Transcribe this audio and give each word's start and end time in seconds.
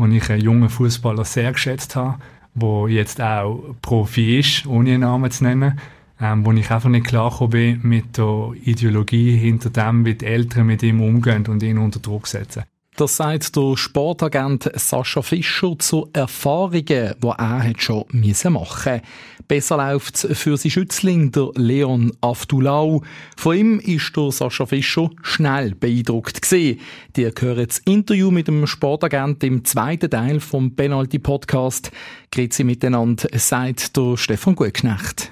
wo 0.00 0.06
ich 0.06 0.30
einen 0.30 0.42
jungen 0.42 0.68
Fußballer 0.68 1.24
sehr 1.24 1.52
geschätzt 1.52 1.94
habe, 1.94 2.18
der 2.54 2.88
jetzt 2.88 3.20
auch 3.20 3.74
Profi 3.82 4.38
ist, 4.38 4.66
ohne 4.66 4.90
einen 4.90 5.00
Namen 5.00 5.30
zu 5.30 5.44
nennen, 5.44 5.78
ähm, 6.20 6.44
wo 6.44 6.52
ich 6.52 6.70
einfach 6.70 6.88
nicht 6.88 7.06
klar 7.06 7.48
bin 7.48 7.80
mit 7.82 8.16
der 8.18 8.52
Ideologie 8.64 9.36
hinter 9.36 9.70
dem, 9.70 10.04
wie 10.04 10.14
die 10.14 10.26
Eltern 10.26 10.66
mit 10.66 10.82
ihm 10.82 11.00
umgehen 11.00 11.46
und 11.46 11.62
ihn 11.62 11.78
unter 11.78 12.00
Druck 12.00 12.26
setzen. 12.26 12.64
Das 13.00 13.16
sagt 13.16 13.56
der 13.56 13.78
Sportagent 13.78 14.70
Sascha 14.74 15.22
Fischer 15.22 15.74
zu 15.78 16.10
Erfahrungen, 16.12 16.82
die 16.84 17.26
er 17.26 17.72
schon 17.78 18.04
machen 18.12 18.52
musste. 18.52 19.00
Besser 19.48 19.78
läuft 19.78 20.22
es 20.22 20.38
für 20.38 20.58
seinen 20.58 20.70
Schützling, 20.70 21.32
der 21.32 21.48
Leon 21.54 22.12
Aftulau. 22.20 23.02
Von 23.38 23.56
ihm 23.56 23.80
ist 23.80 24.14
der 24.14 24.30
Sascha 24.30 24.66
Fischer 24.66 25.08
schnell 25.22 25.74
beeindruckt. 25.74 26.52
Die 26.52 26.76
hören 27.16 27.66
das 27.66 27.78
Interview 27.78 28.30
mit 28.30 28.48
dem 28.48 28.66
Sportagent 28.66 29.42
im 29.44 29.64
zweiten 29.64 30.10
Teil 30.10 30.38
vom 30.38 30.76
Penalty 30.76 31.18
Podcast. 31.18 31.90
Grüezi 32.30 32.64
miteinander, 32.64 33.28
sagt 33.32 33.96
der 33.96 34.18
Stefan 34.18 34.54
Gutknecht. 34.54 35.30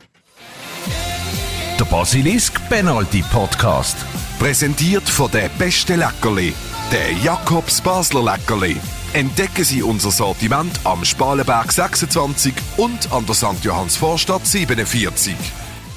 Der 1.79 1.85
Basilisk 1.85 2.67
Penalty 2.71 3.23
Podcast. 3.31 3.99
Präsentiert 4.39 5.07
von 5.07 5.31
der 5.31 5.51
beste 5.59 5.97
Leckerli 5.97 6.55
der 6.93 7.13
Jakobs 7.23 7.83
Basler 7.83 8.23
Leckerli. 8.23 8.77
Entdecken 9.13 9.65
Sie 9.65 9.83
unser 9.83 10.11
Sortiment 10.11 10.81
am 10.85 11.05
Spalenberg 11.05 11.71
26 11.71 12.55
und 12.79 13.13
an 13.13 13.27
der 13.27 13.35
St. 13.35 13.63
Johanns 13.63 13.97
Vorstadt 13.97 14.47
47. 14.47 15.35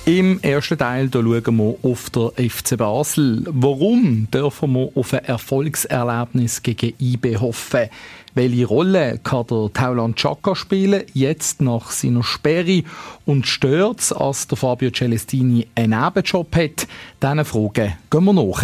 Im 0.06 0.42
ersten 0.42 0.78
Teil 0.78 1.08
da 1.08 1.22
schauen 1.22 1.56
wir 1.58 1.76
auf 1.84 2.10
der 2.10 2.32
FC 2.50 2.76
Basel. 2.78 3.46
Warum 3.48 4.28
dürfen 4.32 4.74
wir 4.74 4.90
auf 4.96 5.14
ein 5.14 5.24
Erfolgserlebnis 5.24 6.62
gegen 6.62 6.94
IB 7.00 7.38
hoffen? 7.38 7.90
Welche 8.34 8.66
Rolle 8.66 9.20
kann 9.24 9.48
der 9.48 9.72
Tauland 9.74 10.18
Chaka 10.18 10.56
spielen, 10.56 11.04
jetzt 11.14 11.62
nach 11.62 11.92
seiner 11.92 12.24
Sperre? 12.24 12.84
Und 13.26 13.48
stört 13.48 14.02
es, 14.02 14.10
dass 14.10 14.48
der 14.48 14.58
Fabio 14.58 14.90
Celestini 14.90 15.68
einen 15.74 16.02
Nebenjob 16.02 16.54
hat? 16.54 16.88
Diesen 17.22 17.46
Fragen 17.46 17.94
gehen 18.10 18.26
wir 18.26 18.34
nach. 18.34 18.64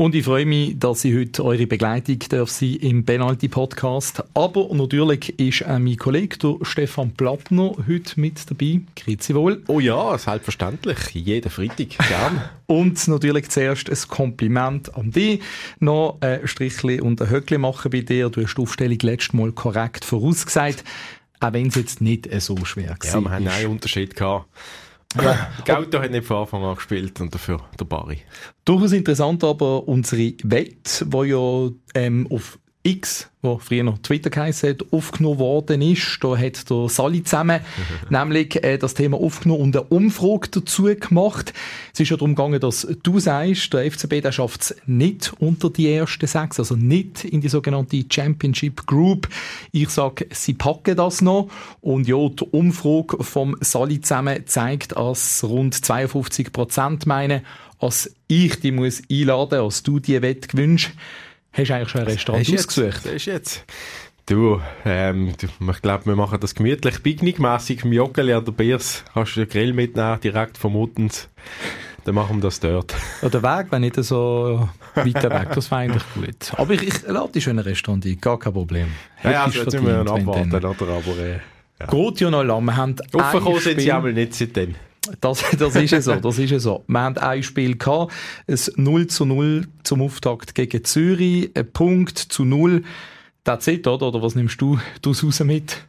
Und 0.00 0.14
ich 0.14 0.26
freue 0.26 0.46
mich, 0.46 0.78
dass 0.78 1.04
ich 1.04 1.12
heute 1.16 1.44
eure 1.44 1.66
Begleitung 1.66 2.20
darf 2.28 2.50
sein 2.50 2.76
im 2.76 3.04
Penalty 3.04 3.48
Podcast. 3.48 4.22
Aber 4.32 4.72
natürlich 4.72 5.36
ist 5.40 5.66
auch 5.66 5.80
mein 5.80 5.96
Kollege, 5.96 6.38
der 6.38 6.54
Stefan 6.62 7.10
Plattner, 7.10 7.72
heute 7.88 8.20
mit 8.20 8.48
dabei. 8.48 8.82
Grüezi 8.94 9.34
wohl. 9.34 9.60
Oh 9.66 9.80
ja, 9.80 10.16
selbstverständlich. 10.16 10.98
Jeden 11.14 11.50
Freitag. 11.50 11.98
Gern. 12.06 12.44
und 12.66 13.08
natürlich 13.08 13.48
zuerst 13.48 13.90
ein 13.90 13.98
Kompliment 14.08 14.94
an 14.94 15.10
dich. 15.10 15.42
Noch 15.80 16.18
ein 16.20 16.46
Strichli 16.46 17.00
und 17.00 17.20
ein 17.20 17.28
Höckli 17.28 17.58
machen 17.58 17.90
bei 17.90 18.02
dir. 18.02 18.30
Du 18.30 18.40
hast 18.44 18.54
die 18.54 18.62
Aufstellung 18.62 18.98
letztes 19.02 19.32
Mal 19.32 19.50
korrekt 19.50 20.04
vorausgesagt. 20.04 20.84
Auch 21.40 21.52
wenn 21.52 21.66
es 21.66 21.74
jetzt 21.74 22.00
nicht 22.00 22.28
so 22.40 22.56
schwer 22.64 22.90
war. 22.90 22.98
Ja, 23.02 23.20
wir 23.20 23.30
haben 23.32 23.48
einen 23.48 23.66
Unterschied 23.66 24.14
gehabt. 24.14 24.46
Ja, 25.16 25.50
Gauto 25.64 26.00
hat 26.00 26.10
nicht 26.10 26.26
von 26.26 26.38
Anfang 26.38 26.64
an 26.64 26.74
gespielt 26.74 27.20
und 27.20 27.34
dafür 27.34 27.60
der 27.80 27.86
Barry. 27.86 28.18
Durchaus 28.64 28.92
interessant 28.92 29.42
aber 29.42 29.88
unsere 29.88 30.34
Wette, 30.42 31.06
die 31.06 31.28
ja 31.28 31.70
ähm, 31.94 32.26
auf 32.30 32.58
X, 32.88 33.28
wo 33.42 33.58
früher 33.58 33.84
noch 33.84 33.98
Twitter 33.98 34.30
geheißen 34.30 34.70
hat, 34.70 34.92
aufgenommen 34.92 35.38
worden 35.38 35.82
ist. 35.82 36.18
Da 36.22 36.36
hat 36.36 36.70
der 36.70 36.88
Sali 36.88 37.22
zusammen 37.22 37.60
nämlich 38.10 38.62
äh, 38.64 38.78
das 38.78 38.94
Thema 38.94 39.18
aufgenommen 39.18 39.62
und 39.62 39.76
eine 39.76 39.84
Umfrage 39.84 40.48
dazu 40.50 40.84
gemacht. 40.84 41.52
Es 41.92 42.00
ist 42.00 42.08
ja 42.08 42.16
darum 42.16 42.34
gegangen, 42.34 42.60
dass 42.60 42.86
du 43.02 43.20
sagst, 43.20 43.74
der 43.74 43.90
FCB 43.90 44.22
der 44.22 44.32
schafft 44.32 44.62
es 44.62 44.76
nicht 44.86 45.34
unter 45.38 45.68
die 45.68 45.92
ersten 45.92 46.26
sechs, 46.26 46.58
also 46.58 46.76
nicht 46.76 47.24
in 47.24 47.42
die 47.42 47.48
sogenannte 47.48 48.02
Championship 48.10 48.86
Group. 48.86 49.28
Ich 49.70 49.90
sage, 49.90 50.26
sie 50.30 50.54
packen 50.54 50.96
das 50.96 51.20
noch. 51.20 51.48
Und 51.82 52.08
ja, 52.08 52.16
die 52.28 52.44
Umfrage 52.44 53.22
vom 53.22 53.56
Sali 53.60 54.00
zusammen 54.00 54.46
zeigt, 54.46 54.96
dass 54.96 55.44
rund 55.44 55.74
52 55.74 56.52
Prozent 56.52 57.06
meinen, 57.06 57.42
als 57.80 58.10
ich 58.28 58.58
die 58.60 58.72
muss 58.72 59.02
einladen, 59.10 59.60
als 59.60 59.82
du 59.82 60.00
die 60.00 60.18
gewünscht 60.18 60.92
Hast 61.52 61.70
du 61.70 61.74
eigentlich 61.74 61.88
schon 61.88 62.00
ein 62.02 62.06
Restaurant 62.06 62.48
das 62.48 62.54
ausgesucht? 62.54 63.04
das 63.04 63.12
ist 63.12 63.26
jetzt. 63.26 63.64
Du, 64.26 64.60
ähm, 64.84 65.32
ich 65.40 65.82
glaube, 65.82 66.04
wir 66.04 66.14
machen 66.14 66.38
das 66.38 66.54
gemütlich, 66.54 67.02
picknickmässig 67.02 67.84
im 67.84 67.94
Joggeli 67.94 68.34
an 68.34 68.44
der 68.44 68.52
Biers. 68.52 69.02
Kannst 69.14 69.36
du 69.36 69.40
den 69.40 69.48
Grill 69.48 69.72
mitnehmen, 69.72 70.20
direkt 70.20 70.58
vom 70.58 70.74
Muttens. 70.74 71.30
Dann 72.04 72.14
machen 72.14 72.36
wir 72.36 72.42
das 72.42 72.60
dort. 72.60 72.94
Ja, 73.22 73.28
der 73.30 73.42
Weg 73.42 73.72
wäre 73.72 73.80
nicht 73.80 73.96
so 73.96 74.68
weiter 74.94 75.30
weg, 75.30 75.48
das 75.54 75.70
wäre 75.70 75.80
eigentlich 75.80 76.02
gut. 76.14 76.52
Aber 76.58 76.74
ich, 76.74 76.82
ich 76.82 77.02
lade 77.06 77.32
dich 77.32 77.44
schon 77.44 77.52
in 77.52 77.58
ein 77.60 77.64
Restaurant 77.64 78.04
ein, 78.04 78.20
gar 78.20 78.38
kein 78.38 78.52
Problem. 78.52 78.88
Ja, 79.24 79.30
ja 79.30 79.44
also 79.44 79.60
jetzt 79.60 79.72
müssen 79.72 79.86
wir 79.86 80.00
abwarten, 80.00 80.54
oder? 80.54 80.68
Aber, 80.68 81.18
äh, 81.18 81.40
ja. 81.80 81.86
Geht 81.86 82.20
ja 82.20 82.30
noch 82.30 82.42
lange. 82.42 82.66
Wir 82.66 82.76
haben 82.76 82.96
Aufgekommen 83.12 83.60
sind 83.60 83.80
sie 83.80 83.92
aber 83.92 84.12
nicht 84.12 84.34
seitdem. 84.34 84.74
Das, 85.20 85.44
das 85.58 85.76
ist 85.76 85.90
ja 85.90 86.00
so, 86.00 86.16
das 86.16 86.38
ist 86.38 86.50
ja 86.50 86.58
so. 86.58 86.84
Wir 86.86 87.00
haben 87.00 87.16
ein 87.18 87.42
Spiel 87.42 87.76
gehabt, 87.76 88.12
ein 88.46 88.58
0 88.76 89.06
zu 89.06 89.24
0 89.24 89.68
zum 89.82 90.02
Auftakt 90.02 90.54
gegen 90.54 90.84
Zürich, 90.84 91.50
ein 91.54 91.70
Punkt 91.72 92.18
zu 92.18 92.44
0. 92.44 92.82
Das 93.44 93.66
ist 93.66 93.86
oder? 93.86 94.08
Oder 94.08 94.22
was 94.22 94.34
nimmst 94.34 94.60
du 94.60 94.78
daraus 95.02 95.40
mit? 95.40 95.87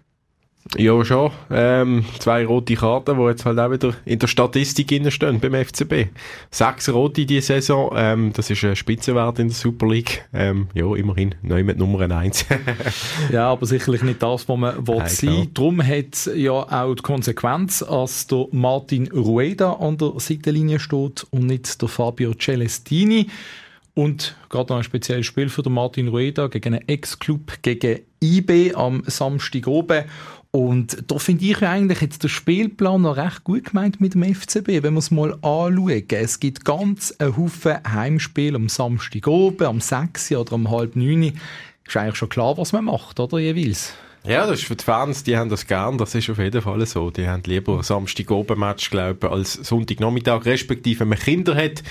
Ja, 0.77 1.03
schon. 1.03 1.31
Ähm, 1.49 2.05
zwei 2.19 2.45
rote 2.45 2.75
Karten, 2.75 3.17
die 3.17 3.23
jetzt 3.23 3.45
halt 3.45 3.57
auch 3.57 3.71
wieder 3.71 3.93
in 4.05 4.19
der 4.19 4.27
Statistik 4.27 4.91
stehen 5.11 5.39
beim 5.39 5.53
FCB. 5.65 6.09
Sechs 6.51 6.89
rote 6.89 7.25
diese 7.25 7.47
Saison, 7.53 7.91
ähm, 7.95 8.33
das 8.33 8.49
ist 8.49 8.63
ein 8.63 8.75
Spitzenwert 8.75 9.39
in 9.39 9.47
der 9.47 9.55
Super 9.55 9.87
League. 9.87 10.25
Ähm, 10.31 10.67
ja, 10.73 10.93
immerhin 10.95 11.33
neu 11.41 11.63
mit 11.63 11.79
Nummer 11.79 11.99
eins. 12.15 12.45
ja, 13.31 13.49
aber 13.49 13.65
sicherlich 13.65 14.03
nicht 14.03 14.21
das, 14.21 14.47
was 14.47 14.57
man 14.57 14.87
will 14.87 14.97
Nein, 14.97 15.07
sein 15.07 15.29
will. 15.29 15.47
Darum 15.53 15.81
hat 15.81 16.29
ja 16.35 16.51
auch 16.51 16.93
die 16.93 17.01
Konsequenz, 17.01 17.79
dass 17.79 18.27
der 18.27 18.45
Martin 18.51 19.07
Rueda 19.11 19.73
an 19.73 19.97
der 19.97 20.13
Seitenlinie 20.17 20.79
steht 20.79 21.25
und 21.31 21.47
nicht 21.47 21.81
der 21.81 21.87
Fabio 21.87 22.33
Celestini. 22.33 23.27
Und 23.95 24.37
gerade 24.49 24.71
noch 24.71 24.77
ein 24.77 24.83
spezielles 24.83 25.25
Spiel 25.25 25.49
für 25.49 25.63
den 25.63 25.73
Martin 25.73 26.07
Rueda 26.07 26.47
gegen 26.47 26.75
einen 26.75 26.87
Ex-Club, 26.87 27.61
gegen 27.61 27.99
IB 28.21 28.73
am 28.75 29.03
Samstag 29.07 29.67
oben. 29.67 30.05
Und 30.51 31.03
da 31.11 31.19
finde 31.19 31.45
ich 31.45 31.61
eigentlich 31.61 32.01
jetzt 32.01 32.23
der 32.23 32.27
Spielplan 32.27 33.03
noch 33.03 33.17
recht 33.17 33.43
gut 33.43 33.65
gemeint 33.65 34.01
mit 34.01 34.15
dem 34.15 34.23
FCB, 34.23 34.81
wenn 34.81 34.93
wir 34.93 34.99
es 34.99 35.11
mal 35.11 35.33
anschauen. 35.43 36.03
Es 36.09 36.39
gibt 36.39 36.65
ganz 36.65 37.13
einen 37.19 37.37
Haufen 37.37 37.77
Heimspiele 37.87 38.55
am 38.55 38.67
Samstag 38.67 39.27
oben, 39.27 39.65
am 39.65 39.79
6 39.79 40.31
oder 40.31 40.53
am 40.53 40.71
halb 40.71 40.95
9. 40.95 41.39
Ist 41.85 41.97
eigentlich 41.97 42.15
schon 42.15 42.29
klar, 42.29 42.57
was 42.57 42.73
man 42.73 42.85
macht, 42.85 43.19
oder 43.19 43.37
jeweils? 43.37 43.93
Ja, 44.23 44.45
das 44.45 44.59
ist 44.59 44.67
für 44.67 44.75
die 44.75 44.83
Fans, 44.83 45.23
die 45.23 45.37
haben 45.37 45.49
das 45.49 45.65
gern, 45.65 45.97
das 45.97 46.13
ist 46.13 46.29
auf 46.29 46.39
jeden 46.39 46.61
Fall 46.61 46.85
so. 46.85 47.09
Die 47.09 47.27
haben 47.27 47.43
lieber 47.45 47.81
Samstag 47.83 48.29
oben 48.31 48.59
Match, 48.59 48.89
glaube 48.89 49.27
ich, 49.27 49.31
als 49.31 49.53
Sonntagnachmittag, 49.53 50.45
respektive 50.45 51.01
wenn 51.01 51.09
man 51.09 51.19
Kinder 51.19 51.55
hat, 51.55 51.83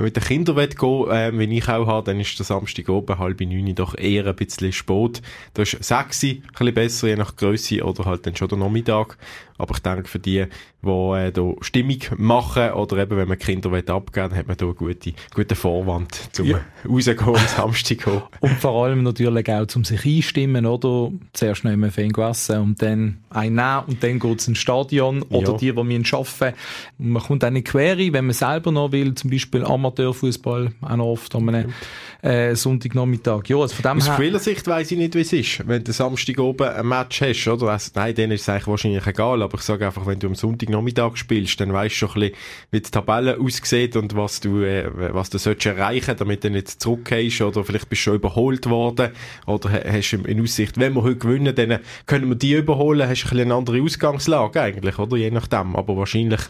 wenn 0.00 0.06
man 0.06 0.12
mit 0.14 0.16
den 0.16 0.24
Kindern 0.24 0.56
will 0.56 0.68
gehen, 0.68 1.10
äh, 1.10 1.38
wenn 1.38 1.52
ich 1.52 1.68
auch 1.68 1.86
habe, 1.86 2.06
dann 2.06 2.20
ist 2.20 2.38
der 2.38 2.46
Samstag 2.46 2.88
oben, 2.88 3.18
halb 3.18 3.40
neun, 3.40 3.74
doch 3.74 3.94
eher 3.96 4.26
ein 4.26 4.34
bisschen 4.34 4.72
spät. 4.72 5.20
Da 5.52 5.62
ist 5.62 5.82
sexy, 5.84 6.42
ein 6.42 6.50
bisschen 6.52 6.74
besser, 6.74 7.08
je 7.08 7.16
nach 7.16 7.36
Größe 7.36 7.84
oder 7.84 8.06
halt 8.06 8.26
dann 8.26 8.34
schon 8.34 8.48
der 8.48 8.58
Nachmittag. 8.58 9.18
Aber 9.60 9.74
ich 9.74 9.80
denke, 9.80 10.08
für 10.08 10.18
die, 10.18 10.46
die 10.82 10.88
äh, 10.88 11.30
da 11.30 11.52
Stimmung 11.60 11.98
machen 12.16 12.70
oder 12.72 12.96
eben, 12.96 13.18
wenn 13.18 13.28
man 13.28 13.38
Kinder 13.38 13.70
will 13.70 13.84
abgeben 13.86 14.34
hat 14.34 14.48
man 14.48 14.56
da 14.56 14.64
einen 14.64 14.74
guten, 14.74 15.12
guten 15.34 15.54
Vorwand 15.54 16.18
zum 16.32 16.46
ja. 16.46 16.60
rausgehen 16.88 17.20
am 17.20 17.36
Samstag. 17.36 18.06
Und 18.40 18.52
vor 18.52 18.84
allem 18.84 19.02
natürlich 19.02 19.50
auch 19.50 19.66
zum 19.66 19.84
sich 19.84 20.06
einstimmen, 20.06 20.64
oder? 20.64 21.12
Zuerst 21.34 21.64
noch 21.64 21.72
im 21.72 21.90
Fan 21.90 22.10
essen 22.14 22.58
und 22.60 22.80
dann 22.80 23.18
ein 23.28 23.54
nehmen 23.54 23.82
und 23.86 24.02
dann 24.02 24.18
geht 24.18 24.40
es 24.40 24.48
ins 24.48 24.58
Stadion 24.58 25.22
oder 25.24 25.52
ja. 25.52 25.58
die, 25.58 25.72
die 25.72 25.82
müssen 25.82 26.14
arbeiten. 26.14 26.56
Man 26.98 27.22
kommt 27.22 27.42
in 27.42 27.54
die 27.54 27.64
Quere, 27.64 28.12
wenn 28.12 28.26
man 28.26 28.34
selber 28.34 28.72
noch 28.72 28.92
will, 28.92 29.14
zum 29.14 29.30
Beispiel 29.30 29.64
Amateurfußball, 29.90 30.72
auch 30.80 30.96
noch 30.96 31.06
oft 31.06 31.34
an 31.34 31.48
einem 31.48 31.74
äh, 32.22 32.54
Sonntagnachmittag. 32.56 33.48
Ja, 33.48 33.58
also 33.58 33.74
von 33.74 33.82
dem 33.82 33.98
Aus 33.98 34.14
Spielersicht 34.14 34.66
weiss 34.66 34.90
ich 34.90 34.98
nicht, 34.98 35.14
wie 35.14 35.20
es 35.20 35.32
ist, 35.32 35.68
wenn 35.68 35.84
du 35.84 35.92
Samstag 35.92 36.38
oben 36.40 36.68
ein 36.68 36.86
Match 36.86 37.20
hast, 37.20 37.46
oder? 37.46 37.68
Also, 37.68 37.92
nein, 37.94 38.14
denen 38.14 38.32
ist 38.32 38.42
es 38.42 38.48
eigentlich 38.48 38.66
wahrscheinlich 38.66 39.06
egal, 39.06 39.42
aber 39.42 39.58
ich 39.58 39.62
sage 39.62 39.86
einfach, 39.86 40.06
wenn 40.06 40.18
du 40.18 40.26
am 40.26 40.34
Sonntagnachmittag 40.34 41.16
spielst, 41.16 41.60
dann 41.60 41.72
weißt 41.72 41.94
du 41.94 41.98
schon 41.98 42.08
ein 42.10 42.20
bisschen, 42.20 42.36
wie 42.72 42.80
die 42.80 42.90
Tabelle 42.90 43.38
aussieht 43.38 43.96
und 43.96 44.16
was 44.16 44.40
du, 44.40 44.62
äh, 44.62 44.90
was 45.14 45.30
du 45.30 45.38
sollst 45.38 45.66
erreichen, 45.66 46.16
damit 46.18 46.42
du 46.42 46.50
nicht 46.50 46.68
zurückgehst 46.68 47.40
oder 47.42 47.62
vielleicht 47.62 47.88
bist 47.88 48.00
du 48.00 48.10
schon 48.10 48.14
überholt 48.16 48.68
worden 48.68 49.10
oder 49.46 49.70
hast 49.70 50.10
du 50.10 50.16
in 50.24 50.42
Aussicht, 50.42 50.78
wenn 50.78 50.94
wir 50.94 51.02
heute 51.02 51.16
gewinnen, 51.16 51.54
dann 51.54 51.78
können 52.06 52.28
wir 52.28 52.34
die 52.34 52.54
überholen, 52.54 53.08
hast 53.08 53.20
ist 53.20 53.26
ein 53.26 53.36
bisschen 53.36 53.52
eine 53.52 53.54
andere 53.54 53.82
Ausgangslage 53.82 54.60
eigentlich, 54.60 54.98
oder? 54.98 55.16
Je 55.16 55.30
nachdem. 55.30 55.76
Aber 55.76 55.96
wahrscheinlich 55.96 56.40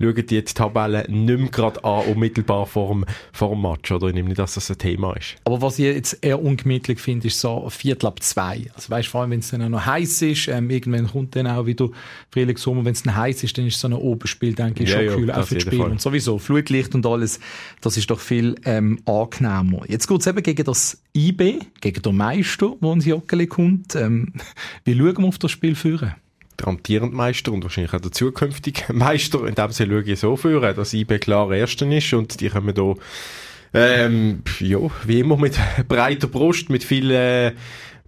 schauen 0.00 0.26
die 0.26 0.34
jetzt 0.34 0.58
die 0.58 0.62
Tabelle 0.62 1.04
nicht 1.08 1.38
mehr 1.38 1.48
gerade 1.48 1.82
an, 1.84 2.04
unmittelbar 2.06 2.66
vor 2.66 2.88
dem, 2.88 3.04
vor 3.32 3.50
dem 3.50 3.62
Match, 3.62 3.90
oder? 3.90 4.08
Ich 4.08 4.14
nehme 4.14 4.28
nicht, 4.28 4.38
dass 4.38 4.54
das 4.54 4.70
ein 4.70 4.78
Thema 4.78 5.14
ist. 5.18 5.36
Aber 5.44 5.60
was 5.62 5.78
ich 5.78 5.84
jetzt 5.86 6.18
eher 6.22 6.42
ungemütlich 6.42 7.00
finde, 7.00 7.26
ist 7.26 7.40
so 7.40 7.68
Viertel 7.70 8.06
ab 8.06 8.22
zwei. 8.22 8.66
Also 8.74 8.90
weißt, 8.90 9.08
vor 9.08 9.22
allem, 9.22 9.32
wenn 9.32 9.40
es 9.40 9.50
dann 9.50 9.62
auch 9.62 9.68
noch 9.68 9.86
heiß 9.86 10.22
ist, 10.22 10.48
ähm, 10.48 10.70
irgendwann 10.70 11.08
kommt 11.08 11.36
dann 11.36 11.46
auch 11.46 11.66
wieder 11.66 11.88
Frühling, 12.30 12.56
Sommer, 12.56 12.84
wenn 12.84 12.92
es 12.92 13.02
dann 13.02 13.16
heiß 13.16 13.44
ist, 13.44 13.58
dann 13.58 13.66
ist 13.66 13.78
so 13.80 13.88
ein 13.88 13.94
Oberspiel, 13.94 14.54
denke 14.54 14.84
ich, 14.84 14.90
Ja, 14.90 14.96
schon 14.96 15.06
ja, 15.06 15.14
kühl, 15.14 15.30
auch 15.30 15.36
das 15.36 15.48
für 15.48 15.54
das 15.54 15.62
Spiel. 15.64 15.78
Fall. 15.78 15.90
Und 15.90 16.00
sowieso, 16.00 16.38
Flutlicht 16.38 16.94
und 16.94 17.04
alles, 17.06 17.40
das 17.80 17.96
ist 17.96 18.10
doch 18.10 18.20
viel 18.20 18.56
ähm, 18.64 19.00
angenehmer. 19.04 19.82
Jetzt 19.88 20.06
geht 20.06 20.20
es 20.20 20.26
eben 20.26 20.42
gegen 20.42 20.64
das 20.64 21.00
IB, 21.16 21.60
gegen 21.80 22.02
den 22.02 22.16
Meister, 22.16 22.74
der 22.80 22.92
ins 22.92 23.06
Joggeli 23.06 23.46
kommt. 23.46 23.94
Ähm, 23.94 24.32
wie 24.84 24.96
schauen 24.96 25.18
wir 25.18 25.24
auf 25.24 25.38
das 25.38 25.50
Spiel 25.50 25.74
führen? 25.74 26.14
der 26.58 26.68
amtierende 26.68 27.14
Meister 27.14 27.52
und 27.52 27.62
wahrscheinlich 27.62 27.94
auch 27.94 28.00
der 28.00 28.12
zukünftige 28.12 28.92
Meister. 28.92 29.46
In 29.46 29.54
dem 29.54 29.70
Sinne 29.70 30.02
schaue 30.02 30.12
ich 30.12 30.20
so 30.20 30.36
führen, 30.36 30.74
dass 30.74 30.92
IB 30.92 31.18
klar 31.18 31.52
Erster 31.52 31.90
ist 31.90 32.12
und 32.12 32.40
die 32.40 32.48
kommen 32.48 32.74
da, 32.74 32.94
ähm, 33.74 34.42
ja, 34.60 34.78
wie 35.04 35.20
immer 35.20 35.36
mit 35.36 35.58
breiter 35.88 36.26
Brust, 36.26 36.70
mit 36.70 36.84
viel, 36.84 37.10
äh, 37.10 37.52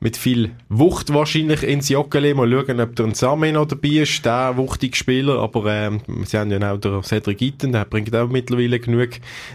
mit 0.01 0.17
viel 0.17 0.53
Wucht 0.69 1.13
wahrscheinlich 1.13 1.63
ins 1.63 1.89
Joggeli. 1.91 2.35
Mal 2.35 2.51
schauen, 2.51 2.81
ob 2.81 2.97
der 2.97 3.07
ein 3.07 3.15
Same 3.15 3.53
noch 3.53 3.67
dabei 3.67 3.89
ist, 3.89 4.25
der 4.25 4.57
wuchtige 4.57 4.97
Spieler. 4.97 5.39
Aber 5.39 5.71
ähm, 5.71 6.01
sie 6.25 6.39
haben 6.39 6.51
ja 6.51 6.73
auch 6.73 6.79
den 6.79 7.03
Cedric 7.03 7.43
Itten, 7.43 7.73
der 7.73 7.85
bringt 7.85 8.15
auch 8.17 8.29
mittlerweile 8.29 8.81
genug 8.81 9.11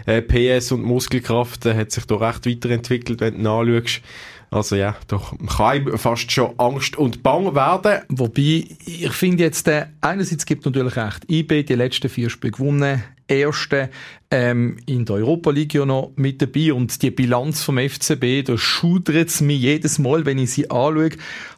äh, 0.06 0.22
PS 0.22 0.72
und 0.72 0.84
Muskelkraft. 0.84 1.64
Der 1.64 1.76
hat 1.76 1.90
sich 1.90 2.04
da 2.04 2.16
recht 2.16 2.46
weiterentwickelt, 2.46 3.20
wenn 3.20 3.34
du 3.34 3.40
ihn 3.40 3.46
anschaust. 3.46 4.02
Also 4.50 4.76
ja, 4.76 4.96
doch 5.08 5.36
kann 5.56 5.66
einem 5.66 5.98
fast 5.98 6.30
schon 6.30 6.54
Angst 6.58 6.96
und 6.96 7.22
Bang 7.22 7.54
werden. 7.54 8.02
Wobei, 8.08 8.64
ich 8.84 9.12
finde 9.12 9.42
jetzt, 9.42 9.66
äh, 9.66 9.86
einerseits 10.00 10.46
gibt 10.46 10.64
natürlich 10.64 10.96
recht, 10.96 11.28
IB 11.28 11.64
die 11.64 11.74
letzten 11.74 12.08
vier 12.08 12.30
Spiele 12.30 12.52
gewonnen, 12.52 13.02
erste 13.26 13.90
ähm, 14.30 14.78
in 14.86 15.04
der 15.04 15.16
Europa 15.16 15.50
League 15.50 15.74
ja 15.74 15.86
noch 15.86 16.12
mit 16.16 16.42
dabei 16.42 16.72
und 16.72 17.00
die 17.02 17.10
Bilanz 17.10 17.62
vom 17.62 17.78
FCB, 17.78 18.44
da 18.44 18.58
schudert 18.58 19.28
es 19.28 19.40
mich 19.40 19.60
jedes 19.60 19.98
Mal, 19.98 20.26
wenn 20.26 20.38
ich 20.38 20.50
sie 20.50 20.70
anschaue, 20.70 21.10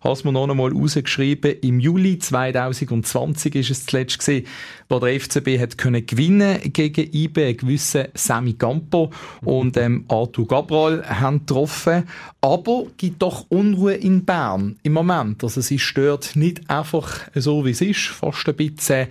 hast 0.03 0.25
mir 0.25 0.33
noch 0.33 0.49
einmal 0.49 0.73
rausgeschrieben, 0.73 1.57
im 1.63 1.81
Juli 1.81 2.19
2020 2.19 3.55
ist 3.55 3.71
es 3.71 3.87
zuletzt 3.87 4.19
gesehen, 4.19 4.47
wo 4.89 4.99
der 4.99 5.19
FCB 5.19 5.59
hat 5.59 5.79
können 5.79 6.05
gewinnen 6.05 6.59
gegen 6.73 7.11
IB, 7.13 7.45
ein 7.45 7.57
gewisser 7.57 8.09
Sami 8.15 8.55
Campo 8.55 9.11
und 9.43 9.77
ähm, 9.77 10.05
Arthur 10.09 10.47
Gabral 10.47 11.05
haben 11.09 11.41
getroffen, 11.41 12.05
aber 12.41 12.87
gibt 12.97 13.23
doch 13.23 13.47
Unruhe 13.49 13.95
in 13.95 14.25
Bern 14.25 14.77
im 14.83 14.93
Moment, 14.93 15.43
also 15.43 15.61
es 15.61 15.71
ist 15.71 15.93
dort 15.97 16.37
nicht 16.37 16.69
einfach 16.69 17.29
so 17.35 17.65
wie 17.65 17.71
es 17.71 17.81
ist, 17.81 18.09
fast 18.09 18.47
ein 18.49 18.57
bisschen 18.57 19.09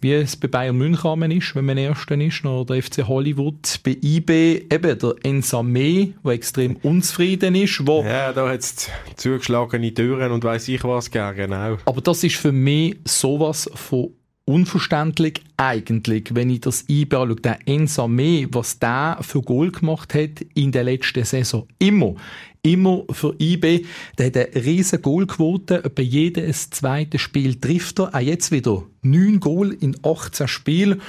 wie 0.00 0.12
es 0.12 0.36
bei 0.36 0.48
Bayern 0.48 0.76
München 0.76 1.30
ist, 1.30 1.54
wenn 1.54 1.64
man 1.64 1.78
Erster 1.78 2.20
ist, 2.20 2.44
oder 2.44 2.64
der 2.64 2.76
FC 2.94 3.08
Hollywood, 3.08 3.80
bei 3.82 3.96
IB 4.02 4.66
eben 4.70 4.98
der 4.98 5.14
Ensame, 5.22 6.12
der 6.24 6.32
extrem 6.32 6.76
unzufrieden 6.76 7.54
ist, 7.54 7.86
wo 7.86 8.02
Ja, 8.02 8.32
da 8.32 8.48
hat 8.48 8.60
es 8.60 8.88
zugeschlagene 9.16 9.92
Türen 9.92 10.32
und 10.32 10.44
weiss 10.44 10.68
ich 10.68 10.84
was 10.84 11.10
gegeben, 11.10 11.36
genau. 11.36 11.78
aber 11.84 12.00
das 12.00 12.22
ist 12.24 12.36
für 12.36 12.52
mich 12.52 12.96
sowas 13.04 13.70
von 13.74 14.10
unverständlich 14.46 15.40
eigentlich, 15.56 16.34
wenn 16.34 16.50
ich 16.50 16.60
das 16.60 16.84
IB 16.88 17.16
anschaue. 17.16 17.36
Der 17.36 17.58
Ensame, 17.66 18.46
was 18.50 18.78
der 18.78 19.18
für 19.22 19.40
Goal 19.40 19.70
gemacht 19.70 20.14
hat 20.14 20.42
in 20.54 20.70
der 20.70 20.84
letzten 20.84 21.24
Saison. 21.24 21.66
Immer. 21.78 22.14
Immer 22.62 23.04
für 23.10 23.34
IB. 23.38 23.86
Der 24.18 24.26
hat 24.26 24.36
eine 24.36 24.64
riesen 24.64 25.00
Goalquote. 25.00 25.90
Bei 25.94 26.02
jedes 26.02 26.68
zweite 26.68 27.18
Spiel 27.18 27.54
trifft 27.58 28.00
er. 28.00 28.14
Auch 28.14 28.20
jetzt 28.20 28.52
wieder 28.52 28.82
neun 29.02 29.40
Goal 29.40 29.74
in 29.80 29.96
18 30.02 30.46
Spielen. 30.46 31.00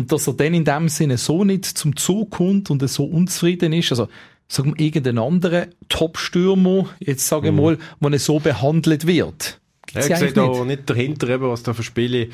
Und 0.00 0.10
dass 0.10 0.26
er 0.26 0.32
dann 0.32 0.54
in 0.54 0.64
dem 0.64 0.88
Sinne 0.88 1.18
so 1.18 1.44
nicht 1.44 1.66
zum 1.66 1.94
Zug 1.94 2.30
kommt 2.30 2.70
und 2.70 2.88
so 2.88 3.04
unzufrieden 3.04 3.74
ist, 3.74 3.90
also 3.90 4.08
sagen 4.48 4.74
wir 4.74 4.86
irgendeinen 4.86 5.18
anderen 5.18 5.66
Top-Stürmer, 5.90 6.86
jetzt 7.00 7.28
sage 7.28 7.48
ich 7.48 7.54
mal, 7.54 7.76
wo 8.00 8.08
er 8.08 8.18
so 8.18 8.38
behandelt 8.38 9.06
wird. 9.06 9.60
Ja, 9.92 10.00
Gibt's 10.00 10.06
ich 10.06 10.10
ja 10.10 10.16
sehe 10.16 10.28
eigentlich 10.28 10.34
da 10.34 10.48
nicht. 10.48 10.66
nicht 10.66 10.90
dahinter, 10.90 11.28
eben, 11.28 11.50
was 11.50 11.62
da 11.62 11.74
für 11.74 11.82
Spiele 11.82 12.28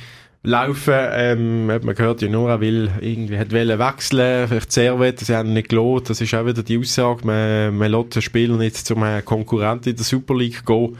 laufen. 0.45 0.95
Ähm, 0.95 1.67
man 1.67 1.99
hört 1.99 2.23
ja 2.23 2.29
nur, 2.29 2.51
er 2.51 2.61
will 2.61 2.89
irgendwie 3.01 3.37
hat 3.37 3.51
wollen 3.51 3.81
wechseln, 3.81 4.47
vielleicht 4.47 4.71
Servet, 4.71 5.21
das 5.21 5.29
haben 5.31 5.53
nicht 5.53 5.71
gelohnt. 5.71 6.09
Das 6.09 6.21
ist 6.21 6.33
auch 6.35 6.47
wieder 6.47 6.63
die 6.63 6.79
Aussage, 6.79 7.27
man, 7.27 7.77
man 7.77 7.91
lässt 7.91 8.15
den 8.15 8.23
Spieler 8.23 8.57
nicht 8.57 8.77
zum 8.77 9.03
äh, 9.03 9.23
Konkurrenten 9.23 9.89
in 9.89 9.97
der 9.97 10.05
Super 10.05 10.37
League 10.37 10.65
gehen. 10.65 10.97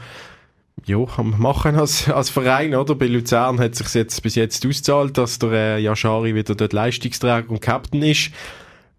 Ja, 0.85 0.97
man 1.17 1.39
machen 1.39 1.75
als, 1.75 2.09
als 2.09 2.29
Verein, 2.29 2.75
oder? 2.75 2.95
Bei 2.95 3.07
Luzern 3.07 3.59
hat 3.59 3.75
sich 3.75 3.93
jetzt 3.93 4.21
bis 4.21 4.35
jetzt 4.35 4.65
ausgezahlt, 4.65 5.17
dass 5.17 5.39
der 5.39 5.51
äh, 5.51 5.81
Yashari 5.81 6.35
wieder 6.35 6.55
dort 6.55 6.73
Leistungsträger 6.73 7.49
und 7.49 7.61
Captain 7.61 8.01
ist. 8.03 8.31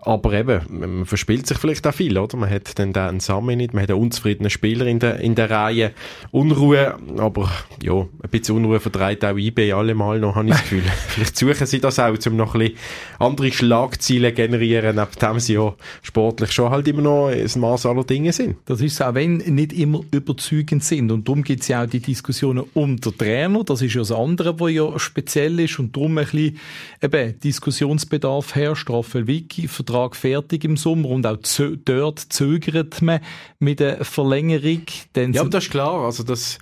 Aber 0.01 0.33
eben, 0.33 0.61
man 0.69 1.07
verspielt 1.07 1.47
sich 1.47 1.59
vielleicht 1.59 1.87
auch 1.87 1.95
viel, 1.95 2.17
oder? 2.17 2.37
Man 2.37 2.49
hat 2.49 2.79
dann 2.79 2.93
da 2.93 3.09
einen 3.09 3.19
Sami 3.21 3.57
nicht, 3.57 3.75
man 3.75 3.83
hat 3.83 3.91
einen 3.91 4.01
unzufriedenen 4.01 4.49
Spieler 4.49 4.87
in 4.87 5.01
der, 5.01 5.19
in 5.19 5.35
der 5.35 5.51
Reihe. 5.51 5.93
Unruhe, 6.31 6.97
aber 7.17 7.51
ja, 7.83 7.95
ein 7.95 8.31
bisschen 8.31 8.57
Unruhe 8.57 8.79
vertreibt 8.79 9.25
auch 9.25 9.37
IB 9.37 9.73
allemal 9.73 10.21
noch, 10.21 10.37
habe 10.37 10.47
ich 10.47 10.53
das 10.53 10.63
Gefühl. 10.63 10.83
vielleicht 11.09 11.37
suchen 11.37 11.67
sie 11.67 11.81
das 11.81 11.99
auch, 11.99 12.15
um 12.27 12.37
noch 12.37 12.55
ein 12.55 12.61
bisschen 12.61 12.79
andere 13.19 13.51
Schlagziele 13.53 14.33
generieren, 14.33 14.95
nachdem 14.97 15.41
sie 15.41 15.55
ja 15.55 15.75
sportlich 16.03 16.53
schon 16.53 16.71
halt 16.71 16.87
immer 16.87 17.03
noch 17.03 17.29
ein 17.29 17.51
Maß 17.57 17.87
aller 17.87 18.05
Dinge 18.05 18.33
sind. 18.33 18.57
Das 18.67 18.81
ist 18.81 19.03
auch 19.03 19.15
wenn 19.15 19.39
nicht 19.39 19.73
immer 19.73 20.03
überzeugend 20.13 20.85
sind. 20.85 21.11
Und 21.11 21.27
darum 21.27 21.43
gibt 21.43 21.63
es 21.63 21.69
ja 21.69 21.83
auch 21.83 21.89
die 21.89 22.01
Diskussionen 22.01 22.65
um 22.75 23.01
den 23.01 23.19
Trainer. 23.19 23.65
Das 23.65 23.83
ist 23.83 23.95
ja 23.95 24.01
das 24.01 24.13
andere, 24.13 24.61
was 24.61 24.71
ja 24.71 24.97
speziell 24.99 25.59
ist. 25.59 25.79
Und 25.81 25.97
darum 25.97 26.19
ein 26.19 26.25
bisschen 26.25 26.59
eben 27.03 27.41
Diskussionsbedarf 27.41 28.55
herrscht. 28.55 28.89
Raphael 28.89 29.27
Vicky, 29.27 29.67
Vertrag 29.89 30.17
fertig 30.17 30.65
im 30.65 30.77
Sommer. 30.77 31.09
Und 31.09 31.27
auch 31.27 31.39
dort 31.85 32.19
zögert 32.19 33.01
man 33.01 33.21
mit 33.59 33.81
der 33.81 34.05
Verlängerung. 34.05 34.83
Denn 35.15 35.33
Ja, 35.33 35.41
aber 35.41 35.51
das 35.51 35.65
ist 35.65 35.71
klar. 35.71 36.05
Also 36.05 36.23
das, 36.23 36.59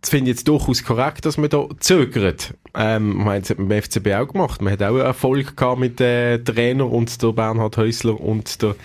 das 0.00 0.10
finde 0.10 0.30
ich 0.30 0.36
jetzt 0.36 0.48
durchaus 0.48 0.82
korrekt, 0.82 1.26
dass 1.26 1.36
man 1.36 1.50
da 1.50 1.66
zögert. 1.78 2.54
Ähm, 2.74 3.18
ich 3.18 3.24
meine, 3.24 3.40
das 3.40 3.50
hat 3.50 3.58
man 3.58 3.68
beim 3.68 3.82
FCB 3.82 4.08
auch 4.14 4.28
gemacht. 4.28 4.62
Man 4.62 4.72
hat 4.72 4.82
auch 4.82 4.96
Erfolg 4.96 5.56
gehabt 5.56 5.78
mit 5.78 6.00
dem 6.00 6.44
Trainer 6.44 6.90
und 6.90 7.22
der 7.22 7.32
Bernhard 7.32 7.76
Häusler 7.76 8.18
und 8.18 8.62
der 8.62 8.76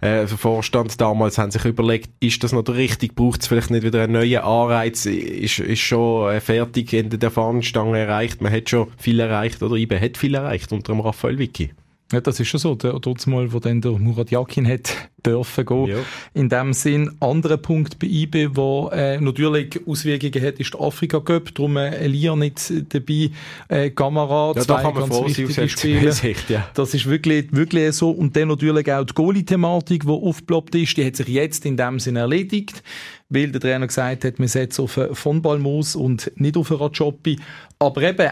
äh, 0.00 0.26
Vorstand 0.26 1.00
damals 1.00 1.38
haben 1.38 1.50
sich 1.50 1.64
überlegt, 1.64 2.10
ist 2.20 2.42
das 2.42 2.52
noch 2.52 2.62
der 2.62 2.74
richtige? 2.74 3.14
Braucht 3.14 3.42
es 3.42 3.46
vielleicht 3.46 3.70
nicht 3.70 3.84
wieder 3.84 4.02
einen 4.02 4.14
neuen 4.14 4.40
Anreiz? 4.40 5.06
Ist, 5.06 5.60
ist 5.60 5.80
schon 5.80 6.32
äh, 6.32 6.40
fertig 6.40 6.92
Ende 6.92 7.18
der 7.18 7.30
Fahnenstange 7.30 7.98
erreicht? 7.98 8.40
Man 8.40 8.52
hat 8.52 8.68
schon 8.68 8.88
viel 8.98 9.20
erreicht 9.20 9.62
oder 9.62 9.76
IBE 9.76 10.00
hat 10.00 10.16
viel 10.16 10.34
erreicht 10.34 10.72
unter 10.72 10.92
dem 10.92 11.00
Raphael 11.00 11.38
Vicky. 11.38 11.70
Ja, 12.10 12.22
das 12.22 12.40
ist 12.40 12.48
schon 12.48 12.58
so. 12.58 12.74
Dort 12.74 13.26
mal, 13.26 13.52
wo 13.52 13.58
dann 13.58 13.82
der 13.82 13.92
Murat 13.92 14.30
Yakin 14.30 14.66
hat 14.66 14.94
dürfen 15.26 15.66
gehen. 15.66 15.86
Ja. 15.86 15.96
In 16.32 16.48
dem 16.48 16.72
Sinn, 16.72 17.10
anderer 17.20 17.58
Punkt 17.58 17.98
bei 17.98 18.06
IB, 18.06 18.50
wo 18.54 18.88
äh, 18.90 19.20
natürlich 19.20 19.78
Auswirkungen 19.86 20.42
hat, 20.42 20.58
ist 20.58 20.72
der 20.72 20.80
Afrika 20.80 21.20
Cup. 21.20 21.54
Darum 21.54 21.76
äh, 21.76 21.96
Elia 21.96 22.34
nicht 22.34 22.72
dabei, 22.94 23.30
äh, 23.68 23.90
Ja, 23.94 24.54
zwei 24.56 24.82
ganz 24.82 25.06
froh 25.08 25.26
wichtige 25.26 25.68
Spiele. 25.68 26.12
FCB-Sicht, 26.12 26.48
ja. 26.48 26.66
Das 26.72 26.94
ist 26.94 27.04
wirklich, 27.06 27.52
wirklich 27.52 27.92
so. 27.94 28.10
Und 28.10 28.34
dann 28.36 28.48
natürlich 28.48 28.90
auch 28.90 29.04
die 29.04 29.12
Goalie-Thematik, 29.12 30.04
die 30.04 30.08
aufgeploppt 30.08 30.76
ist, 30.76 30.96
die 30.96 31.04
hat 31.04 31.16
sich 31.16 31.28
jetzt 31.28 31.66
in 31.66 31.76
dem 31.76 32.00
Sinn 32.00 32.16
erledigt, 32.16 32.82
weil 33.28 33.52
der 33.52 33.60
Trainer 33.60 33.86
gesagt 33.86 34.24
hat, 34.24 34.38
wir 34.38 34.48
setzen 34.48 34.82
auf 34.82 34.98
von 35.12 35.42
Balmos 35.42 35.94
und 35.94 36.32
nicht 36.36 36.56
auf 36.56 36.70
einen 36.70 36.80
Rajopi. 36.80 37.38
Aber 37.78 38.02
eben, 38.02 38.30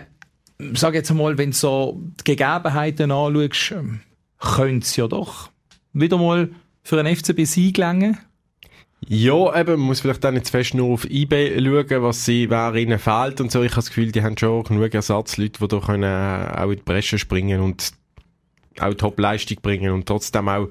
sag 0.75 0.95
jetzt 0.95 1.13
mal, 1.13 1.39
wenn 1.39 1.51
du 1.51 1.57
so 1.57 2.03
die 2.21 2.25
Gegebenheiten 2.25 3.11
anschaust, 3.11 3.73
ähm, 3.73 4.01
könnte 4.39 4.85
es 4.85 4.97
ja 4.97 5.09
doch 5.09 5.51
wieder 5.93 6.19
mal 6.19 6.51
für 6.83 6.99
einen 6.99 7.15
FCB 7.15 7.45
Sieg 7.45 7.77
gelingen. 7.77 8.19
Ja, 9.09 9.59
eben, 9.59 9.79
man 9.79 9.89
muss 9.89 10.01
vielleicht 10.01 10.25
auch 10.25 10.31
nicht 10.31 10.47
zu 10.47 10.53
fest 10.53 10.75
nur 10.75 10.93
auf 10.93 11.05
eBay 11.05 11.63
schauen, 11.63 12.03
was 12.03 12.25
sie, 12.25 12.51
wer 12.51 12.75
ihnen 12.75 12.99
fehlt 12.99 13.41
und 13.41 13.53
so. 13.53 13.63
Ich 13.63 13.73
habe 13.73 13.77
das 13.77 13.89
Gefühl, 13.89 14.11
die 14.11 14.23
haben 14.23 14.37
schon 14.39 14.65
genug 14.65 14.95
Ersatzleute, 14.95 15.61
die 15.61 15.69
da 15.69 15.81
können 15.81 16.03
äh, 16.03 16.59
auch 16.59 16.71
in 16.71 16.77
die 16.77 16.83
Bresche 16.83 17.19
springen 17.19 17.61
und 17.61 17.93
auch 18.83 18.95
Top-Leistung 18.95 19.59
bringen 19.63 19.93
und 19.93 20.07
trotzdem 20.07 20.49
auch 20.49 20.69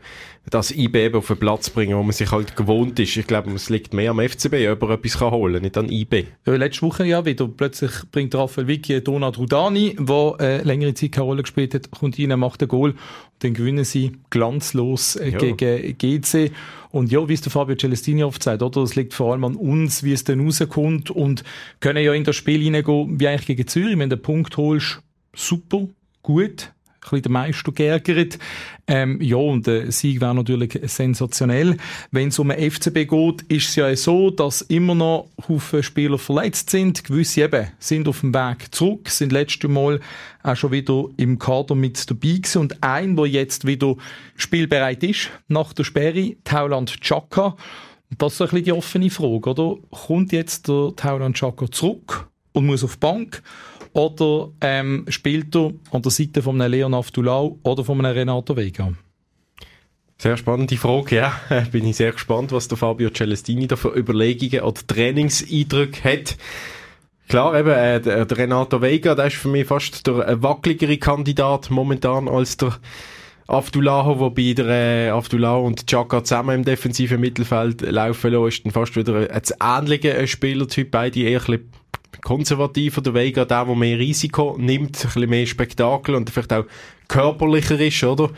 das 0.50 0.72
IB 0.72 1.14
auf 1.16 1.28
den 1.28 1.38
Platz 1.38 1.70
bringen, 1.72 1.98
wo 1.98 2.04
man 2.04 2.12
sich 2.12 2.32
halt 2.32 2.56
gewohnt 2.56 3.00
ist. 3.00 3.18
Ich 3.18 3.26
glaube, 3.26 3.52
es 3.54 3.70
liegt 3.70 3.94
mehr 3.94 4.12
am 4.12 4.20
FCB, 4.20 4.70
ob 4.72 4.84
er 4.84 4.90
etwas 4.92 5.18
kann 5.18 5.32
holen 5.32 5.54
kann, 5.56 5.64
nicht 5.64 5.78
an 5.78 5.90
IB. 5.90 6.26
Ja, 6.46 6.56
letzte 6.56 6.84
Woche 6.84 7.06
ja 7.06 7.26
wieder. 7.26 7.48
Plötzlich 7.48 7.92
bringt 8.12 8.36
Raphael 8.36 8.68
Vicky 8.68 9.04
Donat 9.04 9.40
Rudani, 9.40 9.96
der 10.00 10.36
äh, 10.40 10.62
längere 10.62 10.94
Zeit 10.94 11.14
keine 11.14 11.26
Rolle 11.26 11.42
gespielt 11.42 11.74
hat, 11.74 11.90
kommt 11.90 12.20
rein, 12.20 12.38
macht 12.40 12.62
ein 12.62 12.68
Goal. 12.68 12.92
Und 12.92 12.98
dann 13.40 13.54
gewinnen 13.56 13.84
sie 13.86 14.12
glanzlos 14.30 15.16
äh, 15.16 15.30
Ja. 15.30 15.38
gegen 15.40 15.98
GC. 15.98 16.52
Und 16.92 17.12
ja, 17.12 17.28
wie 17.28 17.34
es 17.34 17.42
der 17.42 17.52
Fabio 17.52 17.76
Celestini 17.76 18.24
oft 18.24 18.42
sagt, 18.44 18.62
oder? 18.62 18.82
Es 18.84 18.96
liegt 18.96 19.14
vor 19.16 19.34
allem 19.34 19.44
an 19.44 19.56
uns, 19.56 20.04
wie 20.04 20.14
es 20.14 20.24
dann 20.24 20.40
rauskommt. 20.46 21.10
Und 21.10 21.44
können 21.80 22.04
ja 22.04 22.14
in 22.14 22.24
das 22.24 22.36
Spiel 22.36 22.62
hineingehen, 22.62 23.20
wie 23.20 23.28
eigentlich 23.28 23.48
gegen 23.48 23.68
Zürich. 23.68 23.98
Wenn 23.98 24.10
du 24.12 24.16
einen 24.16 24.22
Punkt 24.22 24.56
holst, 24.58 25.02
super, 25.36 25.88
gut. 26.22 26.72
Bisschen 27.10 27.22
der 27.24 27.32
Meister 27.32 27.72
geärgert. 27.72 28.40
Ähm, 28.88 29.20
ja, 29.22 29.38
und 29.38 29.66
der 29.66 29.92
Sieg 29.92 30.22
wäre 30.22 30.36
natürlich 30.36 30.80
sensationell. 30.84 31.78
Wenn 32.12 32.28
es 32.28 32.40
um 32.40 32.50
den 32.50 32.72
FCB 32.72 33.10
geht, 33.10 33.42
ist 33.48 33.70
es 33.70 33.76
ja 33.76 33.96
so, 33.96 34.30
dass 34.30 34.62
immer 34.62 34.96
noch 34.96 35.30
Haufen 35.48 35.82
Spieler 35.82 36.18
verletzt 36.18 36.70
sind. 36.70 37.04
Gewisse 37.04 37.42
eben 37.42 37.68
sind 37.80 38.08
auf 38.08 38.22
dem 38.22 38.34
Weg 38.34 38.74
zurück, 38.74 39.10
sind 39.10 39.32
letztes 39.32 39.70
Mal 39.70 40.00
auch 40.44 40.56
schon 40.56 40.72
wieder 40.72 41.06
im 41.18 41.40
Kader 41.40 41.76
mit 41.76 42.10
dabei 42.10 42.34
gewesen. 42.34 42.60
Und 42.60 42.84
ein, 42.84 43.16
der 43.16 43.26
jetzt 43.26 43.66
wieder 43.66 43.96
spielbereit 44.36 45.04
ist, 45.04 45.30
nach 45.48 45.74
der 45.74 45.84
Sperre, 45.84 46.36
Tauland 46.44 47.02
Chaka. 47.02 47.56
Das 48.18 48.34
ist 48.34 48.42
ein 48.42 48.48
bisschen 48.48 48.66
die 48.66 48.72
offene 48.72 49.10
Frage, 49.10 49.50
oder? 49.50 49.78
Kommt 49.90 50.32
jetzt 50.32 50.68
der 50.68 50.94
Tauland 50.96 51.36
Chaka 51.36 51.70
zurück 51.72 52.30
und 52.54 52.66
muss 52.66 52.84
auf 52.84 52.94
die 52.94 53.00
Bank? 53.00 53.42
Oder 53.96 54.50
ähm, 54.60 55.06
spielt 55.08 55.56
er 55.56 55.72
an 55.92 56.02
der 56.02 56.12
Seite 56.12 56.42
von 56.42 56.60
einem 56.60 56.70
Leon 56.70 56.94
Aftulau 56.94 57.58
oder 57.64 57.86
von 57.86 58.06
einem 58.06 58.14
Renato 58.14 58.58
Vega? 58.58 58.92
Sehr 60.18 60.36
spannende 60.36 60.76
Frage, 60.76 61.16
ja. 61.16 61.34
Bin 61.72 61.86
ich 61.86 61.96
sehr 61.96 62.12
gespannt, 62.12 62.52
was 62.52 62.68
der 62.68 62.78
Fabio 62.78 63.10
Celestini 63.10 63.68
da 63.68 63.78
für 63.78 63.98
Überlegungen 63.98 64.66
oder 64.66 64.82
Trainingseindrücke 64.86 66.04
hat. 66.04 66.36
Klar, 67.30 67.58
eben, 67.58 67.70
äh, 67.70 68.02
der, 68.02 68.38
Renato 68.38 68.82
Vega, 68.82 69.16
der 69.16 69.28
ist 69.28 69.38
für 69.38 69.48
mich 69.48 69.66
fast 69.66 70.06
der 70.06 70.44
wackeligere 70.44 70.98
Kandidat 70.98 71.70
momentan 71.70 72.28
als 72.28 72.58
der 72.58 72.78
Avdulaho, 73.48 74.20
wobei 74.20 74.52
der 74.52 74.68
äh, 74.68 75.10
Avdulaho 75.10 75.66
und 75.66 75.88
Chaka 75.88 76.22
zusammen 76.22 76.56
im 76.56 76.66
defensiven 76.66 77.22
Mittelfeld 77.22 77.80
laufen 77.80 78.34
lassen, 78.34 78.48
ist 78.48 78.66
dann 78.66 78.74
fast 78.74 78.98
wieder 78.98 79.30
ein, 79.32 79.42
ähnlicher 79.62 80.28
Spielertyp, 80.28 80.92
beide 80.92 81.22
eher 81.22 81.40
ein 81.40 81.46
bisschen 81.46 81.70
konservativer, 82.22 83.02
der 83.02 83.14
Vega, 83.14 83.46
der, 83.46 83.66
der 83.66 83.76
mehr 83.76 83.98
Risiko 83.98 84.56
nimmt, 84.58 84.98
ein 84.98 85.02
bisschen 85.02 85.30
mehr 85.30 85.46
Spektakel 85.46 86.16
und 86.16 86.30
vielleicht 86.30 86.54
auch 86.54 86.66
körperlicher 87.08 87.80
ist, 87.80 88.04
oder? 88.04 88.30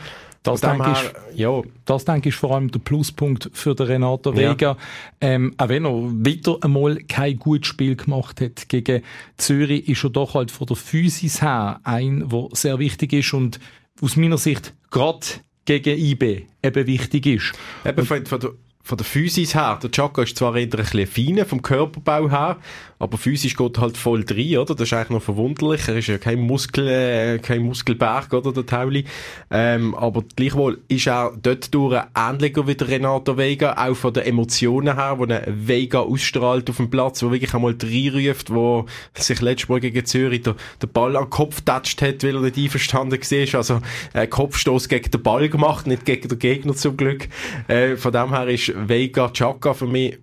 Das 0.42 0.60
denke, 0.60 0.92
ich, 0.92 1.38
ja. 1.38 1.62
das 1.84 2.04
denke 2.04 2.28
ich 2.28 2.34
vor 2.34 2.54
allem 2.54 2.70
der 2.70 2.78
Pluspunkt 2.78 3.50
für 3.52 3.74
den 3.74 3.86
Renato 3.86 4.34
Vega. 4.34 4.70
Ja. 4.70 4.76
Ähm, 5.20 5.52
auch 5.58 5.68
wenn 5.68 5.84
er 5.84 6.10
wieder 6.24 6.58
einmal 6.62 6.96
kein 7.08 7.38
gutes 7.38 7.68
Spiel 7.68 7.96
gemacht 7.96 8.40
hat 8.40 8.68
gegen 8.68 9.02
Zürich, 9.36 9.88
ist 9.88 10.04
er 10.04 10.10
doch 10.10 10.34
halt 10.34 10.50
von 10.50 10.66
der 10.66 10.76
Physis 10.76 11.42
her 11.42 11.80
ein, 11.84 12.28
der 12.28 12.48
sehr 12.52 12.78
wichtig 12.78 13.12
ist 13.12 13.34
und 13.34 13.58
aus 14.00 14.16
meiner 14.16 14.38
Sicht 14.38 14.74
gerade 14.90 15.26
gegen 15.64 15.98
IB 15.98 16.46
eben 16.62 16.86
wichtig 16.86 17.26
ist. 17.26 17.52
Eben 17.84 18.06
von, 18.06 18.24
von 18.24 18.40
der 18.40 18.50
von 18.88 18.96
der 18.96 19.04
Physis 19.04 19.54
her, 19.54 19.78
der 19.82 19.90
Chaka 19.90 20.22
ist 20.22 20.38
zwar 20.38 20.56
eher 20.56 20.62
ein 20.62 20.70
bisschen 20.70 21.06
feiner 21.06 21.44
vom 21.44 21.60
Körperbau 21.60 22.30
her, 22.30 22.56
aber 22.98 23.18
physisch 23.18 23.54
geht 23.54 23.78
halt 23.78 23.98
voll 23.98 24.24
drin, 24.24 24.56
oder? 24.56 24.74
Das 24.74 24.88
ist 24.88 24.92
eigentlich 24.94 25.10
noch 25.10 25.22
verwunderlich. 25.22 25.86
Er 25.86 25.96
ist 25.98 26.08
ja 26.08 26.18
kein 26.18 26.40
Muskel, 26.40 26.88
äh, 26.88 27.38
kein 27.38 27.62
Muskelberg, 27.62 28.32
oder, 28.32 28.50
der 28.52 28.64
Tauli. 28.66 29.04
Ähm, 29.50 29.94
aber 29.94 30.24
gleichwohl 30.34 30.80
ist 30.88 31.06
er 31.06 31.32
dort 31.40 31.72
durch 31.74 32.02
ähnlicher 32.16 32.66
wie 32.66 32.74
der 32.74 32.88
Renato 32.88 33.36
Vega, 33.36 33.74
auch 33.74 33.94
von 33.94 34.14
den 34.14 34.24
Emotionen 34.24 34.96
her, 34.96 35.14
wo 35.18 35.26
ein 35.26 35.42
Vega 35.46 36.00
ausstrahlt 36.00 36.70
auf 36.70 36.78
dem 36.78 36.88
Platz, 36.88 37.22
wo 37.22 37.30
wirklich 37.30 37.54
einmal 37.54 37.76
reinruft, 37.80 38.50
wo 38.50 38.86
sich 39.14 39.40
letztes 39.42 39.68
Mal 39.68 39.80
gegen 39.80 40.04
Zürich 40.06 40.42
der, 40.42 40.56
der 40.80 40.86
Ball 40.86 41.14
am 41.16 41.28
Kopf 41.28 41.58
getatscht 41.58 42.00
hat, 42.00 42.24
weil 42.24 42.36
er 42.36 42.40
nicht 42.40 42.56
einverstanden 42.56 43.20
war. 43.20 43.58
Also, 43.58 43.80
äh, 44.14 44.26
Kopfstoß 44.26 44.88
gegen 44.88 45.10
den 45.10 45.22
Ball 45.22 45.48
gemacht, 45.50 45.86
nicht 45.86 46.06
gegen 46.06 46.26
den 46.26 46.38
Gegner 46.38 46.74
zum 46.74 46.96
Glück. 46.96 47.28
Äh, 47.68 47.96
von 47.96 48.12
dem 48.12 48.34
her 48.34 48.48
ist 48.48 48.72
Vega 48.86 49.30
Chaka 49.30 49.74
für 49.74 49.86
mich 49.86 50.18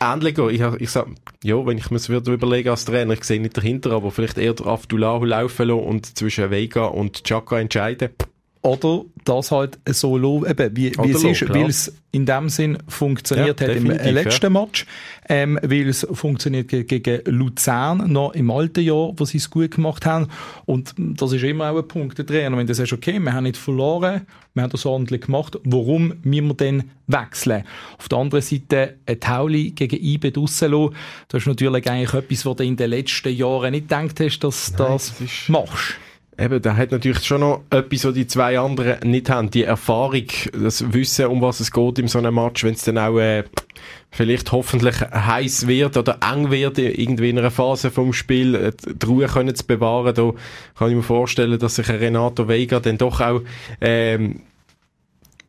ähnlicher. 0.00 0.48
Ich, 0.48 0.60
ich 0.80 0.90
sag, 0.90 1.06
ja, 1.42 1.64
wenn 1.66 1.78
ich 1.78 1.90
mir 1.90 1.96
das 1.96 2.08
würde 2.08 2.32
überlegen 2.32 2.68
als 2.68 2.84
Trainer, 2.84 3.14
ich 3.14 3.24
sehe 3.24 3.40
nicht 3.40 3.56
dahinter, 3.56 3.92
aber 3.92 4.10
vielleicht 4.10 4.38
eher 4.38 4.54
Abdullah 4.64 5.18
laufen 5.18 5.68
lassen 5.68 5.84
und 5.84 6.06
zwischen 6.18 6.50
Vega 6.50 6.84
und 6.84 7.24
Chaka 7.24 7.58
entscheiden. 7.58 8.10
Oder 8.62 9.04
das 9.24 9.52
halt 9.52 9.78
so 9.88 10.16
eben, 10.16 10.76
wie, 10.76 10.92
wie 10.92 11.10
es 11.10 11.22
ist, 11.22 11.48
weil 11.48 11.68
es 11.68 11.94
in 12.10 12.26
dem 12.26 12.48
Sinn 12.48 12.78
funktioniert 12.88 13.60
ja, 13.60 13.68
hat 13.68 13.76
im 13.76 13.86
letzten 13.86 14.52
ja. 14.52 14.60
Match, 14.60 14.86
ähm, 15.28 15.58
weil 15.62 15.88
es 15.88 16.06
funktioniert 16.10 16.68
gegen 16.68 17.20
Luzern 17.26 18.10
noch 18.10 18.32
im 18.32 18.50
alten 18.50 18.80
Jahr, 18.80 19.12
wo 19.16 19.24
sie 19.24 19.38
es 19.38 19.50
gut 19.50 19.72
gemacht 19.72 20.06
haben. 20.06 20.28
Und 20.64 20.94
das 20.96 21.32
ist 21.32 21.44
immer 21.44 21.70
auch 21.70 21.76
ein 21.76 21.86
Punkt 21.86 22.18
der 22.18 22.26
Trainer. 22.26 22.56
Wenn 22.56 22.66
du 22.66 22.74
sagst, 22.74 22.92
okay, 22.92 23.18
wir 23.18 23.32
haben 23.32 23.44
nicht 23.44 23.58
verloren, 23.58 24.26
wir 24.54 24.62
haben 24.62 24.70
das 24.70 24.86
ordentlich 24.86 25.22
gemacht, 25.22 25.58
warum 25.64 26.14
müssen 26.22 26.48
wir 26.48 26.54
denn 26.54 26.90
wechseln? 27.06 27.64
Auf 27.98 28.08
der 28.08 28.18
anderen 28.18 28.42
Seite, 28.42 28.96
ein 29.06 29.20
Tauli 29.20 29.70
gegen 29.70 30.02
IBE 30.02 30.32
draussen 30.32 30.90
das 31.28 31.42
ist 31.42 31.46
natürlich 31.46 31.88
eigentlich 31.88 32.14
etwas, 32.14 32.46
was 32.46 32.56
du 32.56 32.64
in 32.64 32.76
den 32.76 32.90
letzten 32.90 33.34
Jahren 33.34 33.70
nicht 33.70 33.88
gedacht 33.88 34.18
hast, 34.20 34.40
dass 34.40 34.72
du 34.72 34.78
das, 34.78 35.14
das 35.18 35.48
machst. 35.48 35.94
Eben, 36.40 36.62
da 36.62 36.76
hat 36.76 36.92
natürlich 36.92 37.24
schon 37.24 37.40
noch 37.40 37.62
etwas, 37.70 38.04
was 38.04 38.14
die 38.14 38.28
zwei 38.28 38.60
anderen 38.60 39.10
nicht 39.10 39.28
haben. 39.28 39.50
Die 39.50 39.64
Erfahrung, 39.64 40.26
das 40.52 40.92
Wissen, 40.92 41.26
um 41.26 41.42
was 41.42 41.58
es 41.58 41.72
geht 41.72 41.98
in 41.98 42.06
so 42.06 42.18
einem 42.18 42.36
Match, 42.36 42.62
wenn 42.62 42.74
es 42.74 42.84
dann 42.84 42.96
auch 42.96 43.18
äh, 43.18 43.42
vielleicht 44.12 44.52
hoffentlich 44.52 45.00
heiß 45.00 45.66
wird 45.66 45.96
oder 45.96 46.20
eng 46.32 46.52
wird, 46.52 46.78
in 46.78 47.18
einer 47.20 47.50
Phase 47.50 47.90
vom 47.90 48.12
Spiel, 48.12 48.54
äh, 48.54 48.72
die 48.86 49.06
Ruhe 49.06 49.26
können 49.26 49.54
zu 49.56 49.66
bewahren. 49.66 50.14
Da 50.14 50.32
kann 50.78 50.90
ich 50.90 50.96
mir 50.96 51.02
vorstellen, 51.02 51.58
dass 51.58 51.74
sich 51.74 51.88
Renato 51.88 52.46
Vega 52.46 52.78
dann 52.78 52.98
doch 52.98 53.20
auch 53.20 53.42
ähm, 53.80 54.42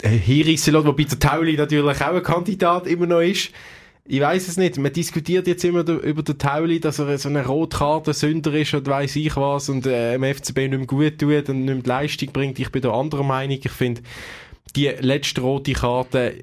hinreissen 0.01 0.73
lässt, 0.73 0.85
wobei 0.87 1.03
der 1.03 1.19
Tauli 1.19 1.55
natürlich 1.55 2.01
auch 2.01 2.15
ein 2.15 2.23
Kandidat 2.23 2.87
immer 2.87 3.05
noch 3.05 3.21
ist 3.21 3.51
ich 4.11 4.21
weiß 4.21 4.47
es 4.47 4.57
nicht. 4.57 4.79
Man 4.79 4.91
diskutiert 4.91 5.45
jetzt 5.45 5.63
immer 5.63 5.87
über 5.87 6.23
den 6.23 6.37
Tauli, 6.39 6.79
dass 6.79 6.97
er 6.97 7.15
so 7.19 7.29
eine 7.29 7.45
Rotkarte-Sünder 7.45 8.51
ist 8.55 8.73
und 8.73 8.87
weiß 8.87 9.15
ich 9.17 9.35
was 9.35 9.69
und 9.69 9.85
äh, 9.85 10.15
im 10.15 10.23
FCB 10.23 10.57
nicht 10.57 10.71
mehr 10.71 10.87
gut 10.87 11.19
tut 11.19 11.47
und 11.49 11.65
nicht 11.65 11.73
mehr 11.73 11.83
die 11.83 11.89
Leistung 11.89 12.31
bringt. 12.31 12.57
Ich 12.57 12.71
bin 12.71 12.81
der 12.81 12.91
anderer 12.91 13.21
Meinung. 13.21 13.59
Ich 13.63 13.71
finde, 13.71 14.01
die 14.75 14.87
letzte 14.87 15.41
rote 15.41 15.73
Karte 15.73 16.41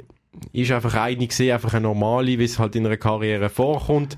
ist 0.52 0.70
einfach 0.70 0.94
eine 0.94 1.26
gesehen, 1.26 1.54
einfach 1.54 1.74
eine 1.74 1.88
normale, 1.88 2.38
wie 2.38 2.44
es 2.44 2.60
halt 2.60 2.76
in 2.76 2.86
einer 2.86 2.96
Karriere 2.96 3.48
vorkommt. 3.48 4.16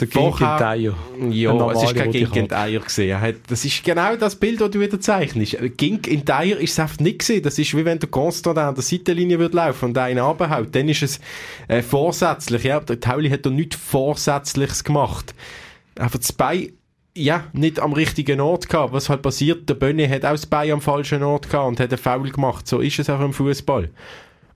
Der 0.00 0.08
Ginkenteier. 0.08 0.94
Ja, 1.30 1.70
es 1.70 1.82
ist 1.82 1.94
kein 1.94 2.10
Ginkenteier 2.10 2.80
gesehen. 2.80 3.36
Das 3.46 3.64
ist 3.64 3.84
genau 3.84 4.16
das 4.16 4.36
Bild, 4.36 4.60
das 4.60 4.70
du 4.70 4.80
wieder 4.80 5.00
zeichnest. 5.00 5.56
Ginkenteier 5.76 6.58
ist 6.58 6.72
es 6.72 6.78
einfach 6.78 6.98
nicht 6.98 7.20
gesehen. 7.20 7.42
Das 7.42 7.58
ist 7.58 7.76
wie 7.76 7.84
wenn 7.84 7.98
der 7.98 8.08
Constant 8.08 8.58
an 8.58 8.74
der 8.74 8.82
Seitenlinie 8.82 9.38
würde 9.38 9.56
laufen 9.56 9.86
und 9.86 9.98
einen 9.98 10.18
abhaut. 10.18 10.74
Dann 10.74 10.88
ist 10.88 11.02
es 11.02 11.20
äh, 11.68 11.82
vorsätzlich. 11.82 12.64
Ja, 12.64 12.80
der 12.80 13.00
Tauli 13.00 13.30
hat 13.30 13.46
da 13.46 13.50
nichts 13.50 13.76
Vorsätzliches 13.76 14.82
gemacht. 14.82 15.34
Einfach 15.96 16.18
das 16.18 16.32
Bein 16.32 16.72
ja, 17.14 17.44
nicht 17.52 17.78
am 17.78 17.92
richtigen 17.92 18.40
Ort 18.40 18.68
gehabt. 18.68 18.92
Was 18.92 19.08
halt 19.08 19.22
passiert, 19.22 19.68
der 19.68 19.74
Bönni 19.74 20.08
hat 20.08 20.24
auch 20.24 20.32
das 20.32 20.46
Bein 20.46 20.72
am 20.72 20.80
falschen 20.80 21.22
Ort 21.22 21.50
gehabt 21.50 21.68
und 21.68 21.80
hat 21.80 21.90
einen 21.90 21.98
Foul 21.98 22.30
gemacht. 22.30 22.66
So 22.66 22.80
ist 22.80 22.98
es 22.98 23.10
auch 23.10 23.20
im 23.20 23.32
Fußball. 23.32 23.90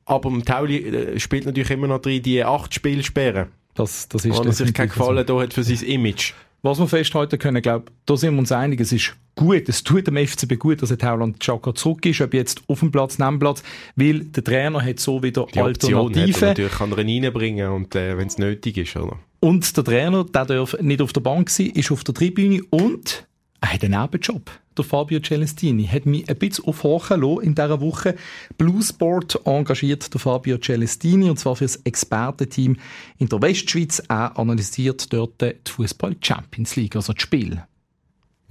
Aber 0.06 0.28
im 0.30 0.44
Tauli 0.44 0.78
äh, 0.78 1.20
spielt 1.20 1.46
natürlich 1.46 1.70
immer 1.70 1.88
noch 1.88 2.00
drin 2.00 2.22
die 2.22 2.42
acht 2.42 2.72
Spielsperren. 2.72 3.48
Das, 3.76 4.08
das 4.08 4.24
ist 4.24 4.44
er 4.44 4.52
sich 4.52 4.74
keinen 4.74 4.88
Gefallen 4.88 5.26
so. 5.26 5.36
da 5.36 5.42
hat 5.42 5.54
für 5.54 5.62
sein 5.62 5.86
Image. 5.88 6.32
Was 6.62 6.78
wir 6.78 6.88
festhalten 6.88 7.38
können, 7.38 7.62
glaube 7.62 7.92
da 8.06 8.16
sind 8.16 8.34
wir 8.34 8.40
uns 8.40 8.50
einig, 8.50 8.80
es 8.80 8.90
ist 8.90 9.14
gut, 9.36 9.68
es 9.68 9.84
tut 9.84 10.06
dem 10.06 10.16
FCB 10.16 10.58
gut, 10.58 10.82
dass 10.82 10.88
der 10.88 10.98
Tauland 10.98 11.38
Chaka 11.38 11.74
zurück 11.74 12.04
ist, 12.06 12.20
ob 12.20 12.34
jetzt 12.34 12.62
auf 12.66 12.80
dem 12.80 12.90
Platz, 12.90 13.18
neben 13.18 13.32
dem 13.32 13.38
Platz, 13.38 13.62
weil 13.94 14.20
der 14.24 14.42
Trainer 14.42 14.82
hat 14.84 14.98
so 14.98 15.22
wieder 15.22 15.46
Die 15.54 15.60
Alternativen. 15.60 16.48
natürlich 16.48 16.72
kann 16.72 16.90
er 16.90 16.98
ihn 16.98 17.24
reinbringen 17.24 17.70
und 17.70 17.94
äh, 17.94 18.18
wenn 18.18 18.26
es 18.26 18.38
nötig 18.38 18.78
ist, 18.78 18.96
oder? 18.96 19.18
Und 19.40 19.76
der 19.76 19.84
Trainer, 19.84 20.24
der 20.24 20.46
darf 20.46 20.76
nicht 20.80 21.02
auf 21.02 21.12
der 21.12 21.20
Bank 21.20 21.50
sein, 21.50 21.66
ist 21.66 21.92
auf 21.92 22.02
der 22.02 22.14
Tribüne 22.14 22.62
und 22.70 23.26
er 23.60 23.74
hat 23.74 23.84
einen 23.84 24.00
Nebenjob 24.00 24.50
der 24.78 24.84
Fabio 24.84 25.20
Celestini, 25.20 25.86
hat 25.86 26.06
mich 26.06 26.28
ein 26.28 26.36
bisschen 26.36 26.64
aufhorchen 26.64 27.22
in 27.42 27.54
dieser 27.54 27.80
Woche. 27.80 28.16
Bluesport 28.58 29.40
engagiert 29.44 30.12
der 30.12 30.20
Fabio 30.20 30.58
Celestini, 30.58 31.30
und 31.30 31.38
zwar 31.38 31.56
für 31.56 31.64
das 31.64 31.76
Expertenteam 31.76 32.76
in 33.18 33.28
der 33.28 33.42
Westschweiz. 33.42 34.02
Er 34.08 34.38
analysiert 34.38 35.12
dort 35.12 35.40
die 35.40 35.54
Fußball 35.68 36.16
Champions 36.20 36.76
League, 36.76 36.96
also 36.96 37.12
das 37.12 37.22
Spiel. 37.22 37.62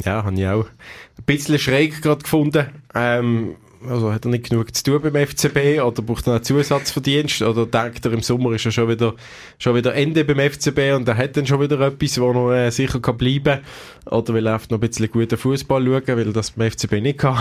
Ja, 0.03 0.23
habe 0.23 0.35
ich 0.35 0.47
auch 0.47 0.65
ein 0.65 1.23
bisschen 1.25 1.59
schräg 1.59 2.01
gerade 2.01 2.21
gefunden. 2.21 2.67
Ähm, 2.93 3.55
also 3.89 4.11
hat 4.11 4.25
er 4.25 4.31
nicht 4.31 4.49
genug 4.49 4.75
zu 4.75 4.83
tun 4.83 5.01
beim 5.01 5.27
FCB 5.27 5.81
oder 5.81 6.01
braucht 6.01 6.27
er 6.27 6.35
einen 6.35 6.43
Zusatzverdienst 6.43 7.41
oder 7.41 7.65
denkt 7.65 8.05
er 8.05 8.13
im 8.13 8.21
Sommer 8.21 8.51
ist 8.53 8.65
er 8.65 8.71
schon 8.71 8.89
wieder, 8.89 9.13
schon 9.57 9.75
wieder 9.75 9.93
Ende 9.93 10.25
beim 10.25 10.39
FCB 10.39 10.93
und 10.95 11.07
er 11.07 11.17
hat 11.17 11.37
dann 11.37 11.45
schon 11.45 11.61
wieder 11.61 11.79
etwas, 11.79 12.19
wo 12.19 12.33
noch 12.33 12.51
äh, 12.51 12.69
sicher 12.71 12.99
kann 12.99 13.17
bleiben 13.17 13.59
oder 14.05 14.33
will 14.33 14.47
er 14.47 14.55
einfach 14.55 14.69
noch 14.69 14.77
ein 14.77 14.87
bisschen 14.87 15.09
guten 15.09 15.37
Fußball 15.37 15.83
schauen, 15.83 16.17
weil 16.17 16.33
das 16.33 16.51
beim 16.51 16.71
FCB 16.71 16.93
nicht 17.01 17.19
kann. 17.19 17.37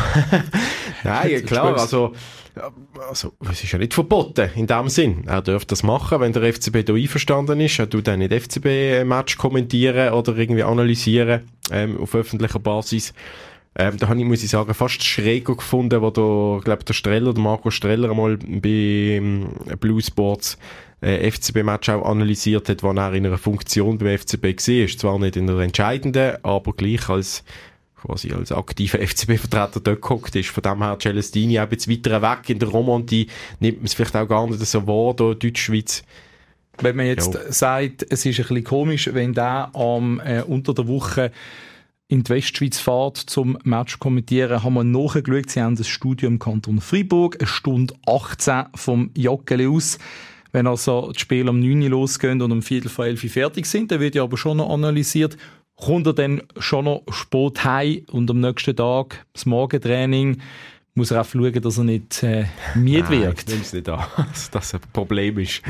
Nein, 1.04 1.44
klar, 1.44 1.78
also, 1.78 2.12
also 3.08 3.32
es 3.50 3.62
ist 3.62 3.72
ja 3.72 3.78
nicht 3.78 3.94
verboten 3.94 4.50
in 4.54 4.66
dem 4.66 4.88
Sinn. 4.88 5.24
Er 5.26 5.42
dürfte 5.42 5.68
das 5.68 5.82
machen, 5.82 6.20
wenn 6.20 6.32
der 6.32 6.52
FCB 6.52 6.84
da 6.84 6.94
einverstanden 6.94 7.60
ist. 7.60 7.78
Er 7.78 7.90
tut 7.90 8.06
dann 8.06 8.20
nicht 8.20 8.32
FCB-Match 8.32 9.36
kommentieren 9.36 10.12
oder 10.12 10.36
irgendwie 10.36 10.62
analysieren 10.62 11.42
ähm, 11.70 12.00
auf 12.00 12.14
öffentlicher 12.14 12.58
Basis. 12.58 13.12
Ähm, 13.76 13.96
da 13.98 14.08
habe 14.08 14.20
ich, 14.20 14.24
muss 14.24 14.44
ich 14.44 14.50
sagen, 14.50 14.72
fast 14.72 15.02
schräger 15.02 15.56
gefunden, 15.56 16.00
wo 16.00 16.10
der, 16.10 16.64
glaube 16.64 16.84
der 16.84 16.94
Streller, 16.94 17.34
der 17.34 17.42
Marco 17.42 17.70
Streller 17.70 18.10
einmal 18.10 18.36
bei 18.36 18.68
ähm, 18.68 19.48
Blue 19.80 20.00
Sports 20.00 20.58
äh, 21.00 21.30
FCB-Match 21.30 21.88
auch 21.88 22.08
analysiert 22.08 22.68
hat, 22.68 22.82
wann 22.84 22.98
er 22.98 23.12
in 23.14 23.26
einer 23.26 23.38
Funktion 23.38 23.98
beim 23.98 24.16
FCB 24.16 24.44
war. 24.44 24.98
Zwar 24.98 25.18
nicht 25.18 25.36
in 25.36 25.50
einer 25.50 25.60
entscheidenden, 25.60 26.36
aber 26.44 26.72
gleich 26.72 27.08
als 27.08 27.42
quasi 28.04 28.32
als 28.32 28.52
aktiver 28.52 28.98
FCB-Vertreter 28.98 29.80
dort 29.80 30.02
gehockt 30.02 30.36
ist. 30.36 30.50
Von 30.50 30.62
dem 30.62 30.82
her 30.82 30.98
Celestini 31.00 31.58
auch 31.58 31.66
bisschen 31.66 31.94
weiter 31.94 32.22
weg 32.22 32.50
in 32.50 32.58
der 32.58 32.68
Romantie 32.68 33.28
nimmt 33.60 33.78
man 33.78 33.86
es 33.86 33.94
vielleicht 33.94 34.16
auch 34.16 34.28
gar 34.28 34.46
nicht 34.46 34.64
so 34.64 34.86
wahr, 34.86 35.14
da 35.14 35.34
Deutschschweiz. 35.34 36.02
Wenn 36.80 36.96
man 36.96 37.06
jetzt 37.06 37.34
jo. 37.34 37.40
sagt, 37.48 38.02
es 38.02 38.24
ist 38.24 38.26
ein 38.26 38.46
bisschen 38.46 38.64
komisch, 38.64 39.10
wenn 39.12 39.32
der 39.32 39.70
am 39.74 40.20
äh, 40.20 40.42
unter 40.42 40.74
der 40.74 40.88
Woche 40.88 41.30
in 42.08 42.22
die 42.22 42.30
Westschweiz 42.30 42.78
fährt 42.78 43.16
zum 43.16 43.58
Match 43.64 43.98
kommentieren, 43.98 44.62
haben 44.62 44.74
wir 44.74 44.84
nachgeschaut. 44.84 45.50
Sie 45.50 45.62
haben 45.62 45.76
das 45.76 45.88
Studio 45.88 46.28
im 46.28 46.38
Kanton 46.38 46.80
Freiburg, 46.80 47.36
eine 47.40 47.46
Stunde 47.46 47.94
18 48.06 48.66
vom 48.74 49.10
Joggeli 49.16 49.66
aus. 49.66 49.98
Wenn 50.52 50.66
also 50.66 51.10
das 51.12 51.20
Spiel 51.20 51.48
um 51.48 51.58
9 51.58 51.82
Uhr 51.82 51.88
losgehen 51.88 52.40
und 52.40 52.52
um 52.52 52.62
Viertel 52.62 52.88
vor 52.88 53.06
11 53.06 53.24
Uhr 53.24 53.30
fertig 53.30 53.66
sind, 53.66 53.90
dann 53.90 54.00
wird 54.00 54.14
ja 54.14 54.22
aber 54.22 54.36
schon 54.36 54.58
noch 54.58 54.70
analysiert, 54.70 55.36
kommt 55.76 56.06
er 56.06 56.12
dann 56.12 56.42
schon 56.58 56.84
noch 56.84 57.02
spät 57.10 57.64
heim 57.64 58.02
und 58.10 58.30
am 58.30 58.40
nächsten 58.40 58.76
Tag 58.76 59.26
das 59.32 59.46
Morgentraining 59.46 60.40
muss 60.96 61.10
er 61.10 61.20
auch 61.20 61.26
schauen, 61.26 61.60
dass 61.60 61.78
er 61.78 61.84
nicht 61.84 62.22
äh, 62.22 62.44
müde 62.76 63.10
wirkt. 63.10 63.48
Nein, 63.48 63.62
ich 63.62 63.72
nicht 63.72 63.88
an, 63.88 64.04
dass 64.32 64.48
das 64.50 64.74
ein 64.74 64.80
Problem 64.92 65.38
ist. 65.38 65.60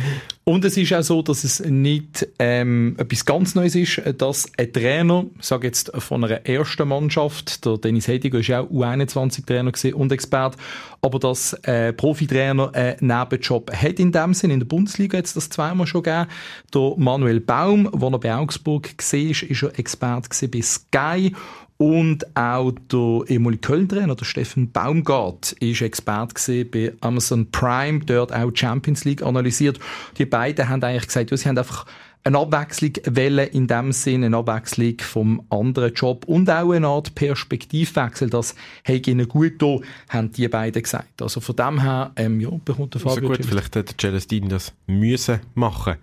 Und 0.44 0.66
es 0.66 0.76
ist 0.76 0.92
auch 0.92 1.02
so, 1.02 1.22
dass 1.22 1.44
es 1.44 1.60
nicht 1.60 2.28
ähm, 2.38 2.94
etwas 2.98 3.24
ganz 3.24 3.54
Neues 3.54 3.74
ist, 3.74 4.02
dass 4.18 4.46
ein 4.58 4.70
Trainer, 4.70 5.24
ich 5.38 5.46
sage 5.46 5.66
jetzt 5.66 5.90
von 5.96 6.24
einer 6.24 6.44
ersten 6.46 6.88
Mannschaft, 6.88 7.64
der 7.64 7.78
Dennis 7.78 8.06
Hediger 8.06 8.38
ist 8.38 8.50
auch 8.50 8.68
U21-Trainer 8.68 9.72
und 9.96 10.12
Expert, 10.12 10.56
aber 11.00 11.18
dass 11.18 11.54
ein 11.64 11.96
Profitrainer 11.96 12.74
einen 12.74 12.96
Nebenjob 13.00 13.72
hat 13.74 13.98
in 13.98 14.12
dem 14.12 14.34
Sinn. 14.34 14.50
In 14.50 14.60
der 14.60 14.66
Bundesliga 14.66 15.16
hat 15.16 15.24
es 15.24 15.32
das 15.32 15.48
zweimal 15.48 15.86
schon 15.86 16.02
gegeben. 16.02 16.28
Der 16.74 16.92
Manuel 16.98 17.40
Baum, 17.40 17.88
der 17.90 18.10
er 18.10 18.18
bei 18.18 18.34
Augsburg 18.34 18.94
war, 18.98 19.30
ist 19.30 19.62
er 19.62 19.78
Expert 19.78 20.28
bei 20.50 20.60
Sky 20.60 21.32
und 21.76 22.36
auch 22.36 22.72
der 22.90 23.22
ehemalige 23.28 23.60
Köln-Trainer, 23.60 24.14
der 24.14 24.24
Steffen 24.24 24.70
Baumgart, 24.70 25.52
ist 25.52 25.82
Expert 25.82 26.32
bei 26.70 26.92
Amazon 27.00 27.50
Prime, 27.50 28.00
dort 28.00 28.32
auch 28.32 28.50
Champions 28.54 29.04
League 29.04 29.22
analysiert. 29.22 29.80
Die 30.18 30.26
beiden 30.26 30.68
haben 30.68 30.82
eigentlich 30.82 31.06
gesagt, 31.06 31.30
ja, 31.30 31.36
sie 31.36 31.48
haben 31.48 31.58
einfach 31.58 31.86
eine 32.24 32.38
Abwechslung 32.38 32.92
wählen 33.04 33.48
in 33.48 33.66
dem 33.66 33.92
Sinne, 33.92 34.26
eine 34.26 34.38
Abwechslung 34.38 34.94
vom 34.98 35.42
anderen 35.50 35.92
Job 35.92 36.24
und 36.26 36.48
auch 36.48 36.72
eine 36.72 36.86
Art 36.86 37.14
Perspektivwechsel. 37.14 38.30
Das 38.30 38.54
hat 38.84 39.06
ihnen 39.06 39.28
gut 39.28 39.60
da, 39.60 39.78
haben 40.08 40.32
die 40.32 40.48
beiden 40.48 40.82
gesagt. 40.82 41.20
Also 41.20 41.40
von 41.40 41.56
dem 41.56 41.82
her, 41.82 42.12
ähm, 42.16 42.40
ja, 42.40 42.48
bekommt 42.64 42.94
der 42.94 43.02
Fabio... 43.02 43.28
Also 43.28 43.42
gut, 43.42 43.46
vielleicht 43.46 43.76
hätte 43.76 43.94
Celestine 43.96 44.48
das 44.48 44.72
müssen 44.86 45.40
machen. 45.54 45.96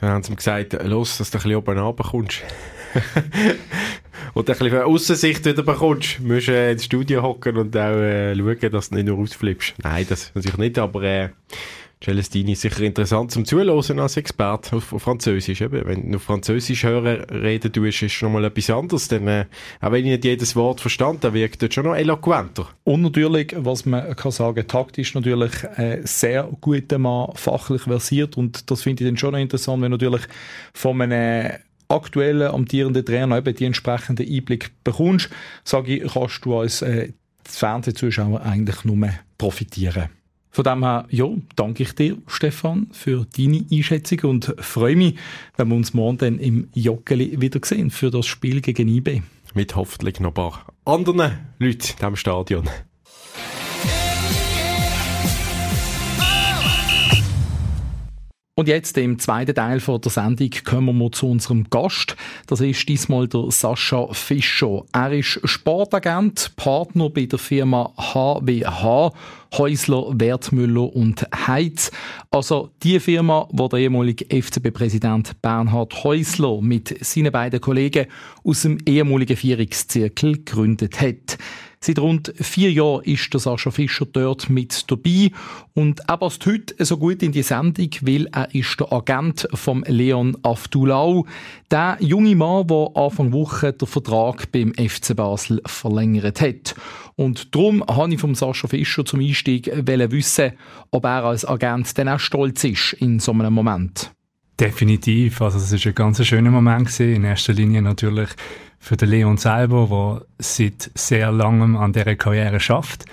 Dann 0.00 0.10
haben 0.10 0.22
sie 0.22 0.32
ihm 0.32 0.36
gesagt, 0.36 0.72
los, 0.84 1.18
dass 1.18 1.30
du 1.30 1.38
ein 1.38 1.42
bisschen 1.42 1.56
oben 1.56 1.78
runterkommst. 1.78 2.42
und 4.34 4.50
ein 4.50 4.58
bisschen 4.58 4.82
Aussicht 4.82 5.44
wieder 5.44 5.62
bekommst, 5.62 6.20
musst 6.20 6.48
du 6.48 6.52
äh, 6.52 6.72
ins 6.72 6.84
Studio 6.84 7.22
hocken 7.22 7.56
und 7.56 7.76
auch 7.76 7.96
äh, 7.96 8.34
schauen, 8.34 8.72
dass 8.72 8.90
du 8.90 8.96
nicht 8.96 9.06
nur 9.06 9.18
ausflippst. 9.18 9.74
Nein, 9.82 10.06
das 10.08 10.32
natürlich 10.34 10.58
nicht, 10.58 10.78
aber 10.78 11.02
äh, 11.02 11.28
Celestini 12.04 12.52
ist 12.52 12.60
sicher 12.60 12.82
interessant 12.82 13.30
zum 13.30 13.46
Zuhören 13.46 13.98
als 14.00 14.16
Experte 14.18 14.76
auf, 14.76 14.94
Französisch. 14.98 15.62
Eben. 15.62 15.86
Wenn 15.86 16.12
du 16.12 16.18
Französisch 16.18 16.84
hören 16.84 17.24
reden 17.24 17.72
tust, 17.72 18.02
ist 18.02 18.12
schon 18.12 18.32
mal 18.32 18.44
etwas 18.44 18.68
anderes. 18.68 19.08
Denn, 19.08 19.26
äh, 19.26 19.46
auch 19.80 19.92
wenn 19.92 20.04
ich 20.04 20.10
nicht 20.10 20.24
jedes 20.24 20.54
Wort 20.56 20.80
verstand, 20.80 21.24
dann 21.24 21.32
wirkt 21.32 21.62
das 21.62 21.72
schon 21.72 21.86
noch 21.86 21.96
eloquenter. 21.96 22.68
Und 22.84 23.00
natürlich, 23.00 23.54
was 23.56 23.86
man 23.86 24.14
kann 24.14 24.30
sagen, 24.30 24.68
taktisch 24.68 25.14
natürlich 25.14 25.52
äh, 25.76 26.02
sehr 26.04 26.44
guter 26.60 26.98
Mann, 26.98 27.30
fachlich 27.34 27.82
versiert. 27.82 28.36
Und 28.36 28.70
das 28.70 28.82
finde 28.82 29.02
ich 29.02 29.08
dann 29.08 29.16
schon 29.16 29.32
noch 29.32 29.40
interessant, 29.40 29.82
wenn 29.82 29.90
natürlich 29.90 30.22
von 30.74 31.00
einem 31.00 31.52
aktuellen 31.88 32.50
amtierenden 32.50 33.06
Trainer 33.06 33.38
eben 33.38 33.54
die 33.54 33.64
entsprechenden 33.64 34.28
Einblick 34.28 34.70
bekommst, 34.84 35.30
sage 35.64 35.96
ich, 35.96 36.12
kannst 36.12 36.44
du 36.44 36.58
als 36.58 36.82
äh, 36.82 37.12
Fernsehzuschauer 37.44 38.42
eigentlich 38.42 38.84
nur 38.84 39.08
profitieren. 39.38 40.10
Von 40.56 40.64
dem 40.64 40.84
her, 40.84 41.04
ja, 41.10 41.28
danke 41.54 41.82
ich 41.82 41.94
dir, 41.94 42.16
Stefan, 42.26 42.86
für 42.90 43.26
deine 43.36 43.62
Einschätzung 43.70 44.20
und 44.20 44.54
freue 44.58 44.96
mich, 44.96 45.16
wenn 45.58 45.68
wir 45.68 45.76
uns 45.76 45.92
morgen 45.92 46.16
dann 46.16 46.38
im 46.38 46.68
Joggeli 46.72 47.42
wieder 47.42 47.60
sehen 47.62 47.90
für 47.90 48.10
das 48.10 48.24
Spiel 48.24 48.62
gegen 48.62 48.88
IB. 48.88 49.20
Mit 49.52 49.76
hoffentlich 49.76 50.18
noch 50.18 50.30
ein 50.30 50.34
paar 50.34 50.64
anderen 50.86 51.32
Leuten 51.58 51.90
in 51.90 51.96
diesem 51.98 52.16
Stadion. 52.16 52.70
Und 58.58 58.68
jetzt 58.68 58.96
im 58.96 59.18
zweiten 59.18 59.54
Teil 59.54 59.80
von 59.80 60.00
der 60.00 60.10
Sendung 60.10 60.48
kommen 60.64 60.96
wir 60.96 61.12
zu 61.12 61.28
unserem 61.28 61.68
Gast. 61.68 62.16
Das 62.46 62.62
ist 62.62 62.88
diesmal 62.88 63.28
der 63.28 63.50
Sascha 63.50 64.08
Fischer. 64.14 64.82
Er 64.94 65.12
ist 65.12 65.40
Sportagent, 65.44 66.52
Partner 66.56 67.10
bei 67.10 67.26
der 67.26 67.38
Firma 67.38 67.92
HWH, 67.98 69.12
Häusler, 69.58 70.06
Wertmüller 70.14 70.90
und 70.96 71.26
Heiz. 71.46 71.90
Also 72.30 72.70
die 72.82 72.98
Firma, 72.98 73.46
wo 73.52 73.68
der 73.68 73.80
ehemalige 73.80 74.24
FCB-Präsident 74.24 75.42
Bernhard 75.42 76.02
Häusler 76.02 76.62
mit 76.62 76.96
seinen 77.04 77.32
beiden 77.32 77.60
Kollegen 77.60 78.06
aus 78.42 78.62
dem 78.62 78.78
ehemaligen 78.86 79.36
Vierungszirkel 79.36 80.32
gegründet 80.32 80.98
hat. 81.02 81.36
Seit 81.86 82.00
rund 82.00 82.32
vier 82.34 82.72
Jahren 82.72 83.04
ist 83.04 83.32
der 83.32 83.38
Sascha 83.38 83.70
Fischer 83.70 84.06
dort 84.06 84.50
mit 84.50 84.90
dabei 84.90 85.30
und 85.72 86.00
er 86.08 86.16
passt 86.16 86.44
heute 86.44 86.74
so 86.84 86.96
gut 86.96 87.22
in 87.22 87.30
die 87.30 87.44
Sendung, 87.44 87.90
weil 88.00 88.26
er 88.32 88.52
ist 88.52 88.80
der 88.80 88.92
Agent 88.92 89.46
vom 89.54 89.84
Leon 89.86 90.36
Aftulau, 90.42 91.26
der 91.70 91.96
junge 92.00 92.34
Mann, 92.34 92.66
der 92.66 92.90
Anfang 92.96 93.30
Woche 93.30 93.72
den 93.72 93.86
Vertrag 93.86 94.50
beim 94.50 94.74
FC 94.74 95.14
Basel 95.14 95.62
verlängert 95.64 96.40
hat. 96.40 96.74
Und 97.14 97.54
darum 97.54 97.84
habe 97.86 98.12
ich 98.12 98.20
vom 98.20 98.34
Sascha 98.34 98.66
Fischer 98.66 99.04
zum 99.04 99.20
Einstieg 99.20 99.70
wissen, 99.86 100.54
ob 100.90 101.04
er 101.04 101.22
als 101.22 101.44
Agent 101.44 101.96
dann 101.98 102.08
auch 102.08 102.18
stolz 102.18 102.64
ist 102.64 102.94
in 102.94 103.20
so 103.20 103.30
einem 103.30 103.54
Moment. 103.54 104.10
Definitiv. 104.58 105.40
Also 105.40 105.58
es 105.58 105.70
ist 105.70 105.86
ein 105.86 105.94
ganz 105.94 106.24
schöner 106.26 106.50
Moment. 106.50 106.98
In 106.98 107.22
erster 107.22 107.52
Linie 107.52 107.82
natürlich 107.82 108.30
für 108.86 108.96
den 108.96 109.08
Leon 109.08 109.36
selber, 109.36 109.88
der 109.90 110.26
seit 110.38 110.92
sehr 110.94 111.32
langem 111.32 111.76
an 111.76 111.92
dieser 111.92 112.14
Karriere 112.14 112.60
schafft 112.60 113.04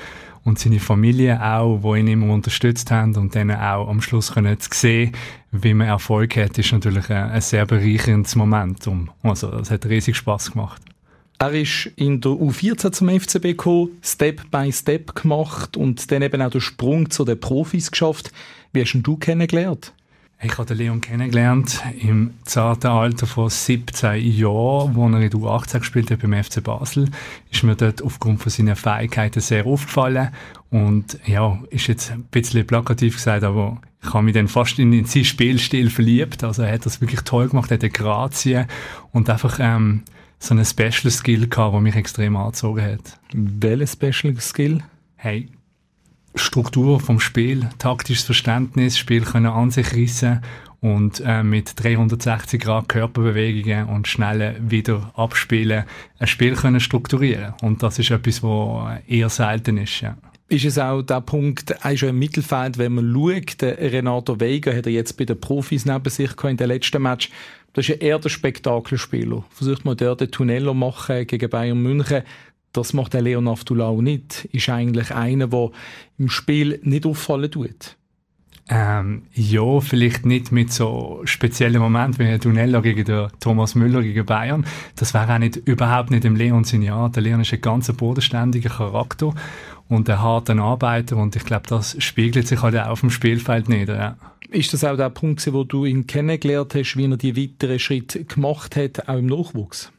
und 0.44 0.60
seine 0.60 0.80
Familie 0.80 1.44
auch, 1.44 1.80
wo 1.82 1.96
ihn 1.96 2.08
immer 2.08 2.32
unterstützt 2.32 2.92
haben 2.92 3.16
und 3.16 3.34
dann 3.34 3.50
auch 3.50 3.90
am 3.90 4.00
Schluss 4.00 4.34
können 4.34 4.60
zu 4.60 4.70
sehen, 4.72 5.14
wie 5.52 5.74
man 5.74 5.88
Erfolg 5.88 6.38
hat, 6.38 6.60
ist 6.60 6.74
natürlich 6.74 7.10
ein, 7.10 7.32
ein 7.32 7.42
sehr 7.42 7.66
bereicherndes 7.66 8.36
Momentum. 8.36 9.10
Also 9.24 9.52
es 9.52 9.72
hat 9.72 9.88
riesig 9.88 10.16
Spaß 10.16 10.52
gemacht. 10.52 10.80
Er 11.40 11.54
ist 11.54 11.90
in 11.96 12.22
der 12.22 12.34
U14 12.34 12.92
zum 12.92 13.10
FCB 13.10 13.42
gekommen, 13.42 13.98
Step 14.04 14.52
by 14.52 14.72
Step 14.72 15.16
gemacht 15.16 15.76
und 15.76 16.12
dann 16.12 16.22
eben 16.22 16.40
auch 16.44 16.52
den 16.52 16.62
Sprung 16.62 17.10
zu 17.10 17.26
den 17.26 17.40
Profis 17.40 17.90
geschafft. 17.90 18.32
Wie 18.74 18.82
hast 18.82 18.94
du 18.94 19.14
ihn 19.14 19.20
kennengelernt? 19.20 19.92
Ich 20.46 20.58
habe 20.58 20.74
Leon 20.74 21.00
kennengelernt 21.00 21.82
im 22.02 22.32
zarten 22.44 22.88
Alter 22.88 23.26
von 23.26 23.50
17 23.50 24.22
Jahren, 24.30 24.94
wo 24.94 25.08
er 25.08 25.22
in 25.22 25.30
der 25.30 25.40
U18 25.40 25.80
gespielt 25.80 26.12
hat 26.12 26.20
beim 26.20 26.44
FC 26.44 26.62
Basel. 26.62 27.10
Ist 27.50 27.64
mir 27.64 27.78
dort 27.78 28.02
aufgrund 28.02 28.42
von 28.42 28.52
seinen 28.52 28.76
Fähigkeiten 28.76 29.40
sehr 29.40 29.66
aufgefallen. 29.66 30.30
Und 30.70 31.18
ja, 31.26 31.58
ist 31.70 31.88
jetzt 31.88 32.12
ein 32.12 32.24
bisschen 32.24 32.68
plakativ 32.68 33.16
gesagt, 33.16 33.46
aber 33.46 33.80
ich 34.02 34.14
habe 34.14 34.24
mich 34.24 34.34
dann 34.34 34.50
fast 34.50 34.80
in, 34.80 34.92
in 34.92 35.06
seinen 35.06 35.24
Spielstil 35.24 35.90
verliebt. 35.90 36.44
Also 36.44 36.64
er 36.64 36.74
hat 36.74 36.86
das 36.86 37.00
wirklich 37.00 37.22
toll 37.22 37.48
gemacht, 37.48 37.72
er 37.72 37.76
hat 37.76 37.84
eine 37.84 37.92
Grazie 37.92 38.66
und 39.14 39.30
einfach 39.30 39.60
ähm, 39.62 40.04
so 40.40 40.54
einen 40.54 40.66
Special 40.66 41.10
Skill 41.10 41.48
gehabt, 41.48 41.74
der 41.74 41.80
mich 41.80 41.96
extrem 41.96 42.36
angezogen 42.36 42.84
hat. 42.84 43.18
Welcher 43.34 43.88
Special 43.88 44.36
Skill? 44.42 44.80
Hey, 45.16 45.48
Struktur 46.36 47.00
vom 47.00 47.20
Spiel, 47.20 47.70
taktisches 47.78 48.26
Verständnis, 48.26 48.98
Spiel 48.98 49.22
können 49.22 49.48
an 49.48 49.72
sich 49.72 49.94
rissen 49.94 50.42
und 50.82 51.22
äh, 51.26 51.44
mit 51.44 51.82
360 51.82 52.62
Grad 52.62 52.90
Körperbewegungen 52.90 53.88
und 53.88 54.08
schnellen 54.08 54.70
wieder 54.70 55.14
abspielen 55.16 55.86
ein 56.20 56.28
Spiel 56.28 56.56
können 56.56 56.80
strukturieren 56.80 57.54
und 57.62 57.84
das 57.84 58.00
ist 58.00 58.12
etwas, 58.12 58.44
was 58.44 59.00
eher 59.08 59.30
selten 59.30 59.78
ist. 59.78 60.02
Ja. 60.02 60.18
Ist 60.50 60.66
es 60.66 60.78
auch 60.78 61.02
der 61.02 61.22
Punkt, 61.22 61.86
auch 61.86 61.98
schon 61.98 62.10
im 62.10 62.20
Mittelfeld, 62.20 62.78
wenn 62.78 62.94
man 62.94 63.14
schaut, 63.14 63.64
Renato 63.64 64.40
Vega 64.40 64.74
hat 64.74 64.86
er 64.86 64.92
jetzt 64.92 65.18
bei 65.18 65.26
den 65.26 65.40
Profis 65.40 65.86
neben 65.86 66.10
sich 66.10 66.32
in 66.44 66.58
den 66.58 66.68
letzten 66.68 67.02
Match, 67.02 67.30
das 67.74 67.90
ist 67.90 67.96
ja 67.96 68.08
eher 68.08 68.20
der 68.20 68.30
Spektakelspieler. 68.30 69.44
Versucht 69.50 69.84
man 69.84 69.98
dort 69.98 70.22
den 70.22 70.30
Tunneller 70.30 70.74
machen 70.74 71.26
gegen 71.26 71.50
Bayern 71.50 71.82
München 71.82 72.24
das 72.74 72.94
macht 72.94 73.14
der 73.14 73.22
Leon 73.22 73.48
Aftulau 73.48 74.02
nicht. 74.02 74.46
Ist 74.52 74.70
eigentlich 74.70 75.14
einer, 75.14 75.48
der 75.48 75.72
im 76.18 76.30
Spiel 76.30 76.80
nicht 76.84 77.06
auffallen 77.06 77.52
tut. 77.52 77.96
Ähm, 78.70 79.24
ja, 79.34 79.82
vielleicht 79.82 80.26
nicht 80.26 80.52
mit 80.54 80.72
so 80.72 81.22
speziellen 81.26 81.82
Momenten 81.82 82.26
wie 82.26 82.38
Dunella 82.38 82.80
gegen 82.80 83.04
den 83.04 83.28
Thomas 83.42 83.76
Müller 83.76 84.02
gegen 84.02 84.26
Bayern. 84.26 84.66
Das 84.96 85.14
wäre 85.14 85.34
auch 85.34 85.38
nicht, 85.38 85.58
überhaupt 85.58 86.12
nicht 86.12 86.24
im 86.24 86.38
Leon 86.38 86.64
sein 86.64 86.82
Jahr. 86.82 87.10
Der 87.10 87.24
Leon 87.24 87.42
ist 87.42 87.52
ein 87.52 87.60
ganz 87.60 87.92
bodenständiger 87.92 88.70
Charakter 88.70 89.34
und 89.90 90.10
ein 90.10 90.20
harter 90.20 90.58
Arbeiter 90.60 91.18
und 91.18 91.36
ich 91.36 91.44
glaube, 91.44 91.68
das 91.68 92.02
spiegelt 92.02 92.48
sich 92.48 92.62
halt 92.62 92.78
auch 92.78 92.88
auf 92.88 93.02
dem 93.02 93.10
Spielfeld 93.10 93.68
nieder. 93.68 93.96
Ja. 93.96 94.18
Ist 94.50 94.72
das 94.74 94.86
auch 94.86 94.96
der 94.96 95.10
Punkt, 95.10 95.46
wo 95.52 95.66
du 95.66 95.84
ihn 95.84 96.08
kennengelernt 96.08 96.74
hast, 96.74 96.96
wie 96.96 97.06
er 97.06 97.18
die 97.18 97.36
weiteren 97.36 97.80
Schritte 97.80 98.24
gemacht 98.24 98.78
hat, 98.78 99.10
auch 99.10 99.18
im 99.18 99.26
Nachwuchs? 99.26 99.92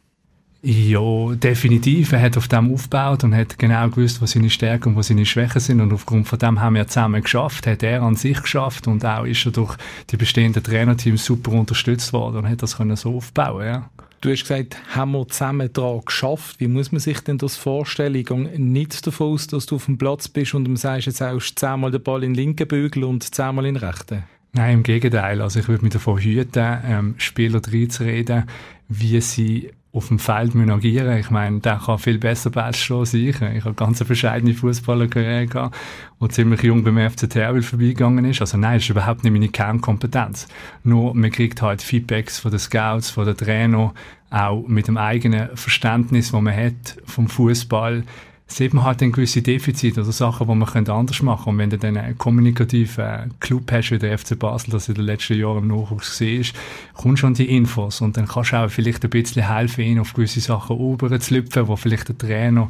Ja, 0.67 1.35
definitiv. 1.35 2.13
Er 2.13 2.23
hat 2.23 2.39
auf 2.39 2.49
dem 2.49 2.73
aufgebaut 2.73 3.23
und 3.23 3.35
hat 3.35 3.59
genau 3.59 3.87
gewusst, 3.91 4.23
was 4.23 4.31
seine 4.31 4.49
Stärken 4.49 4.89
und 4.89 4.97
was 4.97 5.09
seine 5.09 5.27
Schwächen 5.27 5.61
sind. 5.61 5.83
Und 5.83 5.93
aufgrund 5.93 6.27
von 6.27 6.39
dem 6.39 6.59
haben 6.59 6.75
wir 6.75 6.89
zusammen 6.89 7.23
geschafft, 7.23 7.67
hat 7.67 7.83
er 7.83 8.01
an 8.01 8.17
sich 8.17 8.41
geschafft 8.41 8.87
und 8.87 9.05
auch 9.05 9.25
ist 9.27 9.45
er 9.45 9.53
durch 9.53 9.77
die 10.09 10.17
bestehenden 10.17 10.63
Trainerteams 10.63 11.23
super 11.23 11.53
unterstützt 11.53 12.15
worden 12.15 12.39
und 12.39 12.49
hat 12.49 12.63
das 12.63 12.79
können 12.79 12.97
so 12.97 13.15
aufbauen, 13.15 13.67
ja. 13.67 13.91
Du 14.23 14.31
hast 14.31 14.41
gesagt, 14.41 14.79
haben 14.97 15.13
wir 15.13 15.29
zusammen 15.29 15.71
daran 15.71 16.01
geschafft. 16.03 16.59
Wie 16.59 16.69
muss 16.69 16.91
man 16.93 17.01
sich 17.01 17.21
denn 17.21 17.37
das 17.37 17.59
vorstellen? 17.59 18.15
Ich 18.15 18.25
gehe 18.25 18.59
nicht 18.59 19.07
davon 19.07 19.35
aus, 19.35 19.47
dass 19.47 19.67
du 19.67 19.77
auf 19.77 19.85
dem 19.85 19.99
Platz 19.99 20.29
bist 20.29 20.55
und 20.55 20.65
du 20.65 20.75
sagst, 20.77 21.09
jetzt 21.09 21.21
auch 21.21 21.43
zehnmal 21.43 21.91
den 21.91 22.03
Ball 22.03 22.25
in 22.25 22.33
den 22.33 22.37
linken 22.37 22.67
Bügel 22.67 23.05
und 23.05 23.35
zehnmal 23.35 23.67
in 23.67 23.75
den 23.75 23.85
rechten. 23.85 24.23
Nein, 24.55 24.79
im 24.79 24.83
Gegenteil. 24.83 25.43
Also 25.43 25.61
ich 25.61 25.69
würde 25.69 25.85
mich 25.85 25.93
davon 25.93 26.19
hüten, 26.19 26.79
ähm, 26.87 27.15
Spieler 27.19 27.61
reinzureden, 27.63 28.45
wie 28.89 29.21
sie 29.21 29.71
auf 29.95 30.09
dem 30.09 30.19
Feld 30.19 30.57
müssen 30.57 30.73
agieren 30.73 31.17
Ich 31.19 31.31
meine, 31.31 31.61
der 31.61 31.81
kann 31.85 31.99
viel 31.99 32.19
besser 32.19 32.51
Ball 32.51 32.75
schlagen 32.75 33.01
als 33.01 33.15
ich. 33.15 33.41
Ich 33.41 33.65
habe 33.65 33.75
ganz 33.75 34.01
eine 34.01 34.09
bescheidene 34.09 34.53
Fußballerkarriere 34.53 35.47
gehabt, 35.47 35.77
wo 36.19 36.27
ziemlich 36.27 36.63
jung 36.63 36.83
beim 36.83 36.99
FC 36.99 37.31
Terwil 37.31 37.63
vorbeigegangen 37.63 38.25
ist. 38.25 38.41
Also 38.41 38.59
nein, 38.59 38.75
das 38.75 38.83
ist 38.83 38.91
überhaupt 38.91 39.23
nicht 39.23 39.33
meine 39.33 39.49
Kernkompetenz. 39.49 40.49
Nur, 40.83 41.15
man 41.15 41.31
kriegt 41.31 41.63
halt 41.63 41.81
Feedbacks 41.81 42.41
von 42.41 42.51
den 42.51 42.59
Scouts, 42.59 43.11
von 43.11 43.25
den 43.25 43.37
Trainern, 43.37 43.93
auch 44.31 44.67
mit 44.67 44.89
dem 44.89 44.99
eigenen 44.99 45.57
Verständnis, 45.57 46.33
das 46.33 46.41
man 46.41 46.57
hat 46.57 46.97
vom 47.07 47.29
Fußball 47.29 48.03
sieht 48.47 48.75
man 48.75 48.85
halt 48.85 49.03
ein 49.03 49.13
gewisse 49.13 49.43
Defizite 49.43 50.03
oder 50.03 50.13
Sachen, 50.13 50.47
die 50.47 50.55
man 50.55 50.89
anders 50.89 51.23
machen 51.23 51.45
könnte. 51.45 51.51
Und 51.51 51.59
wenn 51.59 51.71
du 51.71 51.79
dann 51.79 51.97
einen 51.97 52.19
kommunikativen 52.19 53.35
Club 53.41 53.71
hast 53.73 53.91
wie 53.91 53.99
der 53.99 54.19
FC 54.19 54.39
Basel, 54.39 54.71
das 54.71 54.89
in 54.89 54.95
den 54.95 55.05
letzten 55.05 55.39
Jahren 55.39 55.65
im 55.65 55.69
Nachwuchs 55.69 56.11
gesehen 56.11 56.41
ist, 56.43 56.55
kommst 56.95 57.21
schon 57.21 57.35
die 57.35 57.57
Infos 57.57 58.01
und 58.01 58.17
dann 58.17 58.29
kannst 58.29 58.53
du 58.53 58.57
auch 58.57 58.71
vielleicht 58.71 59.05
ein 59.05 59.11
bisschen 59.11 59.49
helfen, 59.49 59.85
ihn 59.85 59.99
auf 59.99 60.13
gewisse 60.13 60.41
Sachen 60.41 60.79
überzulüpfen, 60.79 61.69
wo 61.69 61.77
vielleicht 61.77 62.09
der 62.09 62.19
Trainer 62.19 62.69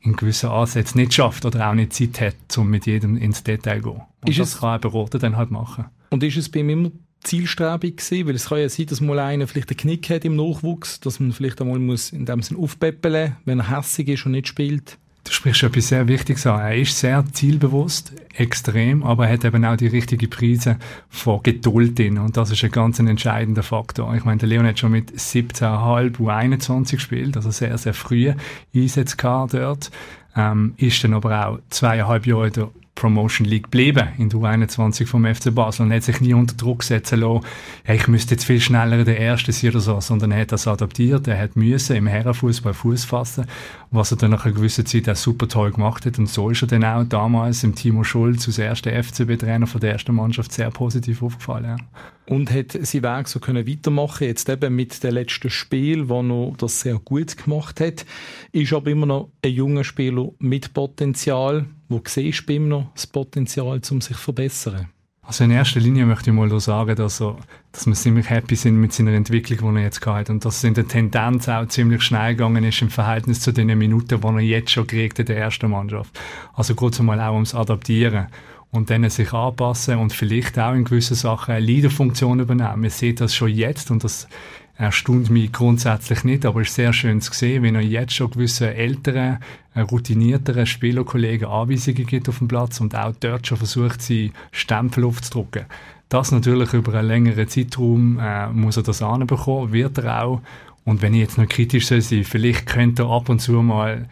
in 0.00 0.14
gewissen 0.14 0.50
Ansätzen 0.50 1.00
nicht 1.00 1.14
schafft 1.14 1.44
oder 1.44 1.68
auch 1.68 1.74
nicht 1.74 1.92
Zeit 1.92 2.20
hat, 2.20 2.58
um 2.58 2.70
mit 2.70 2.86
jedem 2.86 3.16
ins 3.16 3.42
Detail 3.42 3.82
zu 3.82 3.90
gehen. 3.90 4.02
Und 4.22 4.28
ist 4.28 4.38
das 4.38 4.54
es, 4.54 4.60
kann 4.60 4.74
ein 4.74 4.80
Berater 4.80 5.18
dann 5.18 5.36
halt 5.36 5.50
machen. 5.50 5.86
Und 6.10 6.22
ist 6.22 6.36
es 6.36 6.48
bei 6.48 6.60
ihm 6.60 6.70
immer 6.70 6.90
zielstrebig 7.24 7.96
gewesen? 7.96 8.26
Weil 8.28 8.34
es 8.36 8.48
kann 8.48 8.58
ja 8.58 8.68
sein, 8.68 8.86
dass 8.86 9.00
mal 9.00 9.18
einer 9.18 9.48
vielleicht 9.48 9.70
einen 9.70 9.76
Knick 9.76 10.10
hat 10.10 10.24
im 10.24 10.36
Nachwuchs, 10.36 11.00
dass 11.00 11.18
man 11.18 11.32
vielleicht 11.32 11.60
einmal 11.60 11.80
muss 11.80 12.10
in 12.10 12.24
dem 12.24 12.42
Sinn 12.42 12.56
aufpäppeln, 12.56 13.36
wenn 13.44 13.58
er 13.58 13.76
hässig 13.76 14.08
ist 14.08 14.24
und 14.24 14.32
nicht 14.32 14.48
spielt. 14.48 14.98
Du 15.28 15.34
sprichst 15.34 15.62
etwas 15.62 15.88
sehr 15.88 16.08
Wichtiges 16.08 16.46
an. 16.46 16.60
Er 16.60 16.76
ist 16.76 16.98
sehr 16.98 17.22
zielbewusst, 17.32 18.14
extrem, 18.34 19.02
aber 19.02 19.26
er 19.26 19.34
hat 19.34 19.44
eben 19.44 19.62
auch 19.66 19.76
die 19.76 19.86
richtige 19.86 20.26
Prise 20.26 20.78
von 21.10 21.42
Geduld 21.42 21.98
drin. 21.98 22.16
Und 22.16 22.38
das 22.38 22.50
ist 22.50 22.64
ein 22.64 22.70
ganz 22.70 22.98
entscheidender 22.98 23.62
Faktor. 23.62 24.14
Ich 24.14 24.24
meine, 24.24 24.38
der 24.38 24.48
Leon 24.48 24.66
hat 24.66 24.78
schon 24.78 24.92
mit 24.92 25.12
17,5 25.12 26.16
U21 26.16 26.92
gespielt, 26.92 27.36
also 27.36 27.50
sehr, 27.50 27.76
sehr 27.76 27.92
früh 27.92 28.32
Einsätze 28.74 29.18
gehabt 29.18 29.52
dort. 29.52 29.90
Ähm, 30.34 30.72
ist 30.78 31.04
dann 31.04 31.12
aber 31.12 31.46
auch 31.46 31.58
zweieinhalb 31.68 32.26
Jahre 32.26 32.46
in 32.46 32.52
der 32.54 32.70
Promotion 32.98 33.46
League 33.46 33.64
geblieben 33.64 34.08
in 34.18 34.28
der 34.28 34.40
U21 34.40 35.06
vom 35.06 35.24
FC 35.24 35.54
Basel 35.54 35.86
und 35.86 35.92
hat 35.92 36.02
sich 36.02 36.20
nie 36.20 36.34
unter 36.34 36.56
Druck 36.56 36.82
setzen 36.82 37.20
lassen, 37.20 37.46
ja, 37.86 37.94
ich 37.94 38.08
müsste 38.08 38.34
jetzt 38.34 38.44
viel 38.44 38.60
schneller 38.60 39.04
der 39.04 39.18
Erste 39.18 39.52
sein 39.52 39.70
oder 39.70 39.80
so, 39.80 40.00
sondern 40.00 40.32
er 40.32 40.40
hat 40.40 40.52
das 40.52 40.66
adaptiert, 40.66 41.28
er 41.28 41.38
hat 41.38 41.54
müssen 41.54 41.94
im 41.94 42.08
Herrenfußball 42.08 42.74
Fuß 42.74 43.04
fassen, 43.04 43.46
was 43.92 44.10
er 44.10 44.18
dann 44.18 44.32
nach 44.32 44.44
einer 44.44 44.54
gewissen 44.54 44.84
Zeit 44.84 45.08
auch 45.08 45.16
super 45.16 45.46
toll 45.46 45.70
gemacht 45.70 46.06
hat 46.06 46.18
und 46.18 46.28
so 46.28 46.50
ist 46.50 46.62
er 46.62 46.68
dann 46.68 46.84
auch 46.84 47.04
damals 47.04 47.62
im 47.62 47.76
Timo 47.76 48.02
Schulz 48.02 48.48
als 48.48 48.58
erster 48.58 48.90
FCB-Trainer 48.90 49.68
von 49.68 49.80
der 49.80 49.92
ersten 49.92 50.14
Mannschaft 50.14 50.52
sehr 50.52 50.70
positiv 50.70 51.22
aufgefallen. 51.22 51.76
Ja 51.78 51.86
und 52.28 52.50
hat 52.50 52.72
seinen 52.72 53.02
Weg 53.04 53.28
so 53.28 53.40
können 53.40 53.66
weitermachen 53.66 54.26
jetzt 54.26 54.48
eben 54.48 54.76
mit 54.76 55.02
dem 55.02 55.14
letzten 55.14 55.50
Spiel, 55.50 56.08
wo 56.08 56.20
er 56.20 56.52
das 56.58 56.80
sehr 56.80 56.98
gut 56.98 57.36
gemacht 57.36 57.80
hat, 57.80 58.04
ist 58.52 58.72
aber 58.72 58.90
immer 58.90 59.06
noch 59.06 59.30
ein 59.42 59.52
junger 59.52 59.84
Spieler 59.84 60.28
mit 60.38 60.74
Potenzial. 60.74 61.66
Wo 61.88 62.02
siehst 62.04 62.40
du 62.40 62.46
bei 62.46 62.58
noch 62.58 62.90
das 62.94 63.06
Potenzial, 63.06 63.80
um 63.90 64.00
sich 64.00 64.16
zu 64.16 64.22
verbessern? 64.22 64.88
Also 65.22 65.44
in 65.44 65.50
erster 65.50 65.80
Linie 65.80 66.06
möchte 66.06 66.30
ich 66.30 66.36
mal 66.36 66.58
sagen, 66.58 66.96
dass, 66.96 67.20
er, 67.20 67.36
dass 67.72 67.86
wir 67.86 67.92
ziemlich 67.92 68.30
happy 68.30 68.56
sind 68.56 68.80
mit 68.80 68.94
seiner 68.94 69.12
Entwicklung, 69.12 69.74
die 69.74 69.80
er 69.80 69.84
jetzt 69.84 70.04
hat 70.06 70.30
und 70.30 70.42
dass 70.44 70.56
es 70.56 70.64
in 70.64 70.72
der 70.72 70.88
Tendenz 70.88 71.48
auch 71.50 71.66
ziemlich 71.66 72.02
schnell 72.02 72.34
gegangen 72.34 72.64
ist 72.64 72.80
im 72.80 72.88
Verhältnis 72.88 73.40
zu 73.40 73.52
den 73.52 73.66
Minuten, 73.76 74.20
die 74.20 74.26
er 74.26 74.40
jetzt 74.40 74.70
schon 74.70 74.86
kriegt 74.86 75.18
in 75.18 75.26
der 75.26 75.36
ersten 75.36 75.70
Mannschaft. 75.70 76.18
Also 76.54 76.74
kurz 76.74 76.98
einmal 76.98 77.20
auch 77.20 77.34
ums 77.34 77.54
Adaptieren 77.54 78.28
und 78.70 78.88
dann 78.88 79.08
sich 79.10 79.32
anpassen 79.34 79.98
und 79.98 80.14
vielleicht 80.14 80.58
auch 80.58 80.72
in 80.72 80.84
gewissen 80.84 81.14
Sachen 81.14 81.54
eine 81.54 81.64
Leaderfunktion 81.64 82.40
übernehmen. 82.40 82.80
Man 82.80 82.90
sieht 82.90 83.20
das 83.20 83.34
schon 83.34 83.50
jetzt 83.50 83.90
und 83.90 84.04
das 84.04 84.28
erstaunt 84.78 85.28
mich 85.28 85.52
grundsätzlich 85.52 86.22
nicht, 86.22 86.46
aber 86.46 86.60
es 86.60 86.68
ist 86.68 86.76
sehr 86.76 86.92
schön 86.92 87.20
zu 87.20 87.32
sehen, 87.34 87.64
wenn 87.64 87.74
er 87.74 87.80
jetzt 87.80 88.14
schon 88.14 88.30
gewissen 88.30 88.68
älteren, 88.68 89.38
äh, 89.74 89.80
routinierteren 89.80 90.66
Spielerkollegen 90.66 91.48
Anweisungen 91.48 92.06
gibt 92.06 92.28
auf 92.28 92.38
dem 92.38 92.46
Platz 92.46 92.80
und 92.80 92.94
auch 92.94 93.12
dort 93.18 93.46
schon 93.46 93.58
versucht, 93.58 94.00
sie 94.00 94.32
Stempel 94.52 95.04
aufzudrücken. 95.04 95.66
Das 96.08 96.30
natürlich 96.30 96.72
über 96.72 96.94
einen 96.94 97.08
längeren 97.08 97.48
Zeitraum 97.48 98.18
äh, 98.20 98.48
muss 98.50 98.76
er 98.76 98.84
das 98.84 99.02
anbekommen, 99.02 99.72
wird 99.72 99.98
er 99.98 100.24
auch. 100.24 100.40
Und 100.84 101.02
wenn 101.02 101.12
ich 101.12 101.20
jetzt 101.20 101.38
noch 101.38 101.48
kritisch 101.48 101.88
sein 101.88 102.00
soll, 102.00 102.24
vielleicht 102.24 102.66
könnte 102.66 103.02
er 103.02 103.10
ab 103.10 103.28
und 103.28 103.40
zu 103.40 103.52
mal 103.60 104.08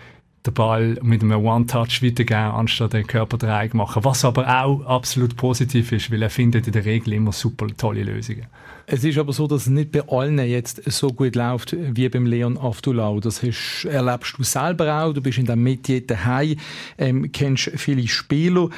den 0.47 0.55
Ball 0.55 0.99
mit 1.03 1.23
einem 1.23 1.45
One-Touch 1.45 2.03
weitergeben, 2.03 2.55
anstatt 2.55 2.93
den 2.93 3.07
Körperdreieck 3.07 3.75
machen. 3.75 4.05
Was 4.05 4.25
aber 4.25 4.63
auch 4.63 4.85
absolut 4.85 5.37
positiv 5.37 5.93
ist, 5.93 6.11
weil 6.11 6.23
er 6.23 6.31
findet 6.31 6.67
in 6.67 6.73
der 6.73 6.85
Regel 6.85 7.15
immer 7.15 7.33
super 7.33 7.67
tolle 7.77 8.05
Lösungen. 8.05 8.47
Es 8.89 9.03
ist 9.03 9.19
aber 9.19 9.33
so, 9.33 9.49
dass 9.49 9.63
es 9.63 9.69
nicht 9.69 9.91
bei 9.91 10.09
allen 10.09 10.39
jetzt 10.39 10.81
so 10.93 11.09
gut 11.09 11.35
läuft 11.35 11.75
wie 11.77 12.09
beim 12.09 12.25
Leon 12.25 12.57
Aftulau. 12.57 13.19
Das 13.19 13.43
hast, 13.43 13.85
erlebst 13.85 14.39
du 14.39 14.45
selber 14.45 15.03
auch. 15.03 15.13
Du 15.13 15.21
bist 15.21 15.39
in 15.39 15.47
dem 15.47 15.61
Metier 15.63 16.07
daheim, 16.07 16.57
ähm, 16.97 17.33
kennst 17.33 17.73
viele 17.75 18.07
Spieler. 18.07 18.71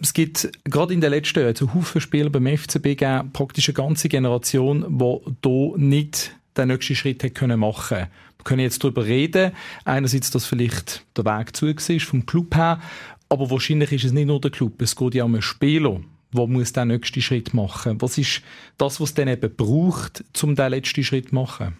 Es 0.00 0.14
gibt 0.14 0.50
gerade 0.64 0.94
in 0.94 1.02
den 1.02 1.10
letzten 1.10 1.40
Jahren 1.40 1.54
so 1.54 1.74
Haufen 1.74 2.00
Spieler 2.00 2.30
beim 2.30 2.46
FCB 2.46 2.82
gegeben, 2.82 3.30
praktisch 3.34 3.68
eine 3.68 3.74
ganze 3.74 4.08
Generation, 4.08 4.86
die 4.98 5.48
hier 5.48 5.72
nicht 5.76 6.34
den 6.56 6.68
nächsten 6.68 6.94
Schritt 6.94 7.22
hätte 7.22 7.34
können 7.34 7.60
machen 7.60 7.96
können. 7.96 8.10
Wir 8.38 8.44
können 8.44 8.60
jetzt 8.60 8.82
darüber 8.82 9.04
reden. 9.04 9.52
Einerseits, 9.84 10.30
dass 10.30 10.46
vielleicht 10.46 11.04
der 11.16 11.24
Weg 11.24 11.56
zu 11.56 11.66
ist 11.66 12.04
vom 12.04 12.26
Club 12.26 12.54
her, 12.54 12.80
aber 13.28 13.50
wahrscheinlich 13.50 13.92
ist 13.92 14.04
es 14.04 14.12
nicht 14.12 14.26
nur 14.26 14.40
der 14.40 14.50
Club. 14.50 14.80
Es 14.82 14.96
geht 14.96 15.14
ja 15.14 15.24
um 15.24 15.34
einen 15.34 15.42
Spieler, 15.42 16.00
der 16.32 16.46
muss 16.46 16.72
den 16.72 16.88
nächsten 16.88 17.22
Schritt 17.22 17.54
machen. 17.54 18.00
Was 18.00 18.18
ist 18.18 18.42
das, 18.78 19.00
was 19.00 19.10
es 19.10 19.14
dann 19.14 19.28
eben 19.28 19.54
braucht, 19.54 20.24
um 20.42 20.54
den 20.54 20.70
letzten 20.70 21.04
Schritt 21.04 21.28
zu 21.30 21.34
machen? 21.34 21.76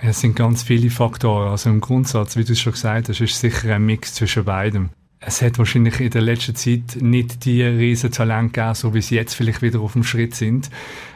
Es 0.00 0.20
sind 0.20 0.36
ganz 0.36 0.62
viele 0.62 0.90
Faktoren. 0.90 1.50
Also 1.50 1.70
im 1.70 1.80
Grundsatz, 1.80 2.36
wie 2.36 2.44
du 2.44 2.52
es 2.52 2.60
schon 2.60 2.72
gesagt 2.72 3.08
hast, 3.08 3.20
ist 3.20 3.40
sicher 3.40 3.74
ein 3.74 3.84
Mix 3.84 4.14
zwischen 4.14 4.44
beidem 4.44 4.90
es 5.20 5.42
hat 5.42 5.58
wahrscheinlich 5.58 5.98
in 6.00 6.10
der 6.10 6.22
letzten 6.22 6.54
Zeit 6.54 6.96
nicht 7.00 7.44
die 7.44 7.62
riesen 7.62 8.12
Talente 8.12 8.52
gegeben, 8.52 8.74
so 8.74 8.94
wie 8.94 9.02
sie 9.02 9.16
jetzt 9.16 9.34
vielleicht 9.34 9.62
wieder 9.62 9.80
auf 9.80 9.94
dem 9.94 10.04
Schritt 10.04 10.34
sind. 10.34 10.70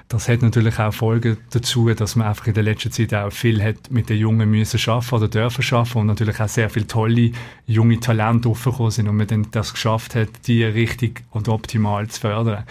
Das 0.09 0.29
hat 0.29 0.43
natürlich 0.43 0.79
auch 0.79 0.93
Folgen 0.93 1.38
dazu, 1.51 1.88
dass 1.95 2.17
man 2.17 2.27
einfach 2.27 2.47
in 2.47 2.55
der 2.55 2.65
letzten 2.65 2.91
Zeit 2.91 3.15
auch 3.15 3.33
viel 3.33 3.62
hat 3.62 3.91
mit 3.91 4.11
den 4.11 4.19
Jungen 4.19 4.51
müssen 4.51 4.79
schaffen 4.79 5.15
oder 5.15 5.29
dürfen 5.29 5.62
schaffen 5.62 6.03
und 6.03 6.09
natürlich 6.09 6.38
auch 6.41 6.49
sehr 6.49 6.69
viele 6.69 6.87
tolle 6.87 7.31
junge 7.67 7.99
Talente 8.01 8.49
aufgekommen 8.49 8.91
sind 8.91 9.09
und 9.09 9.17
man 9.17 9.27
dann 9.27 9.47
das 9.53 9.73
geschafft 9.73 10.15
hat, 10.15 10.29
die 10.47 10.65
richtig 10.65 11.23
und 11.31 11.49
optimal 11.49 12.09
zu 12.09 12.21
fördern. 12.21 12.65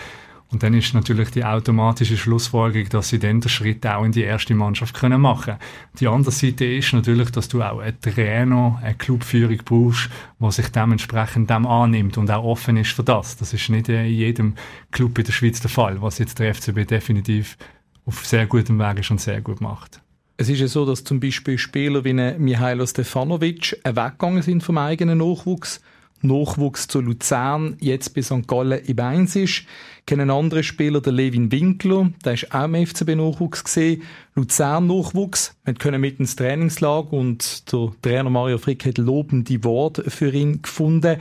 Und 0.52 0.64
dann 0.64 0.74
ist 0.74 0.94
natürlich 0.94 1.32
die 1.32 1.46
automatische 1.46 2.18
Schlussfolgerung, 2.18 2.90
dass 2.90 3.10
sie 3.10 3.20
dann 3.20 3.40
den 3.40 3.50
Schritt 3.50 3.88
auch 3.88 4.04
in 4.04 4.12
die 4.12 4.24
erste 4.24 4.54
Mannschaft 4.54 4.94
können 4.96 5.22
machen 5.22 5.56
Die 6.00 6.08
andere 6.08 6.32
Seite 6.32 6.66
ist 6.66 6.92
natürlich, 6.92 7.30
dass 7.32 7.48
du 7.48 7.64
auch 7.64 7.80
einen 7.80 8.00
Trainer, 8.02 8.78
eine 8.84 8.96
Clubführung 8.96 9.60
brauchst, 9.64 10.10
der 10.42 10.52
sich 10.52 10.68
dementsprechend 10.68 11.50
dem 11.50 11.66
annimmt 11.66 12.18
und 12.18 12.30
auch 12.30 12.44
offen 12.44 12.76
ist 12.76 12.92
für 12.92 13.04
das. 13.04 13.38
Das 13.38 13.54
ist 13.54 13.70
nicht 13.70 13.88
in 13.88 14.06
jedem 14.06 14.56
Club 14.92 15.18
in 15.18 15.24
der 15.24 15.32
Schweiz 15.32 15.62
der 15.62 15.70
Fall, 15.70 16.02
was 16.02 16.18
jetzt 16.18 16.40
der 16.40 16.54
FCB 16.54 16.86
definitiv 16.86 17.58
auf 18.06 18.26
sehr 18.26 18.46
gutem 18.46 18.78
Weg 18.78 19.00
ist 19.00 19.12
und 19.12 19.22
sehr 19.22 19.40
gut 19.40 19.62
macht. 19.62 20.02
Es 20.36 20.50
ist 20.50 20.60
ja 20.60 20.68
so, 20.68 20.86
dass 20.86 21.04
zum 21.04 21.20
Beispiel 21.20 21.58
Spieler 21.58 22.04
wie 22.04 22.14
Mihailo 22.14 22.86
Stefanovic 22.86 23.80
weggegangen 23.86 24.42
sind 24.42 24.64
vom 24.64 24.78
eigenen 24.78 25.20
Nachwuchs 25.20 25.82
Nachwuchs 26.22 26.88
zu 26.88 27.02
Luzern, 27.02 27.78
jetzt 27.80 28.14
bei 28.14 28.22
St. 28.22 28.48
Gallen 28.48 28.84
im 28.86 29.00
Eins 29.00 29.36
ist. 29.36 29.64
Kennen 30.06 30.30
andere 30.30 30.64
Spieler, 30.64 31.02
der 31.02 31.14
Levin 31.14 31.52
Winkler, 31.52 32.12
der 32.26 32.34
ist 32.34 32.54
auch 32.54 32.66
im 32.66 32.76
FCB-Nachwuchs 32.86 33.64
gesehen. 33.64 34.04
Luzern-Nachwuchs. 34.36 35.56
Wir 35.64 35.74
können 35.76 36.02
mit 36.02 36.20
ins 36.20 36.36
Trainingslager 36.36 37.14
und 37.14 37.72
der 37.72 37.92
Trainer 38.02 38.30
Mario 38.30 38.58
Frick 38.58 38.86
hat 38.86 38.98
lobende 38.98 39.64
Worte 39.64 40.10
für 40.10 40.34
ihn 40.34 40.62
gefunden. 40.62 41.18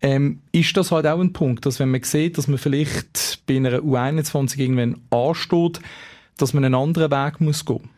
Ähm, 0.00 0.40
ist 0.52 0.76
das 0.76 0.90
halt 0.90 1.06
auch 1.06 1.20
ein 1.20 1.32
Punkt, 1.32 1.66
dass 1.66 1.78
wenn 1.78 1.90
man 1.90 2.02
sieht, 2.02 2.36
dass 2.38 2.48
man 2.48 2.58
vielleicht 2.58 3.42
bei 3.46 3.56
einer 3.56 3.78
U21 3.78 4.58
irgendwann 4.58 4.96
ansteht, 5.10 5.80
dass 6.36 6.54
man 6.54 6.64
einen 6.64 6.74
anderen 6.74 7.10
Weg 7.10 7.40
muss 7.40 7.64
gehen? 7.64 7.88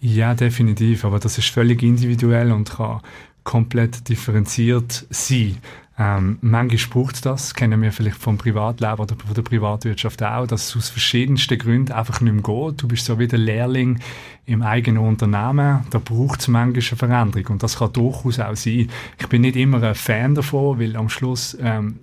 Ja, 0.00 0.34
definitiv. 0.34 1.04
Aber 1.04 1.18
das 1.18 1.38
ist 1.38 1.48
völlig 1.48 1.82
individuell 1.82 2.52
und 2.52 2.70
kann 2.70 3.00
komplett 3.44 4.08
differenziert 4.08 5.06
sein. 5.10 5.56
Ähm, 6.00 6.38
manchmal 6.42 6.90
braucht 6.90 7.26
das, 7.26 7.54
kennen 7.54 7.82
wir 7.82 7.92
vielleicht 7.92 8.18
vom 8.18 8.38
Privatleben 8.38 9.00
oder 9.00 9.16
von 9.16 9.34
der 9.34 9.42
Privatwirtschaft 9.42 10.22
auch, 10.22 10.46
dass 10.46 10.68
es 10.68 10.76
aus 10.76 10.88
verschiedensten 10.90 11.58
Gründen 11.58 11.92
einfach 11.92 12.20
nicht 12.20 12.32
mehr 12.32 12.42
geht. 12.42 12.82
Du 12.82 12.86
bist 12.86 13.04
so 13.04 13.18
wie 13.18 13.26
der 13.26 13.40
Lehrling 13.40 13.98
im 14.46 14.62
eigenen 14.62 15.02
Unternehmen, 15.02 15.80
da 15.90 15.98
braucht 15.98 16.40
es 16.40 16.48
manchmal 16.48 16.84
eine 16.88 16.96
Veränderung 16.96 17.46
und 17.48 17.62
das 17.64 17.78
kann 17.78 17.92
durchaus 17.92 18.38
auch 18.38 18.54
sein. 18.54 18.88
Ich 19.18 19.26
bin 19.26 19.42
nicht 19.42 19.56
immer 19.56 19.82
ein 19.82 19.96
Fan 19.96 20.36
davon, 20.36 20.78
weil 20.78 20.94
am 20.94 21.08
Schluss 21.08 21.58
ähm, 21.60 21.98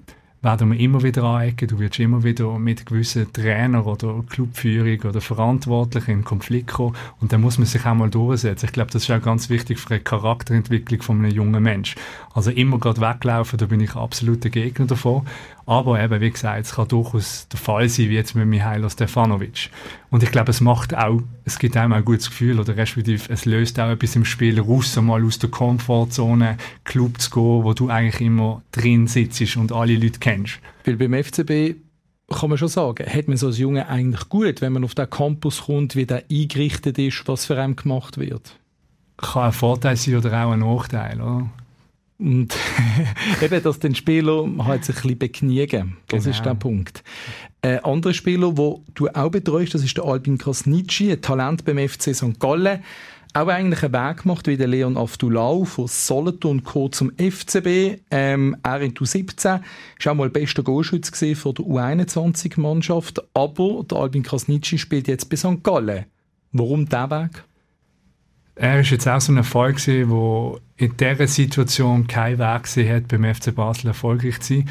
werden 0.46 0.72
wir 0.72 0.80
immer 0.80 1.02
wieder 1.02 1.24
anecken. 1.24 1.68
Du 1.68 1.80
wirst 1.80 1.98
immer 1.98 2.24
wieder 2.24 2.60
mit 2.60 2.86
gewissen 2.86 3.34
Trainer 3.34 3.86
oder 3.88 4.24
Clubführung 4.30 5.10
oder 5.10 5.20
Verantwortlichen 5.20 6.12
in 6.12 6.24
Konflikt 6.24 6.74
kommen. 6.74 6.96
Und 7.20 7.34
dann 7.34 7.42
muss 7.42 7.58
man 7.58 7.66
sich 7.66 7.84
auch 7.84 7.96
mal 7.96 8.12
durchsetzen. 8.12 8.68
Ich 8.68 8.72
glaube, 8.72 8.92
das 8.92 9.04
ist 9.04 9.12
auch 9.12 9.22
ganz 9.22 9.50
wichtig 9.50 9.80
für 9.80 9.96
eine 9.96 10.04
Charakterentwicklung 10.04 11.02
von 11.02 11.18
einem 11.18 11.32
jungen 11.32 11.64
Mensch. 11.64 11.96
Also 12.36 12.52
immer 12.52 12.78
gerade 12.78 13.02
weglaufen, 13.02 13.58
da 13.58 13.66
bin 13.66 13.80
ich 13.80 13.96
absolut 13.96 14.44
der 14.44 14.52
Gegner 14.52 14.86
davon. 14.86 15.26
Aber 15.66 16.00
eben, 16.00 16.22
wie 16.22 16.30
gesagt, 16.30 16.62
es 16.62 16.76
kann 16.76 16.88
durchaus 16.88 17.48
der 17.48 17.60
Fall 17.60 17.90
sein, 17.90 18.10
wie 18.10 18.14
jetzt 18.14 18.36
mit 18.36 18.46
Mihailo 18.46 18.88
Stefanovic. 18.88 19.72
Und 20.12 20.22
ich 20.22 20.32
glaube, 20.32 20.52
es 20.52 20.62
macht 20.62 20.96
auch, 20.96 21.22
es 21.44 21.58
gibt 21.58 21.76
einem 21.76 21.94
auch 21.94 21.98
ein 21.98 22.06
gutes 22.06 22.30
Gefühl, 22.30 22.60
oder 22.60 22.78
respektive, 22.78 23.34
es 23.34 23.46
löst 23.46 23.80
auch 23.80 23.90
etwas 23.90 24.16
im 24.16 24.26
Spiel 24.26 24.60
raus, 24.60 24.96
mal 24.98 25.26
aus 25.26 25.40
der 25.40 25.50
Komfortzone 25.50 26.58
Club 26.84 27.20
zu 27.20 27.32
gehen, 27.32 27.64
wo 27.64 27.74
du 27.74 27.90
eigentlich 27.90 28.22
immer 28.22 28.62
drin 28.72 29.08
sitzt 29.08 29.58
und 29.58 29.72
alle 29.72 29.96
Leute 29.96 30.20
kennst. 30.20 30.35
Weil 30.84 30.98
beim 30.98 31.14
FCB 31.24 31.76
kann 32.30 32.50
man 32.50 32.58
schon 32.58 32.68
sagen, 32.68 33.06
hat 33.08 33.28
man 33.28 33.38
so 33.38 33.48
als 33.48 33.60
Junge 33.60 33.88
eigentlich 33.88 34.30
gut, 34.30 34.62
wenn 34.62 34.74
man 34.74 34.84
auf 34.84 34.96
den 34.96 35.10
Campus 35.10 35.64
kommt, 35.66 35.96
wie 35.96 36.06
der 36.06 36.24
eingerichtet 36.32 36.98
ist, 36.98 37.28
was 37.28 37.46
für 37.46 37.60
einen 37.62 37.76
gemacht 37.76 38.18
wird? 38.18 38.58
Kann 39.18 39.44
ein 39.44 39.52
Vorteil 39.52 39.96
sein 39.96 40.18
oder 40.18 40.46
auch 40.46 40.52
ein 40.52 40.60
Nachteil, 40.60 41.22
oder? 41.22 41.50
Und 42.18 42.56
eben, 43.42 43.64
dass 43.64 43.80
den 43.80 43.94
Spieler 43.94 44.48
halt 44.60 44.86
sich 44.86 44.96
ein 44.96 45.02
bisschen 45.02 45.20
bekniegen. 45.20 45.98
Das 46.08 46.24
genau. 46.24 46.36
ist 46.36 46.46
der 46.46 46.56
Punkt. 46.56 47.04
Ein 47.62 47.84
anderer 47.84 48.14
Spieler, 48.14 48.58
wo 48.58 48.84
du 48.94 49.10
auch 49.10 49.30
betreust, 49.30 49.74
das 49.74 49.84
ist 49.84 49.98
der 49.98 50.06
Albin 50.06 50.38
Krasnitschi, 50.38 51.12
ein 51.12 51.22
Talent 51.22 51.66
beim 51.66 51.78
FC 51.78 52.16
St. 52.16 52.40
Gallen. 52.40 52.84
Auch 53.36 53.50
eigentlich 53.50 53.84
einen 53.84 53.92
Weg 53.92 54.24
gemacht 54.24 54.48
wie 54.48 54.56
der 54.56 54.68
Leon 54.68 54.96
Aftulau 54.96 55.66
von 55.66 55.88
Solothurn 55.88 56.64
Co. 56.64 56.88
zum 56.88 57.12
FCB. 57.18 58.00
Ähm, 58.10 58.56
er 58.64 58.80
in 58.80 58.94
U17 58.94 59.60
ist 60.00 60.08
auch 60.08 60.14
mal 60.14 60.30
bester 60.30 60.64
Goalschütze 60.64 61.36
von 61.36 61.54
der 61.54 61.66
U21-Mannschaft. 61.66 63.22
Aber 63.34 63.84
der 63.92 63.98
Albin 63.98 64.24
Krasnitschi 64.24 64.78
spielt 64.78 65.10
jetzt 65.10 65.30
bei 65.30 65.36
St. 65.36 65.62
Gallen. 65.64 66.06
Warum 66.54 66.88
der 66.88 67.12
Weg? 67.12 67.44
Er 68.56 68.80
ist 68.80 68.92
jetzt 68.92 69.06
auch 69.06 69.20
so 69.20 69.34
ein 69.34 69.44
Fall 69.44 69.76
wo 70.08 70.62
in 70.78 70.96
dieser 70.96 71.28
Situation 71.28 72.08
kein 72.08 72.40
Weg 72.40 72.64
gesehen 72.64 72.96
hat, 72.96 73.10
beim 73.10 73.26
FC 73.36 73.54
Basel 73.54 73.88
erfolgreich 73.88 74.40
zu 74.40 74.60
sein 74.60 74.70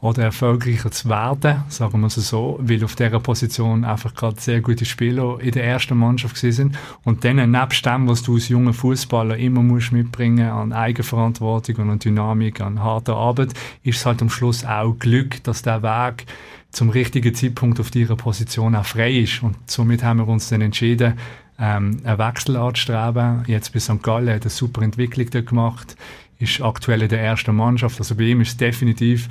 oder 0.00 0.24
erfolgreicher 0.24 0.90
zu 0.90 1.08
werden, 1.08 1.62
sagen 1.68 2.00
wir 2.00 2.06
es 2.06 2.14
so, 2.14 2.58
weil 2.60 2.84
auf 2.84 2.96
dieser 2.96 3.20
Position 3.20 3.84
einfach 3.84 4.14
gerade 4.14 4.40
sehr 4.40 4.60
gute 4.60 4.84
Spieler 4.84 5.40
in 5.40 5.52
der 5.52 5.64
ersten 5.64 5.96
Mannschaft 5.96 6.36
sind 6.36 6.76
und 7.04 7.24
dann 7.24 7.50
nebst 7.50 7.86
dem, 7.86 8.06
was 8.08 8.22
du 8.22 8.34
als 8.34 8.48
junger 8.48 8.74
Fußballer 8.74 9.36
immer 9.38 9.62
musst 9.62 9.92
mitbringen 9.92 10.50
an 10.50 10.72
Eigenverantwortung 10.72 11.76
und 11.76 11.90
an 11.90 11.98
Dynamik, 11.98 12.60
an 12.60 12.82
harter 12.82 13.16
Arbeit, 13.16 13.54
ist 13.82 13.98
es 13.98 14.06
halt 14.06 14.20
am 14.20 14.30
Schluss 14.30 14.64
auch 14.64 14.94
Glück, 14.98 15.42
dass 15.44 15.62
der 15.62 15.82
Weg 15.82 16.26
zum 16.70 16.90
richtigen 16.90 17.34
Zeitpunkt 17.34 17.80
auf 17.80 17.90
dieser 17.90 18.16
Position 18.16 18.76
auch 18.76 18.84
frei 18.84 19.12
ist 19.20 19.42
und 19.42 19.56
somit 19.66 20.02
haben 20.02 20.18
wir 20.18 20.28
uns 20.28 20.50
dann 20.50 20.60
entschieden, 20.60 21.14
ähm, 21.58 22.00
einen 22.04 22.18
Wechsel 22.18 22.56
anzustreben. 22.56 23.44
Jetzt 23.46 23.72
bei 23.72 23.80
St. 23.80 24.02
Gallen 24.02 24.34
hat 24.34 24.42
eine 24.42 24.50
super 24.50 24.82
Entwicklung 24.82 25.28
dort 25.30 25.46
gemacht, 25.46 25.96
ist 26.38 26.60
aktuell 26.60 27.00
in 27.00 27.08
der 27.08 27.22
ersten 27.22 27.56
Mannschaft. 27.56 27.98
Also 27.98 28.14
bei 28.14 28.24
ihm 28.24 28.42
ist 28.42 28.48
es 28.48 28.56
definitiv 28.58 29.28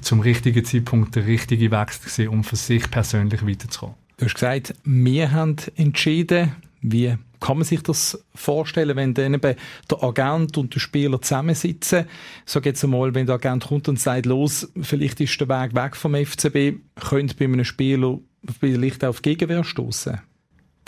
zum 0.00 0.20
richtigen 0.20 0.64
Zeitpunkt 0.64 1.14
der 1.16 1.26
richtige 1.26 1.70
Wechsel 1.70 2.00
gewesen, 2.02 2.28
um 2.28 2.44
für 2.44 2.56
sich 2.56 2.90
persönlich 2.90 3.46
weiterzukommen. 3.46 3.96
Du 4.16 4.24
hast 4.24 4.34
gesagt, 4.34 4.74
wir 4.84 5.32
haben 5.32 5.56
entschieden, 5.76 6.52
wie 6.80 7.16
kann 7.40 7.58
man 7.58 7.64
sich 7.64 7.82
das 7.82 8.24
vorstellen, 8.34 8.96
wenn 8.96 9.14
dann 9.14 9.34
eben 9.34 9.56
der 9.90 10.02
Agent 10.02 10.56
und 10.56 10.74
der 10.74 10.80
Spieler 10.80 11.20
zusammensitzen? 11.20 12.06
Sag 12.46 12.66
jetzt 12.66 12.84
einmal, 12.84 13.14
wenn 13.14 13.26
der 13.26 13.34
Agent 13.34 13.64
kommt 13.66 13.88
und 13.88 13.98
sagt, 13.98 14.26
los, 14.26 14.70
vielleicht 14.80 15.20
ist 15.20 15.40
der 15.40 15.48
Weg 15.48 15.74
weg 15.74 15.96
vom 15.96 16.14
FCB, 16.14 16.78
könnte 17.00 17.34
bei 17.36 17.44
einem 17.46 17.64
Spieler 17.64 18.18
vielleicht 18.60 19.04
auf 19.04 19.22
Gegenwehr 19.22 19.64
stoßen? 19.64 20.20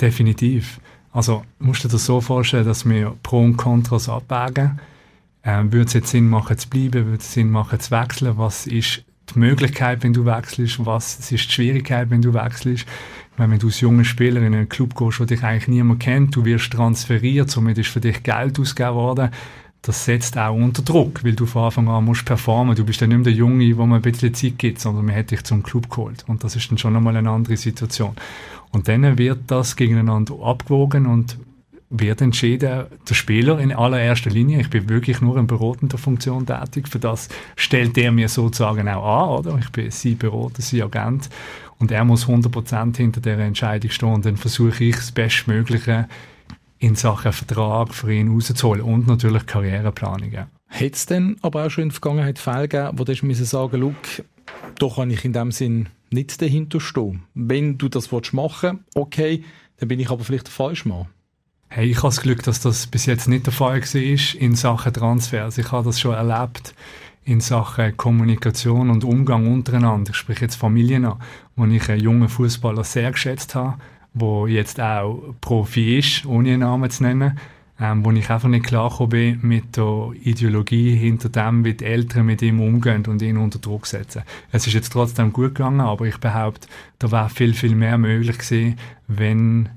Definitiv. 0.01 0.81
Also 1.13 1.45
musst 1.59 1.85
du 1.85 1.89
dir 1.89 1.93
das 1.93 2.07
so 2.07 2.21
vorstellen, 2.21 2.65
dass 2.65 2.89
wir 2.89 3.17
Pro 3.23 3.41
und 3.41 3.57
Kontras 3.57 4.09
abwägen. 4.09 4.81
Ähm, 5.45 5.73
würde 5.73 5.87
es 5.87 5.93
jetzt 5.93 6.09
Sinn 6.09 6.29
machen 6.29 6.57
zu 6.59 6.69
bleiben? 6.69 7.07
Würde 7.07 7.19
es 7.19 7.33
Sinn 7.33 7.51
machen 7.51 7.79
zu 7.81 7.91
wechseln? 7.91 8.39
Was 8.39 8.67
ist 8.67 9.05
die 9.35 9.39
Möglichkeit, 9.39 10.03
wenn 10.03 10.13
du 10.13 10.25
wechselst? 10.25 10.85
Was 10.85 11.19
ist 11.19 11.31
die 11.31 11.39
Schwierigkeit, 11.39 12.11
wenn 12.11 12.23
du 12.23 12.33
wechselst? 12.35 12.87
Meine, 13.37 13.53
wenn 13.53 13.59
du 13.59 13.67
als 13.67 13.81
junger 13.81 14.05
Spieler 14.05 14.41
in 14.41 14.55
einen 14.55 14.69
Club 14.69 14.95
gehst, 14.95 15.21
wo 15.21 15.25
dich 15.25 15.43
eigentlich 15.43 15.69
niemand 15.69 16.01
kennt, 16.01 16.37
du 16.37 16.45
wirst 16.45 16.73
transferiert, 16.73 17.51
somit 17.51 17.79
ist 17.79 17.89
für 17.89 18.01
dich 18.01 18.23
Geld 18.23 18.59
ausgegeben 18.61 18.95
worden, 18.95 19.31
das 19.83 20.05
setzt 20.07 20.39
auch 20.39 20.55
unter 20.55 20.83
Druck, 20.83 21.25
weil 21.25 21.35
du 21.35 21.45
von 21.45 21.65
Anfang 21.65 21.89
an 21.89 22.05
musst 22.05 22.25
performen. 22.25 22.75
Du 22.75 22.87
bist 22.87 23.03
dann 23.03 23.11
nicht 23.11 23.19
mehr 23.19 23.25
der 23.25 23.35
Junge, 23.35 23.77
wo 23.77 23.85
man 23.85 23.99
ein 23.99 24.03
bisschen 24.03 24.33
Zeit 24.33 24.59
gibt, 24.59 24.81
sondern 24.81 25.05
man 25.05 25.15
hat 25.15 25.31
dich 25.31 25.45
zum 25.45 25.63
Club 25.63 25.91
geholt. 25.91 26.25
Und 26.27 26.43
das 26.43 26.57
ist 26.57 26.71
dann 26.71 26.79
schon 26.79 26.95
nochmal 26.95 27.17
eine 27.17 27.29
andere 27.29 27.59
Situation. 27.59 28.17
Und 28.71 28.89
dann 28.89 29.19
wird 29.19 29.41
das 29.49 29.77
gegeneinander 29.77 30.37
abgewogen 30.43 31.07
und 31.07 31.37
wird 32.01 32.21
entschieden, 32.21 32.87
der 33.09 33.15
Spieler 33.15 33.59
in 33.59 33.73
allererster 33.73 34.31
Linie, 34.31 34.61
ich 34.61 34.71
bin 34.71 34.89
wirklich 34.89 35.21
nur 35.21 35.37
in 35.39 35.47
beratender 35.47 35.99
Funktion 35.99 36.47
tätig, 36.47 36.89
für 36.89 36.99
das 36.99 37.29
stellt 37.57 37.97
er 37.99 38.13
mir 38.13 38.29
sozusagen 38.29 38.89
auch 38.89 39.05
an, 39.05 39.47
oder? 39.47 39.59
Ich 39.59 39.71
bin 39.71 39.91
sein 39.91 40.19
Berater, 40.19 40.63
sein 40.63 40.83
Agent 40.83 41.31
und 41.79 41.93
er 41.93 42.05
muss 42.05 42.27
100% 42.27 42.97
hinter 42.97 43.21
der 43.21 43.39
Entscheidung 43.39 43.91
stehen 43.91 44.13
und 44.13 44.27
dann 44.27 44.37
versuche 44.37 44.85
ich 44.85 44.97
das 44.97 45.13
Bestmögliche 45.13 46.09
in 46.79 46.97
Sachen 46.97 47.33
Vertrag 47.33 47.95
für 47.95 48.13
ihn 48.13 48.33
rauszuholen 48.33 48.83
und 48.83 49.07
natürlich 49.07 49.47
Karriereplanung. 49.47 50.33
Ja. 50.33 50.49
Hat 50.69 50.95
es 50.95 51.07
denn 51.07 51.37
aber 51.43 51.65
auch 51.65 51.71
schon 51.71 51.85
in 51.85 51.89
der 51.91 51.95
Vergangenheit 51.95 52.39
Fälle 52.39 52.69
gegeben, 52.69 52.99
wo 52.99 53.05
du 53.05 53.15
sagen 53.15 53.35
sagen 53.35 53.81
look, 53.81 53.97
da 54.79 54.89
kann 54.89 55.11
ich 55.11 55.25
in 55.25 55.33
dem 55.33 55.53
Sinn 55.53 55.89
nicht 56.11 56.41
dahinter 56.43 56.81
stehen. 56.81 57.23
Wenn 57.35 57.79
du 57.79 57.89
das 57.89 58.11
machen 58.33 58.81
willst, 58.81 58.97
okay, 58.97 59.45
dann 59.79 59.89
bin 59.89 60.01
ich 60.01 60.11
aber 60.11 60.25
vielleicht 60.25 60.47
der 60.47 60.53
falsche 60.53 60.89
Mann. 60.89 61.07
Hey, 61.77 61.91
ich 61.91 61.97
habe 61.97 62.07
das 62.07 62.21
Glück, 62.21 62.41
dass 62.45 62.61
das 62.61 62.87
bis 62.87 63.05
jetzt 63.05 63.27
nicht 63.27 63.47
der 63.47 63.53
Fall 63.53 63.83
war 63.83 64.41
in 64.41 64.55
Sachen 64.55 64.93
Transfers. 64.93 65.59
Ich 65.59 65.73
habe 65.73 65.87
das 65.87 65.99
schon 65.99 66.15
erlebt 66.15 66.73
in 67.25 67.41
Sachen 67.41 67.97
Kommunikation 67.97 68.91
und 68.91 69.03
Umgang 69.03 69.53
untereinander. 69.53 70.13
Ich 70.13 70.17
spreche 70.17 70.43
jetzt 70.43 70.55
Familien 70.55 71.05
an, 71.05 71.21
wo 71.57 71.65
ich 71.65 71.91
einen 71.91 72.01
jungen 72.01 72.29
Fußballer 72.29 72.85
sehr 72.85 73.11
geschätzt 73.11 73.57
habe, 73.57 73.75
wo 74.13 74.47
jetzt 74.47 74.81
auch 74.81 75.35
Profi 75.41 75.99
ist, 75.99 76.25
ohne 76.27 76.51
einen 76.51 76.61
Namen 76.61 76.91
zu 76.91 77.03
nennen, 77.03 77.41
ähm, 77.81 78.05
wo 78.05 78.13
ich 78.13 78.31
einfach 78.31 78.49
nicht 78.49 78.67
klar 78.67 78.97
bin 79.09 79.41
mit 79.43 79.77
der 79.77 80.13
Ideologie 80.23 80.95
hinter 80.95 81.29
dem, 81.29 81.65
wie 81.65 81.75
die 81.75 81.87
Eltern 81.87 82.27
mit 82.27 82.41
ihm 82.41 82.61
umgehen 82.61 83.05
und 83.07 83.21
ihn 83.21 83.37
unter 83.37 83.59
Druck 83.59 83.89
setzen. 83.89 84.23
Es 84.53 84.69
ist 84.69 84.75
jetzt 84.75 84.93
trotzdem 84.93 85.33
gut 85.33 85.57
gegangen, 85.57 85.81
aber 85.81 86.05
ich 86.05 86.19
behaupte, 86.19 86.69
da 87.01 87.11
wäre 87.11 87.31
viel, 87.31 87.53
viel 87.53 87.75
mehr 87.75 87.99
möglich 87.99 88.39
gewesen, 88.39 88.79
wenn 89.09 89.71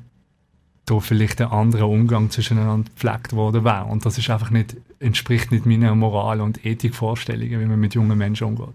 da 0.87 0.99
vielleicht 0.99 1.41
ein 1.41 1.49
anderer 1.49 1.87
Umgang 1.87 2.31
zwischeneinander 2.31 2.89
gepflegt 2.89 3.33
worden 3.33 3.63
wäre. 3.63 3.85
Und 3.85 4.05
das 4.05 4.17
ist 4.17 4.29
einfach 4.29 4.49
nicht, 4.49 4.77
entspricht 4.99 5.51
nicht 5.51 5.65
meiner 5.65 5.93
Moral- 5.93 6.41
und 6.41 6.65
Ethikvorstellungen, 6.65 7.59
wie 7.59 7.65
man 7.65 7.79
mit 7.79 7.93
jungen 7.93 8.17
Menschen 8.17 8.47
umgeht 8.47 8.73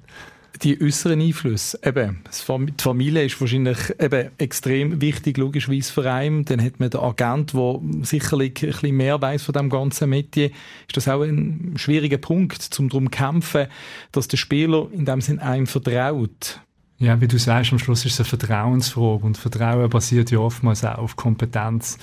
die 0.63 0.81
äußeren 0.81 1.21
Einflüsse, 1.21 1.79
eben, 1.83 2.23
die 2.31 2.83
Familie 2.83 3.25
ist 3.25 3.41
wahrscheinlich 3.41 3.79
eben 3.99 4.31
extrem 4.39 5.01
wichtig, 5.01 5.37
logischerweise 5.39 5.93
für 5.93 6.11
einen. 6.11 6.45
Dann 6.45 6.63
hat 6.63 6.79
man 6.79 6.91
den 6.91 7.01
Agent, 7.01 7.53
der 7.55 7.81
sicherlich 8.03 8.63
ein 8.63 8.71
bisschen 8.71 8.97
mehr 8.97 9.21
weiß 9.21 9.43
von 9.43 9.55
dem 9.55 9.71
ganzen 9.71 10.11
Metier. 10.11 10.51
Ist 10.87 10.97
das 10.97 11.09
auch 11.09 11.23
ein 11.23 11.75
schwieriger 11.77 12.19
Punkt, 12.19 12.69
um 12.79 12.89
darum 12.89 13.11
zu 13.11 13.19
kämpfen, 13.19 13.67
dass 14.13 14.29
der 14.29 14.37
Spieler 14.37 14.89
in 14.93 15.05
dem 15.05 15.21
Sinn 15.21 15.39
einem 15.39 15.67
vertraut? 15.67 16.61
Ja, 17.03 17.21
wie 17.21 17.27
du 17.27 17.37
sagst, 17.37 17.73
am 17.73 17.81
Schluss 17.81 18.05
ist 18.05 18.13
es 18.13 18.21
eine 18.21 18.29
Vertrauensfrage 18.29 19.27
und 19.27 19.37
Vertrauen 19.37 19.91
basiert 19.91 20.31
ja 20.31 20.39
oftmals 20.39 20.85
auch 20.85 20.99
auf 20.99 21.17
Kompetenz 21.17 21.99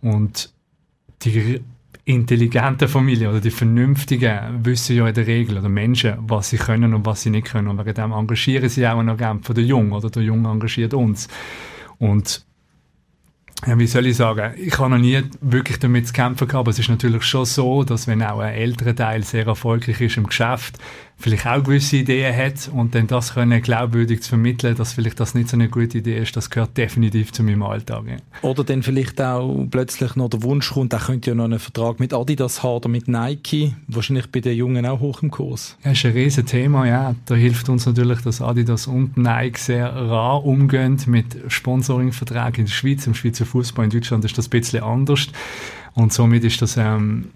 und 0.00 0.52
die 1.22 1.60
intelligenten 2.04 2.88
Familien 2.88 3.30
oder 3.30 3.40
die 3.40 3.52
vernünftigen 3.52 4.64
wissen 4.64 4.96
ja 4.96 5.06
in 5.06 5.14
der 5.14 5.28
Regel, 5.28 5.58
oder 5.58 5.68
Menschen, 5.68 6.14
was 6.22 6.50
sie 6.50 6.56
können 6.56 6.94
und 6.94 7.06
was 7.06 7.22
sie 7.22 7.30
nicht 7.30 7.46
können. 7.46 7.68
Und 7.68 7.78
wegen 7.78 7.94
dem 7.94 8.10
engagieren 8.10 8.68
sie 8.68 8.88
auch 8.88 8.98
einen 8.98 9.10
Agent 9.10 9.46
von 9.46 9.54
der 9.54 9.62
Jung 9.62 9.92
oder 9.92 10.10
der 10.10 10.24
Jung 10.24 10.44
engagiert 10.44 10.94
uns. 10.94 11.28
Und 11.98 12.44
ja, 13.68 13.78
wie 13.78 13.86
soll 13.86 14.06
ich 14.06 14.16
sagen, 14.16 14.54
ich 14.58 14.76
habe 14.80 14.90
noch 14.90 14.98
nie 14.98 15.22
wirklich 15.40 15.78
damit 15.78 16.08
zu 16.08 16.12
kämpfen 16.12 16.48
gehabt, 16.48 16.62
aber 16.62 16.70
es 16.70 16.78
ist 16.80 16.88
natürlich 16.88 17.22
schon 17.22 17.44
so, 17.44 17.84
dass 17.84 18.08
wenn 18.08 18.20
auch 18.20 18.40
ein 18.40 18.54
älterer 18.54 18.96
Teil 18.96 19.22
sehr 19.22 19.46
erfolgreich 19.46 20.00
ist 20.00 20.16
im 20.16 20.26
Geschäft, 20.26 20.78
vielleicht 21.20 21.46
auch 21.46 21.62
gewisse 21.62 21.98
Ideen 21.98 22.34
hat 22.34 22.70
und 22.72 22.94
dann 22.94 23.06
das 23.06 23.34
können 23.34 23.60
glaubwürdig 23.60 24.22
zu 24.22 24.30
vermitteln, 24.30 24.74
dass 24.74 24.94
vielleicht 24.94 25.20
das 25.20 25.34
nicht 25.34 25.48
so 25.48 25.56
eine 25.56 25.68
gute 25.68 25.98
Idee 25.98 26.18
ist, 26.18 26.36
das 26.36 26.48
gehört 26.50 26.76
definitiv 26.76 27.32
zu 27.32 27.42
meinem 27.42 27.62
Alltag. 27.62 28.04
Ja. 28.08 28.16
Oder 28.42 28.64
dann 28.64 28.82
vielleicht 28.82 29.20
auch 29.20 29.66
plötzlich 29.70 30.16
noch 30.16 30.30
der 30.30 30.42
Wunsch 30.42 30.72
kommt, 30.72 30.92
er 30.92 31.00
könnte 31.00 31.30
ja 31.30 31.34
noch 31.34 31.44
einen 31.44 31.58
Vertrag 31.58 32.00
mit 32.00 32.14
Adidas 32.14 32.62
haben 32.62 32.76
oder 32.76 32.88
mit 32.88 33.06
Nike, 33.06 33.74
wahrscheinlich 33.86 34.30
bei 34.32 34.40
den 34.40 34.56
Jungen 34.56 34.86
auch 34.86 35.00
hoch 35.00 35.22
im 35.22 35.30
Kurs. 35.30 35.76
Ja, 35.84 35.92
ist 35.92 36.04
ein 36.06 36.12
riesen 36.12 36.46
Thema, 36.46 36.86
ja. 36.86 37.14
Da 37.26 37.34
hilft 37.34 37.68
uns 37.68 37.86
natürlich, 37.86 38.22
dass 38.22 38.40
Adidas 38.40 38.86
und 38.86 39.16
Nike 39.16 39.58
sehr 39.58 39.94
rar 39.94 40.44
umgehen 40.44 40.98
mit 41.06 41.36
Sponsoringverträgen 41.48 42.60
in 42.60 42.64
der 42.64 42.72
Schweiz, 42.72 43.06
im 43.06 43.14
Schweizer 43.14 43.44
Fußball, 43.44 43.84
in 43.84 43.90
Deutschland 43.90 44.24
ist 44.24 44.38
das 44.38 44.46
ein 44.46 44.50
bisschen 44.50 44.82
anders. 44.82 45.28
Und 45.94 46.12
somit 46.12 46.44
ist 46.44 46.62
das 46.62 46.76
ähm, 46.76 47.30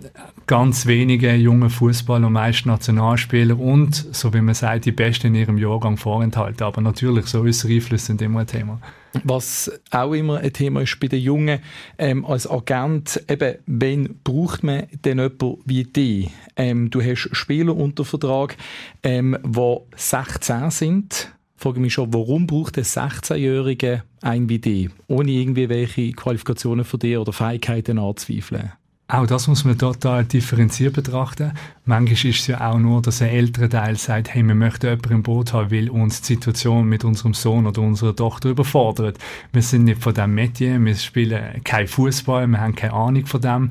ganz 0.46 0.86
wenige 0.86 1.34
junge 1.34 1.70
Fußballer 1.70 2.30
meist 2.30 2.66
Nationalspieler 2.66 3.58
und, 3.58 3.94
so 3.94 4.32
wie 4.32 4.40
man 4.40 4.54
sagt, 4.54 4.84
die 4.84 4.92
Besten 4.92 5.28
in 5.28 5.34
ihrem 5.34 5.58
Jahrgang 5.58 5.96
vorenthalten. 5.96 6.64
Aber 6.64 6.80
natürlich, 6.80 7.26
so 7.26 7.44
ist 7.44 7.64
Einflüsse 7.64 8.06
sind 8.06 8.22
immer 8.22 8.40
ein 8.40 8.46
Thema. 8.46 8.80
Was 9.22 9.70
auch 9.90 10.12
immer 10.12 10.38
ein 10.38 10.52
Thema 10.52 10.82
ist 10.82 10.98
bei 10.98 11.06
den 11.06 11.20
Jungen, 11.20 11.60
ähm, 11.98 12.24
als 12.24 12.50
Agent, 12.50 13.22
eben, 13.28 13.56
wen 13.66 14.20
braucht 14.24 14.64
man 14.64 14.86
denn 15.04 15.18
jemanden 15.18 15.58
wie 15.64 15.84
dich? 15.84 16.30
Ähm, 16.56 16.90
du 16.90 17.00
hast 17.00 17.28
Spieler 17.32 17.76
unter 17.76 18.04
Vertrag, 18.04 18.56
ähm, 19.04 19.36
die 19.44 19.76
16 19.94 20.70
sind, 20.70 21.32
frage 21.56 21.80
mich 21.80 21.94
schon, 21.94 22.12
warum 22.12 22.46
braucht 22.46 22.78
ein 22.78 22.84
16-Jähriger 22.84 24.02
ein 24.22 24.48
wie 24.48 24.58
dich, 24.58 24.90
ohne 25.06 25.30
irgendwie 25.30 25.68
welche 25.68 26.12
Qualifikationen 26.12 26.84
von 26.84 27.00
dir 27.00 27.20
oder 27.20 27.32
Fähigkeiten 27.32 27.98
anzuzweifeln? 27.98 28.72
Auch 29.06 29.26
das 29.26 29.48
muss 29.48 29.66
man 29.66 29.76
total 29.76 30.24
differenziert 30.24 30.94
betrachten. 30.94 31.52
Manchmal 31.84 32.14
ist 32.14 32.40
es 32.40 32.46
ja 32.46 32.70
auch 32.70 32.78
nur, 32.78 33.02
dass 33.02 33.20
ein 33.20 33.28
älterer 33.28 33.68
Teil 33.68 33.96
sagt, 33.96 34.32
hey, 34.32 34.42
wir 34.42 34.54
möchten 34.54 34.86
jemanden 34.86 35.12
im 35.12 35.22
Boot 35.22 35.52
haben, 35.52 35.70
weil 35.70 35.90
uns 35.90 36.22
die 36.22 36.34
Situation 36.34 36.88
mit 36.88 37.04
unserem 37.04 37.34
Sohn 37.34 37.66
oder 37.66 37.82
unserer 37.82 38.16
Tochter 38.16 38.48
überfordert. 38.48 39.18
Wir 39.52 39.60
sind 39.60 39.84
nicht 39.84 40.02
von 40.02 40.14
dem 40.14 40.34
Medien, 40.34 40.86
wir 40.86 40.94
spielen 40.94 41.62
kein 41.64 41.86
Fußball, 41.86 42.46
wir 42.46 42.60
haben 42.60 42.74
keine 42.74 42.94
Ahnung 42.94 43.26
von 43.26 43.42
dem. 43.42 43.70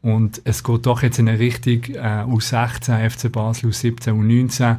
Und 0.00 0.42
es 0.44 0.64
geht 0.64 0.84
doch 0.84 1.04
jetzt 1.04 1.20
in 1.20 1.28
eine 1.28 1.38
Richtung 1.38 1.84
äh, 1.94 2.24
U16, 2.24 3.08
FC 3.08 3.30
Basel, 3.30 3.70
U17, 3.70 4.10
U19. 4.10 4.78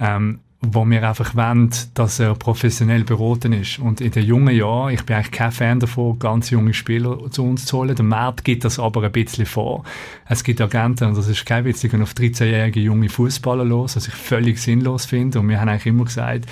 Ähm, 0.00 0.40
wo 0.74 0.84
wir 0.84 1.08
einfach 1.08 1.34
wollen, 1.34 1.70
dass 1.94 2.18
er 2.18 2.34
professionell 2.34 3.04
beraten 3.04 3.52
ist. 3.52 3.78
Und 3.78 4.00
in 4.00 4.10
den 4.10 4.24
jungen 4.24 4.54
Jahren, 4.54 4.92
ich 4.92 5.04
bin 5.04 5.16
eigentlich 5.16 5.32
kein 5.32 5.52
Fan 5.52 5.80
davon, 5.80 6.18
ganz 6.18 6.50
junge 6.50 6.74
Spieler 6.74 7.30
zu 7.30 7.44
uns 7.44 7.66
zu 7.66 7.78
holen. 7.78 7.94
Der 7.94 8.04
Markt 8.04 8.44
gibt 8.44 8.64
das 8.64 8.78
aber 8.78 9.02
ein 9.02 9.12
bisschen 9.12 9.46
vor. 9.46 9.84
Es 10.28 10.44
gibt 10.44 10.60
Agenten, 10.60 11.08
und 11.08 11.16
das 11.16 11.28
ist 11.28 11.46
kein 11.46 11.64
Witz, 11.64 11.80
die 11.80 11.88
gehen 11.88 12.02
auf 12.02 12.12
13-jährige 12.12 12.80
junge 12.80 13.08
Fußballer 13.08 13.64
los, 13.64 13.96
was 13.96 14.08
ich 14.08 14.14
völlig 14.14 14.60
sinnlos 14.60 15.06
finde. 15.06 15.40
Und 15.40 15.48
wir 15.48 15.60
haben 15.60 15.68
eigentlich 15.68 15.86
immer 15.86 16.04
gesagt, 16.04 16.46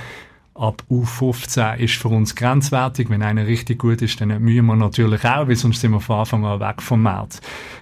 ab 0.54 0.84
U15 0.90 1.78
ist 1.78 1.96
für 1.96 2.08
uns 2.08 2.34
grenzwertig. 2.34 3.10
Wenn 3.10 3.22
einer 3.22 3.46
richtig 3.46 3.78
gut 3.78 4.02
ist, 4.02 4.20
dann 4.20 4.28
müssen 4.42 4.66
wir 4.66 4.76
natürlich 4.76 5.24
auch, 5.24 5.48
weil 5.48 5.56
sonst 5.56 5.80
sind 5.80 5.92
wir 5.92 6.00
von 6.00 6.20
Anfang 6.20 6.44
an 6.44 6.60
weg 6.60 6.80
vom 6.80 7.02
Markt. 7.02 7.40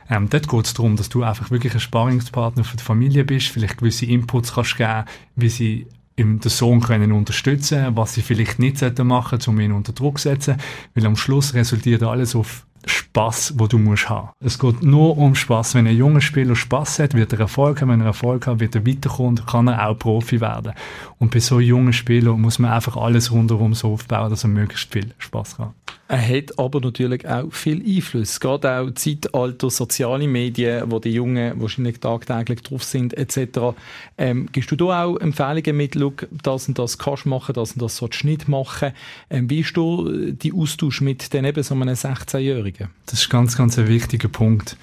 Ähm, 0.08 0.28
dort 0.30 0.48
geht 0.48 0.66
es 0.66 0.74
darum, 0.74 0.96
dass 0.96 1.08
du 1.08 1.22
einfach 1.22 1.50
wirklich 1.50 1.74
ein 1.74 1.80
Sparingspartner 1.80 2.64
für 2.64 2.76
die 2.76 2.82
Familie 2.82 3.24
bist, 3.24 3.48
vielleicht 3.48 3.78
gewisse 3.78 4.06
Inputs 4.06 4.54
kannst 4.54 4.76
geben, 4.76 5.04
wie 5.36 5.48
sie 5.48 5.86
den 6.16 6.40
Sohn 6.40 6.80
können 6.80 7.12
unterstützen, 7.12 7.96
was 7.96 8.14
sie 8.14 8.22
vielleicht 8.22 8.58
nicht 8.58 8.80
machen 8.98 9.40
sollten, 9.40 9.50
um 9.50 9.60
ihn 9.60 9.72
unter 9.72 9.92
Druck 9.92 10.18
zu 10.18 10.28
setzen, 10.28 10.56
weil 10.94 11.06
am 11.06 11.16
Schluss 11.16 11.54
resultiert 11.54 12.02
alles 12.02 12.34
auf 12.34 12.66
Spaß, 12.86 13.54
wo 13.58 13.66
du 13.66 13.78
musst 13.78 14.08
haben. 14.08 14.30
Es 14.40 14.58
geht 14.58 14.82
nur 14.82 15.16
um 15.18 15.34
Spaß. 15.34 15.74
Wenn 15.74 15.86
ein 15.86 15.96
junger 15.96 16.20
Spieler 16.20 16.56
Spaß 16.56 16.98
hat, 16.98 17.14
wird 17.14 17.32
er 17.32 17.40
Erfolg 17.40 17.80
haben. 17.80 17.90
Wenn 17.90 18.00
er 18.00 18.06
Erfolg 18.06 18.46
hat, 18.46 18.60
wird 18.60 18.74
er 18.74 18.86
weiterkommen, 18.86 19.44
kann 19.46 19.68
er 19.68 19.88
auch 19.88 19.98
Profi 19.98 20.40
werden. 20.40 20.72
Und 21.18 21.30
bei 21.30 21.40
so 21.40 21.60
jungen 21.60 21.92
Spielern 21.92 22.40
muss 22.40 22.58
man 22.58 22.72
einfach 22.72 22.96
alles 22.96 23.30
rundherum 23.30 23.74
so 23.74 23.92
aufbauen, 23.92 24.30
dass 24.30 24.44
er 24.44 24.48
möglichst 24.48 24.92
viel 24.92 25.14
Spaß 25.18 25.58
hat. 25.58 25.72
Er 26.08 26.28
hat 26.28 26.58
aber 26.58 26.80
natürlich 26.80 27.26
auch 27.26 27.50
viel 27.52 27.82
Einfluss. 27.82 28.38
Gerade 28.38 28.78
auch 28.78 28.90
Zeitalter, 28.90 29.70
soziale 29.70 30.28
Medien, 30.28 30.90
wo 30.90 30.98
die 30.98 31.08
Jungen 31.08 31.58
wahrscheinlich 31.58 32.00
tagtäglich 32.00 32.62
drauf 32.62 32.82
sind, 32.82 33.14
etc. 33.16 33.74
Ähm, 34.18 34.46
gibst 34.52 34.70
du 34.70 34.76
da 34.76 35.04
auch 35.04 35.16
Empfehlungen 35.16 35.74
mit, 35.74 35.94
look, 35.94 36.28
das 36.42 36.68
und 36.68 36.78
das 36.78 36.98
kannst 36.98 37.24
du 37.24 37.30
machen, 37.30 37.54
das 37.54 37.72
und 37.72 37.80
das 37.80 37.96
sollst 37.96 38.24
du 38.24 38.26
nicht 38.26 38.46
machen? 38.46 38.92
Ähm, 39.30 39.48
wie 39.48 39.60
ist 39.60 39.74
du 39.74 40.32
die 40.32 40.52
Austausch 40.52 41.00
mit 41.00 41.32
den 41.32 41.46
eben 41.46 41.62
so 41.62 41.74
einem 41.74 41.88
16-Jährigen? 41.88 42.71
Das 43.06 43.20
ist 43.20 43.30
ganz, 43.30 43.56
ganz 43.56 43.78
ein 43.78 43.88
wichtiger 43.88 44.28
Punkt. 44.28 44.76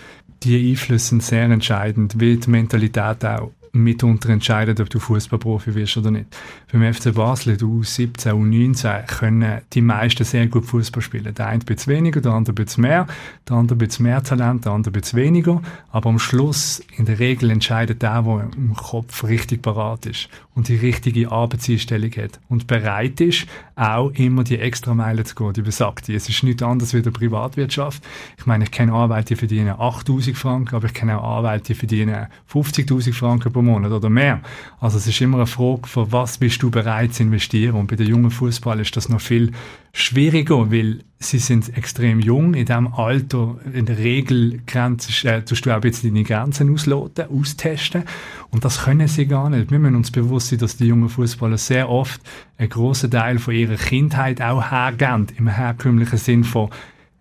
Die 0.44 0.72
Einflüsse 0.72 1.10
sind 1.10 1.24
sehr 1.24 1.44
entscheidend, 1.44 2.20
wie 2.20 2.38
die 2.38 2.50
Mentalität 2.50 3.26
auch 3.26 3.52
mitunter 3.72 4.30
entscheidet, 4.30 4.80
ob 4.80 4.90
du 4.90 5.00
Fußballprofi 5.00 5.76
wirst 5.76 5.98
oder 5.98 6.12
nicht. 6.12 6.28
Beim 6.72 6.94
FC 6.94 7.16
Basel, 7.16 7.58
du 7.58 7.82
17 7.82 8.32
und 8.32 8.52
19, 8.52 9.08
können 9.08 9.62
die 9.74 9.82
meisten 9.82 10.24
sehr 10.24 10.46
gut 10.46 10.66
Fußball 10.68 11.02
spielen. 11.02 11.34
Der 11.34 11.48
eine 11.48 11.64
ein 11.68 11.88
weniger, 11.88 12.22
der 12.22 12.34
andere 12.34 12.56
ein 12.62 12.82
mehr, 12.82 13.08
der 13.48 13.56
andere 13.56 13.80
ein 13.80 14.04
mehr 14.04 14.22
Talent, 14.22 14.66
der 14.66 14.74
andere 14.74 14.94
ein 14.94 15.14
weniger. 15.18 15.64
Aber 15.92 16.10
am 16.10 16.20
Schluss, 16.20 16.80
in 16.96 17.06
der 17.06 17.18
Regel, 17.18 17.50
entscheidet 17.50 18.04
der, 18.04 18.22
der 18.22 18.52
im 18.56 18.76
Kopf 18.76 19.24
richtig 19.24 19.64
parat 19.64 20.06
ist 20.06 20.30
und 20.54 20.68
die 20.68 20.76
richtige 20.76 21.32
Arbeitseinstellung 21.32 22.12
hat 22.12 22.40
und 22.50 22.68
bereit 22.68 23.20
ist, 23.22 23.48
auch 23.76 24.12
immer 24.12 24.44
die 24.44 24.60
extra 24.60 24.94
Meile 24.94 25.24
zu 25.24 25.34
gehen, 25.34 25.54
die 25.54 25.62
besagte. 25.62 26.14
Es 26.14 26.28
ist 26.28 26.44
nichts 26.44 26.62
anderes 26.62 26.94
wie 26.94 27.02
der 27.02 27.12
Privatwirtschaft. 27.12 28.04
Ich 28.38 28.46
meine, 28.46 28.66
ich 28.66 28.72
kenne 28.72 28.94
Anwälte, 28.94 29.34
die 29.34 29.36
verdienen 29.38 29.74
8000 29.80 30.38
Franken, 30.38 30.76
aber 30.76 30.88
ich 30.88 30.94
kenne 30.94 31.20
auch 31.20 31.38
Anwälte, 31.38 31.68
die 31.68 31.76
verdienen 31.76 32.28
50.000 32.52 33.14
Franken 33.14 33.54
pro 33.54 33.62
Monat 33.62 33.92
oder 33.92 34.10
mehr. 34.10 34.42
Also 34.82 34.98
es 34.98 35.08
ist 35.08 35.22
immer 35.22 35.38
eine 35.38 35.48
Frage, 35.48 35.88
für 35.88 36.12
was 36.12 36.38
bist 36.38 36.59
du 36.62 36.72
bereit 36.72 37.14
zu 37.14 37.24
investieren? 37.24 37.76
Und 37.76 37.88
bei 37.88 37.96
den 37.96 38.08
jungen 38.08 38.32
Fußball 38.32 38.80
ist 38.80 38.96
das 38.96 39.10
noch 39.10 39.22
viel 39.22 39.52
schwieriger, 39.94 40.72
weil 40.72 41.00
sie 41.20 41.40
sind 41.40 41.76
extrem 41.78 42.20
jung. 42.20 42.54
In 42.54 42.66
diesem 42.66 42.94
Alter, 42.94 43.58
in 43.74 43.86
der 43.86 43.98
Regel, 43.98 44.62
äh, 44.66 45.42
tust 45.42 45.66
du 45.66 45.72
auch 45.72 45.76
ein 45.76 45.82
bisschen 45.82 46.14
deine 46.14 46.24
Grenzen 46.24 46.74
ausloten, 46.74 47.26
austesten. 47.30 48.04
Und 48.52 48.66
das 48.66 48.84
können 48.84 49.08
sie 49.08 49.26
gar 49.26 49.50
nicht. 49.50 49.72
Wir 49.72 49.80
müssen 49.80 49.96
uns 49.96 50.12
bewusst 50.12 50.50
sein, 50.50 50.60
dass 50.60 50.78
die 50.78 50.88
jungen 50.88 51.10
Fußballer 51.10 51.58
sehr 51.58 51.90
oft 51.90 52.22
einen 52.58 52.70
grossen 52.70 53.12
Teil 53.12 53.40
von 53.40 53.54
ihrer 53.54 53.76
Kindheit 53.76 54.42
auch 54.42 54.72
hergeben. 54.72 55.28
Im 55.38 55.48
herkömmlichen 55.48 56.18
Sinn 56.18 56.44
von, 56.44 56.70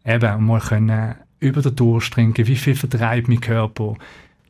eben, 0.05 0.44
mal 0.44 0.61
können 0.61 1.14
über 1.40 1.62
den 1.62 1.77
Durst 1.77 2.12
trinken, 2.12 2.46
wie 2.46 2.57
viel 2.57 2.74
vertreibt 2.74 3.29
mein 3.29 3.40
Körper, 3.40 3.96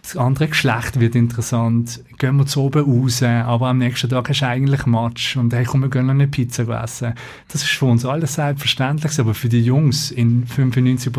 das 0.08 0.16
andere 0.16 0.48
Geschlecht 0.48 1.00
wird 1.00 1.14
interessant. 1.14 2.02
Gehen 2.18 2.36
wir 2.36 2.46
zu 2.46 2.62
oben 2.62 2.82
raus, 2.82 3.22
aber 3.22 3.66
am 3.66 3.76
nächsten 3.76 4.08
Tag 4.08 4.30
hast 4.30 4.40
du 4.40 4.46
eigentlich 4.46 4.86
Matsch 4.86 5.36
und 5.36 5.52
hey, 5.52 5.64
komm, 5.64 5.82
wir 5.82 5.90
gehen 5.90 6.06
noch 6.06 6.14
eine 6.14 6.26
Pizza 6.26 6.66
essen. 6.82 7.12
Das 7.48 7.62
ist 7.62 7.72
für 7.72 7.84
uns 7.84 8.06
alles 8.06 8.34
selbstverständlich, 8.34 9.18
aber 9.18 9.34
für 9.34 9.50
die 9.50 9.60
Jungs 9.60 10.10
in 10.10 10.46
95 10.46 11.12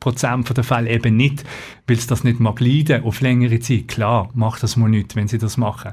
Prozent 0.00 0.56
der 0.56 0.64
Fälle 0.64 0.88
eben 0.88 1.18
nicht, 1.18 1.44
weil 1.86 1.98
es 1.98 2.06
das 2.06 2.24
nicht 2.24 2.40
mag 2.40 2.60
leiden 2.60 3.02
auf 3.04 3.20
längere 3.20 3.60
Zeit. 3.60 3.88
Klar, 3.88 4.30
macht 4.32 4.62
das 4.62 4.76
mal 4.76 4.88
nicht, 4.88 5.16
wenn 5.16 5.28
sie 5.28 5.38
das 5.38 5.58
machen. 5.58 5.92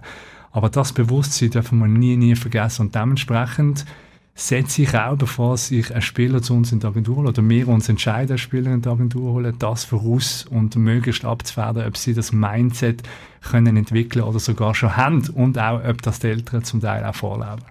Aber 0.53 0.69
das 0.69 0.93
Bewusstsein 0.93 1.49
dürfen 1.49 1.79
wir 1.79 1.87
nie, 1.87 2.15
nie 2.15 2.37
vergessen 2.37 2.83
und 2.83 2.95
dementsprechend 2.95 3.85
setze 4.33 4.83
ich 4.83 4.95
auch, 4.95 5.17
bevor 5.17 5.57
sich 5.57 5.93
ein 5.93 6.01
Spieler 6.01 6.41
zu 6.41 6.53
uns 6.53 6.71
in 6.71 6.79
die 6.79 6.87
Agentur 6.87 7.17
holt, 7.17 7.27
oder 7.27 7.47
wir 7.47 7.67
uns 7.67 7.89
entscheiden, 7.89 8.31
einen 8.31 8.37
Spieler 8.37 8.71
in 8.71 8.81
die 8.81 8.89
Agentur 8.89 9.33
holen, 9.33 9.55
das 9.59 9.83
voraus 9.83 10.45
und 10.49 10.75
möglichst 10.75 11.25
abzuwerten, 11.25 11.85
ob 11.85 11.97
sie 11.97 12.13
das 12.13 12.31
Mindset 12.31 13.03
können 13.41 13.77
entwickeln 13.77 14.23
oder 14.23 14.39
sogar 14.39 14.73
schon 14.75 14.95
haben 14.95 15.27
und 15.29 15.57
auch, 15.59 15.83
ob 15.83 16.01
das 16.01 16.19
die 16.19 16.27
Eltern 16.27 16.63
zum 16.63 16.81
Teil 16.81 17.03
auch 17.03 17.15
vorleben. 17.15 17.63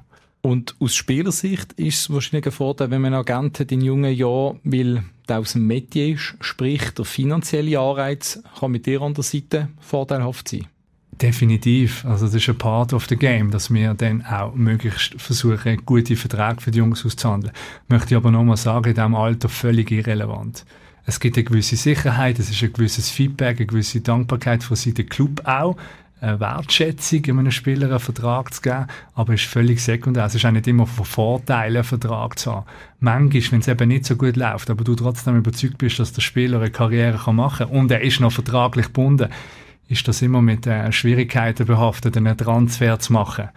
Und 0.42 0.74
aus 0.80 0.94
Spielersicht 0.94 1.74
ist 1.74 1.98
es 1.98 2.10
wahrscheinlich 2.10 2.46
ein 2.46 2.52
Vorteil, 2.52 2.90
wenn 2.90 3.02
man 3.02 3.12
einen 3.12 3.20
Agent 3.20 3.60
hat 3.60 3.72
in 3.72 3.82
jungen 3.82 4.14
Jahren, 4.14 4.58
weil 4.64 5.02
der 5.28 5.38
aus 5.38 5.52
dem 5.52 5.66
Metier 5.66 6.14
ist, 6.14 6.34
sprich 6.40 6.90
der 6.92 7.04
finanzielle 7.04 7.78
Anreiz 7.78 8.42
kann 8.58 8.70
mit 8.70 8.86
dir 8.86 9.02
an 9.02 9.14
der 9.14 9.24
Seite 9.24 9.68
vorteilhaft 9.80 10.48
sein. 10.48 10.66
Definitiv. 11.20 12.04
Also 12.06 12.26
das 12.26 12.36
ist 12.36 12.48
ein 12.48 12.56
Part 12.56 12.94
of 12.94 13.06
the 13.06 13.16
game, 13.16 13.50
dass 13.50 13.72
wir 13.72 13.92
dann 13.92 14.24
auch 14.24 14.54
möglichst 14.54 15.20
versuchen, 15.20 15.84
gute 15.84 16.16
Verträge 16.16 16.62
für 16.62 16.70
die 16.70 16.78
Jungs 16.78 17.04
auszuhandeln. 17.04 17.52
Möchte 17.88 18.14
ich 18.14 18.16
aber 18.16 18.30
nochmal 18.30 18.56
sagen, 18.56 18.88
in 18.88 18.94
diesem 18.94 19.14
Alter 19.14 19.50
völlig 19.50 19.90
irrelevant. 19.90 20.64
Es 21.04 21.20
gibt 21.20 21.36
eine 21.36 21.44
gewisse 21.44 21.76
Sicherheit, 21.76 22.38
es 22.38 22.50
ist 22.50 22.62
ein 22.62 22.72
gewisses 22.72 23.10
Feedback, 23.10 23.58
eine 23.58 23.66
gewisse 23.66 24.00
Dankbarkeit 24.00 24.62
von 24.62 24.76
Seiten 24.76 25.08
Club 25.08 25.42
auch, 25.44 25.76
eine 26.20 26.40
Wertschätzung, 26.40 27.24
einem 27.24 27.50
Spieler 27.50 27.88
einen 27.88 27.98
Vertrag 27.98 28.52
zu 28.54 28.62
geben, 28.62 28.86
aber 29.14 29.34
es 29.34 29.42
ist 29.42 29.50
völlig 29.50 29.82
sekundär. 29.82 30.26
Es 30.26 30.34
ist 30.34 30.44
auch 30.44 30.50
nicht 30.50 30.66
immer 30.66 30.86
von 30.86 31.04
Vorteil, 31.04 31.74
einen 31.74 31.84
Vertrag 31.84 32.38
zu 32.38 32.52
haben. 32.52 32.66
Manchmal, 33.00 33.52
wenn 33.52 33.60
es 33.60 33.68
eben 33.68 33.88
nicht 33.88 34.04
so 34.04 34.16
gut 34.16 34.36
läuft, 34.36 34.70
aber 34.70 34.84
du 34.84 34.94
trotzdem 34.94 35.36
überzeugt 35.36 35.78
bist, 35.78 35.98
dass 35.98 36.12
der 36.12 36.20
Spieler 36.20 36.60
eine 36.60 36.70
Karriere 36.70 37.32
machen 37.32 37.68
kann 37.68 37.76
und 37.76 37.90
er 37.90 38.02
ist 38.02 38.20
noch 38.20 38.32
vertraglich 38.32 38.86
gebunden, 38.86 39.30
ist 39.90 40.06
das 40.06 40.22
immer 40.22 40.40
mit 40.40 40.66
äh, 40.66 40.92
Schwierigkeiten 40.92 41.66
behaftet, 41.66 42.16
einen 42.16 42.36
Transfer 42.36 42.98
zu 43.00 43.12
machen. 43.12 43.48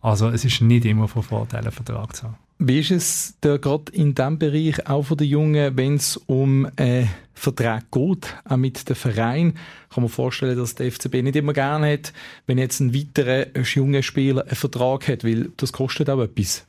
Also 0.00 0.28
es 0.28 0.44
ist 0.44 0.60
nicht 0.60 0.84
immer 0.86 1.08
von 1.08 1.22
Vorteil, 1.22 1.60
einen 1.60 1.72
Vertrag 1.72 2.16
zu 2.16 2.24
haben. 2.24 2.36
Wie 2.58 2.78
ist 2.78 2.90
es 2.90 3.34
da 3.40 3.58
gerade 3.58 3.92
in 3.92 4.14
diesem 4.14 4.38
Bereich, 4.38 4.86
auch 4.88 5.02
von 5.02 5.18
den 5.18 5.28
Jungen, 5.28 5.76
wenn 5.76 5.96
es 5.96 6.16
um 6.16 6.66
äh, 6.76 7.06
Vertrag 7.34 7.90
geht, 7.90 8.34
auch 8.44 8.56
mit 8.56 8.88
dem 8.88 8.96
Verein? 8.96 9.54
Kann 9.92 10.04
man 10.04 10.08
vorstellen, 10.08 10.56
dass 10.56 10.74
der 10.74 10.90
FCB 10.90 11.22
nicht 11.22 11.36
immer 11.36 11.52
gerne 11.52 11.92
hat, 11.92 12.12
wenn 12.46 12.58
jetzt 12.58 12.80
ein 12.80 12.94
weiterer 12.94 13.46
junger 13.62 14.02
Spieler 14.02 14.42
einen 14.42 14.56
Vertrag 14.56 15.08
hat, 15.08 15.24
weil 15.24 15.50
das 15.56 15.72
kostet 15.72 16.08
auch 16.08 16.22
etwas. 16.22 16.64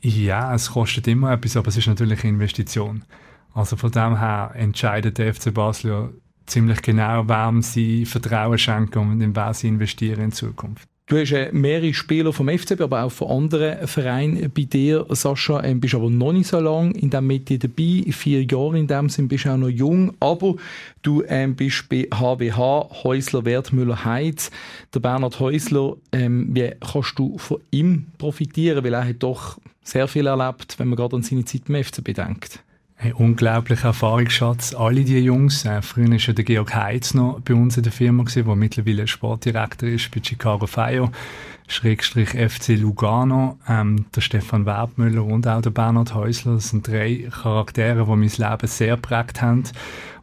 Ja, 0.00 0.52
es 0.54 0.70
kostet 0.70 1.06
immer 1.06 1.32
etwas, 1.32 1.56
aber 1.56 1.68
es 1.68 1.76
ist 1.76 1.86
natürlich 1.86 2.24
eine 2.24 2.32
Investition. 2.32 3.04
Also 3.54 3.76
von 3.76 3.92
dem 3.92 4.18
her 4.18 4.52
entscheidet 4.54 5.18
der 5.18 5.32
FC 5.32 5.52
Basel 5.54 6.10
ziemlich 6.46 6.82
genau, 6.82 7.28
wem 7.28 7.62
sie 7.62 8.06
Vertrauen 8.06 8.58
schenken 8.58 8.98
und 8.98 9.20
in 9.20 9.34
wer 9.36 9.54
sie 9.54 9.68
investieren 9.68 10.24
in 10.24 10.32
Zukunft. 10.32 10.88
Du 11.06 11.18
hast 11.18 11.32
äh, 11.32 11.50
mehrere 11.52 11.92
Spieler 11.92 12.32
vom 12.32 12.48
FCB, 12.48 12.80
aber 12.80 13.02
auch 13.02 13.12
von 13.12 13.28
anderen 13.28 13.86
Vereinen 13.86 14.50
bei 14.50 14.62
dir. 14.62 15.04
Sascha, 15.10 15.62
ähm, 15.62 15.80
bist 15.80 15.94
aber 15.94 16.08
noch 16.08 16.32
nicht 16.32 16.46
so 16.46 16.58
lange 16.58 16.92
in 16.92 17.10
diesem 17.10 17.26
Medien 17.26 17.60
dabei. 17.60 18.10
Vier 18.12 18.44
Jahre 18.44 18.78
in 18.78 18.86
dem 18.86 19.08
Sinn 19.10 19.28
bist 19.28 19.46
auch 19.46 19.58
noch 19.58 19.68
jung. 19.68 20.14
Aber 20.20 20.54
du 21.02 21.22
ähm, 21.26 21.54
bist 21.54 21.88
bei 21.90 22.08
HWH, 22.10 23.02
Häusler, 23.04 23.44
Wertmüller, 23.44 24.06
Heiz. 24.06 24.50
Der 24.94 25.00
Bernhard 25.00 25.38
Häusler, 25.38 25.96
ähm, 26.12 26.48
wie 26.54 26.70
kannst 26.80 27.18
du 27.18 27.36
von 27.36 27.60
ihm 27.70 28.06
profitieren? 28.16 28.82
Weil 28.82 28.94
er 28.94 29.06
hat 29.06 29.22
doch 29.22 29.58
sehr 29.82 30.08
viel 30.08 30.26
erlebt, 30.26 30.78
wenn 30.78 30.88
man 30.88 30.96
gerade 30.96 31.16
an 31.16 31.22
seine 31.22 31.44
Zeit 31.44 31.62
im 31.68 31.82
FCB 31.82 32.14
denkt. 32.14 32.60
Ein 33.02 33.14
unglaublicher 33.14 33.88
Erfahrungsschatz. 33.88 34.74
Alle 34.74 35.02
die 35.02 35.18
Jungs, 35.18 35.64
äh, 35.64 35.82
früher 35.82 36.08
war 36.08 36.18
ja 36.18 36.32
der 36.32 36.44
Georg 36.44 36.72
Heitz 36.72 37.14
noch 37.14 37.40
bei 37.40 37.52
uns 37.52 37.76
in 37.76 37.82
der 37.82 37.90
Firma, 37.90 38.22
der 38.22 38.54
mittlerweile 38.54 39.08
Sportdirektor 39.08 39.88
ist 39.88 40.08
bei 40.12 40.20
Chicago 40.22 40.68
Fire, 40.68 41.10
Schrägstrich 41.66 42.28
FC 42.28 42.76
Lugano, 42.76 43.58
ähm, 43.68 44.04
der 44.14 44.20
Stefan 44.20 44.66
Werbmüller 44.66 45.24
und 45.24 45.48
auch 45.48 45.60
der 45.60 45.70
Bernhard 45.70 46.14
Häusler. 46.14 46.54
Das 46.54 46.68
sind 46.68 46.86
drei 46.86 47.28
Charaktere, 47.28 48.04
die 48.04 48.10
mein 48.10 48.20
Leben 48.28 48.66
sehr 48.68 48.96
prägt 48.96 49.42
haben 49.42 49.64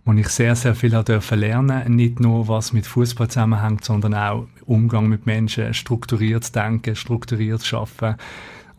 wo 0.05 0.13
ich 0.13 0.29
sehr, 0.29 0.55
sehr 0.55 0.73
viel 0.73 0.91
dürfen 1.03 1.39
lernen 1.39 1.95
Nicht 1.95 2.19
nur, 2.19 2.47
was 2.47 2.73
mit 2.73 2.87
Fußball 2.87 3.27
zusammenhängt, 3.27 3.83
sondern 3.83 4.15
auch 4.15 4.47
Umgang 4.65 5.07
mit 5.07 5.27
Menschen, 5.27 5.73
strukturiert 5.73 6.55
denken, 6.55 6.95
strukturiert 6.95 7.71
arbeiten 7.73 8.15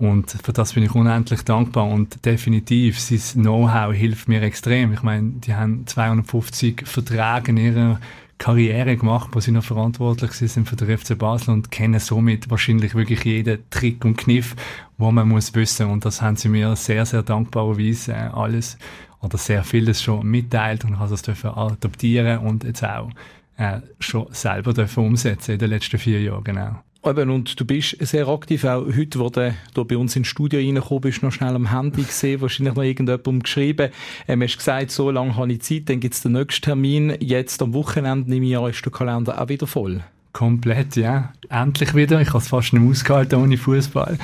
und 0.00 0.30
für 0.30 0.54
das 0.54 0.72
bin 0.72 0.82
ich 0.82 0.94
unendlich 0.94 1.42
dankbar 1.42 1.86
und 1.86 2.24
definitiv, 2.24 2.98
sein 2.98 3.42
Know-how 3.42 3.92
hilft 3.92 4.28
mir 4.28 4.40
extrem. 4.40 4.94
Ich 4.94 5.02
meine, 5.02 5.32
die 5.44 5.54
haben 5.54 5.86
250 5.86 6.86
Verträge 6.86 7.50
in 7.50 7.58
ihrer 7.58 8.00
Karriere 8.38 8.96
gemacht, 8.96 9.28
wo 9.32 9.40
sie 9.40 9.50
noch 9.50 9.62
verantwortlich 9.62 10.32
sind 10.32 10.66
für 10.66 10.76
den 10.76 10.96
FC 10.96 11.18
Basel 11.18 11.52
und 11.52 11.70
kennen 11.70 12.00
somit 12.00 12.48
wahrscheinlich 12.48 12.94
wirklich 12.94 13.24
jeden 13.24 13.58
Trick 13.68 14.02
und 14.06 14.16
Kniff, 14.16 14.56
wo 14.96 15.10
man 15.10 15.28
muss 15.28 15.54
wissen. 15.54 15.90
Und 15.90 16.06
das 16.06 16.22
haben 16.22 16.36
sie 16.36 16.48
mir 16.48 16.74
sehr, 16.76 17.04
sehr 17.04 17.22
dankbarerweise 17.22 18.12
äh, 18.12 18.30
alles 18.32 18.78
oder 19.20 19.36
sehr 19.36 19.64
vieles 19.64 20.02
schon 20.02 20.26
mitteilt 20.26 20.82
und 20.82 20.94
ich 20.94 20.98
habe 20.98 21.10
das 21.10 21.20
dürfen 21.20 21.50
adaptieren 21.50 22.38
und 22.38 22.64
jetzt 22.64 22.82
auch 22.82 23.10
äh, 23.58 23.80
schon 23.98 24.28
selber 24.30 24.72
dürfen 24.72 25.04
umsetzen 25.04 25.52
in 25.52 25.58
den 25.58 25.68
letzten 25.68 25.98
vier 25.98 26.22
Jahren, 26.22 26.42
genau. 26.42 26.82
Eben, 27.02 27.30
und 27.30 27.58
du 27.58 27.64
bist 27.64 27.96
sehr 28.00 28.28
aktiv, 28.28 28.62
auch 28.64 28.84
heute, 28.94 29.18
wo 29.18 29.30
du 29.30 29.54
hier 29.74 29.84
bei 29.84 29.96
uns 29.96 30.16
ins 30.16 30.28
Studio 30.28 30.60
reingekommen 30.60 31.00
bist, 31.00 31.22
noch 31.22 31.32
schnell 31.32 31.54
am 31.54 31.70
Handy 31.70 32.02
gesehen, 32.02 32.40
wahrscheinlich 32.42 32.74
noch 32.74 32.82
irgendjemandem 32.82 33.42
geschrieben. 33.42 33.90
Ähm, 34.28 34.42
hast 34.42 34.58
gesagt, 34.58 34.90
so 34.90 35.10
lange 35.10 35.34
habe 35.34 35.50
ich 35.50 35.62
Zeit, 35.62 35.88
dann 35.88 36.00
gibt 36.00 36.14
es 36.14 36.20
den 36.20 36.32
nächsten 36.32 36.62
Termin. 36.62 37.16
Jetzt 37.20 37.62
am 37.62 37.72
Wochenende 37.72 38.36
ich 38.36 38.56
an, 38.56 38.68
ist 38.68 38.84
der 38.84 38.92
Kalender 38.92 39.40
auch 39.40 39.48
wieder 39.48 39.66
voll. 39.66 40.02
Komplett, 40.32 40.94
ja. 40.96 41.32
Endlich 41.48 41.94
wieder. 41.94 42.20
Ich 42.20 42.28
habe 42.28 42.38
es 42.38 42.48
fast 42.48 42.72
nicht 42.72 42.88
ausgehalten 42.88 43.42
ohne 43.42 43.56
Fußball. 43.56 44.18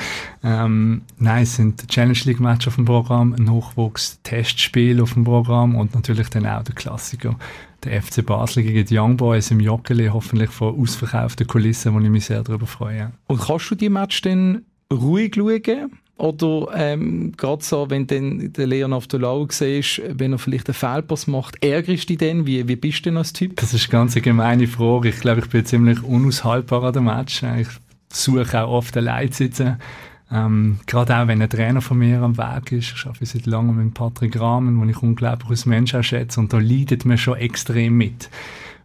Ähm, 0.45 1.03
nein, 1.19 1.43
es 1.43 1.57
sind 1.57 1.89
Challenge 1.89 2.19
League 2.25 2.41
Match 2.41 2.69
auf 2.69 2.77
dem 2.77 2.85
Programm, 2.85 3.33
ein 3.33 3.45
Nachwuchs-Testspiel 3.45 5.01
auf 5.01 5.15
dem 5.15 5.25
Programm 5.25 5.75
und 5.75 5.95
natürlich 5.95 6.29
dann 6.29 6.47
auch 6.47 6.63
der 6.63 6.75
Klassiker 6.75 7.37
der 7.87 8.03
FC 8.03 8.25
Basel 8.25 8.63
gegen 8.63 8.85
die 8.85 8.99
Young 8.99 9.17
Boys 9.17 9.51
im 9.51 9.61
Joggeli, 9.61 10.09
hoffentlich 10.09 10.51
vor 10.51 10.77
ausverkauften 10.79 11.47
Kulissen, 11.47 11.95
wo 11.95 12.01
ich 12.01 12.09
mich 12.09 12.27
sehr 12.27 12.43
darüber 12.43 12.67
freue. 12.67 13.13
Und 13.27 13.41
kannst 13.41 13.71
du 13.71 13.75
die 13.75 13.89
Match 13.89 14.21
dann 14.23 14.63
ruhig 14.93 15.35
schauen? 15.35 15.91
Oder 16.19 16.69
ähm, 16.75 17.33
gerade 17.37 17.63
so, 17.63 17.91
wenn 17.91 18.07
dann 18.07 18.53
der 18.53 18.67
Leon 18.67 18.95
auf 18.95 19.07
der 19.07 19.21
Lau 19.21 19.47
siehst, 19.51 20.01
wenn 20.09 20.33
er 20.33 20.39
vielleicht 20.39 20.67
einen 20.69 20.75
Fehlpass 20.75 21.27
macht, 21.27 21.63
ärgerst 21.63 22.05
du 22.05 22.07
dich 22.09 22.19
denn? 22.19 22.47
Wie, 22.47 22.67
wie 22.67 22.77
bist 22.77 23.01
du 23.01 23.11
denn 23.11 23.19
als 23.19 23.35
Typ? 23.35 23.57
Das 23.57 23.75
ist 23.75 23.91
ganz 23.91 24.15
eine 24.15 24.23
gemeine 24.23 24.67
Frage. 24.67 25.11
Ich 25.11 25.21
glaube, 25.21 25.41
ich 25.41 25.51
bin 25.51 25.67
ziemlich 25.67 26.03
unaushaltbar 26.03 26.85
an 26.85 26.93
dem 26.95 27.05
Match. 27.05 27.43
Ich 27.59 27.69
suche 28.11 28.65
auch 28.65 28.71
oft 28.71 28.97
allein 28.97 29.31
zu 29.31 29.45
sitzen. 29.45 29.77
Ähm, 30.31 30.79
gerade 30.87 31.17
auch, 31.17 31.29
wenn 31.29 31.41
ein 31.41 31.49
Trainer 31.49 31.81
von 31.81 31.99
mir 31.99 32.21
am 32.21 32.37
Weg 32.37 32.73
ist, 32.73 32.95
ich 32.97 33.07
arbeite 33.07 33.27
seit 33.27 33.47
langem 33.47 33.77
mit 33.77 33.95
Patrick 33.95 34.39
Rahmen, 34.41 34.81
den 34.81 34.89
ich 34.89 35.03
unglaublich 35.03 35.51
als 35.51 35.67
Mensch 35.67 35.95
auch 35.95 36.03
schätze, 36.03 36.41
und 36.41 36.53
da 36.53 36.59
leidet 36.59 37.05
man 37.05 37.17
schon 37.17 37.37
extrem 37.37 37.97
mit. 37.97 38.29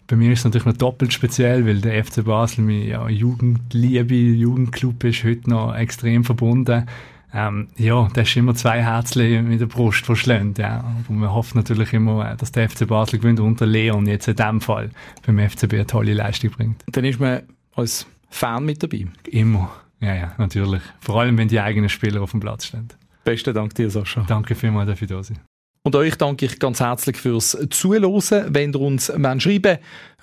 Bei 0.08 0.16
mir 0.16 0.34
ist 0.34 0.39
es 0.39 0.46
natürlich 0.46 0.66
noch 0.66 0.78
doppelt 0.78 1.14
speziell, 1.14 1.66
weil 1.66 1.80
der 1.80 2.04
FC 2.04 2.24
Basel 2.24 2.64
mit 2.64 2.86
ja, 2.86 3.08
Jugendliebe, 3.08 4.14
Jugendclub 4.14 5.04
ist 5.06 5.24
heute 5.24 5.50
noch 5.50 5.74
extrem 5.74 6.24
verbunden. 6.24 6.86
Ähm, 7.34 7.70
ja, 7.78 8.10
da 8.14 8.22
ist 8.22 8.36
immer 8.36 8.54
zwei 8.54 8.84
Herzchen 8.84 9.48
mit 9.48 9.62
der 9.62 9.68
Brust 9.68 10.06
verschlönt, 10.06 10.58
ja. 10.58 10.80
Aber 10.80 11.14
man 11.14 11.32
hofft 11.32 11.56
natürlich 11.56 11.94
immer, 11.94 12.36
dass 12.36 12.52
der 12.52 12.70
FC 12.70 12.86
Basel 12.86 13.20
gewinnt 13.20 13.39
unter 13.39 13.66
Leon 13.66 14.06
jetzt 14.06 14.28
in 14.28 14.36
dem 14.36 14.60
Fall 14.60 14.89
beim 15.26 15.39
FCB 15.39 15.74
eine 15.74 15.88
tolle 15.88 16.14
Leistung 16.14 16.52
bringt. 16.52 16.84
Dann 16.88 17.06
ist 17.06 17.20
man 17.22 17.44
als 17.76 18.06
Fan 18.30 18.66
mit 18.66 18.84
dabei? 18.84 19.08
Immer. 19.30 19.72
Ja, 20.02 20.16
ja, 20.16 20.34
natürlich. 20.38 20.82
Vor 20.99 21.22
allem, 21.22 21.38
wenn 21.38 21.47
die 21.47 21.60
eigenen 21.60 21.89
Spieler 21.89 22.22
auf 22.22 22.32
dem 22.32 22.39
Platz 22.39 22.66
stehen. 22.66 22.89
Besten 23.24 23.54
Dank 23.54 23.76
dir, 23.76 23.89
Sascha. 23.89 24.26
Danke 24.28 24.56
vielmals, 24.56 24.89
dass 24.89 25.02
ich 25.02 25.08
da 25.08 25.22
sein. 25.24 25.39
Und 25.84 25.96
euch 25.96 26.16
danke 26.16 26.46
ich 26.46 26.60
ganz 26.60 26.80
herzlich 26.80 27.18
fürs 27.18 27.58
Zuhören. 27.72 28.54
Wenn 28.54 28.72
ihr 28.72 28.82
uns 28.82 29.12
schreiben 29.40 29.80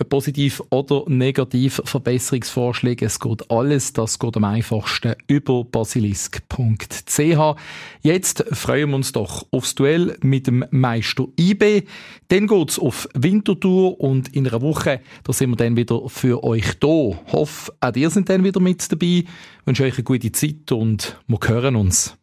positiv 0.08 0.62
oder 0.70 1.02
negativ 1.08 1.82
Verbesserungsvorschläge, 1.84 3.06
es 3.06 3.18
geht 3.18 3.50
alles, 3.50 3.92
das 3.92 4.20
geht 4.20 4.36
am 4.36 4.44
einfachsten 4.44 5.16
über 5.26 5.64
basilisk.ch. 5.64 7.56
Jetzt 8.02 8.44
freuen 8.52 8.90
wir 8.90 8.96
uns 8.96 9.10
doch 9.10 9.46
aufs 9.50 9.74
Duell 9.74 10.16
mit 10.22 10.46
dem 10.46 10.64
Meister 10.70 11.26
IB. 11.36 11.82
Dann 12.28 12.46
geht's 12.46 12.78
auf 12.78 13.08
Wintertour 13.14 14.00
und 14.00 14.28
in 14.36 14.46
einer 14.46 14.62
Woche, 14.62 15.00
da 15.24 15.32
sind 15.32 15.50
wir 15.50 15.56
dann 15.56 15.76
wieder 15.76 16.08
für 16.08 16.44
euch 16.44 16.78
da. 16.78 16.86
Hoffe, 17.32 17.72
auch 17.80 17.96
ihr 17.96 18.10
sind 18.10 18.28
dann 18.28 18.44
wieder 18.44 18.60
mit 18.60 18.92
dabei. 18.92 19.06
Ich 19.06 19.26
wünsche 19.64 19.82
euch 19.82 19.94
eine 19.94 20.04
gute 20.04 20.30
Zeit 20.30 20.70
und 20.70 21.18
wir 21.26 21.38
hören 21.48 21.74
uns. 21.74 22.17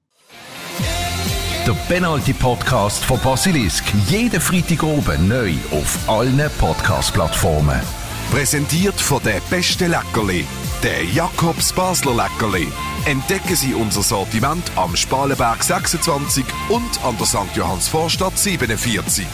Der 1.66 1.74
Penalty 1.88 2.34
Podcast 2.34 3.04
von 3.04 3.20
Basilisk. 3.22 3.84
Jeden 4.08 4.40
Freitag 4.40 4.84
oben 4.84 5.28
neu 5.28 5.54
auf 5.72 5.98
allen 6.08 6.40
Podcast-Plattformen. 6.60 7.82
Präsentiert 8.32 9.02
von 9.02 9.20
der 9.24 9.42
beste 9.50 9.88
Leckerli, 9.88 10.46
der 10.84 11.04
Jakobs 11.06 11.74
Basler 11.74 12.14
Leckerli. 12.14 12.68
Entdecken 13.06 13.56
Sie 13.56 13.74
unser 13.74 14.04
Sortiment 14.04 14.64
am 14.76 14.96
Spalenberg 14.96 15.64
26 15.64 16.46
und 16.70 17.04
an 17.04 17.18
der 17.18 17.26
St. 17.26 17.56
Johanns 17.56 17.88
Vorstadt 17.88 18.38
47. 18.38 19.26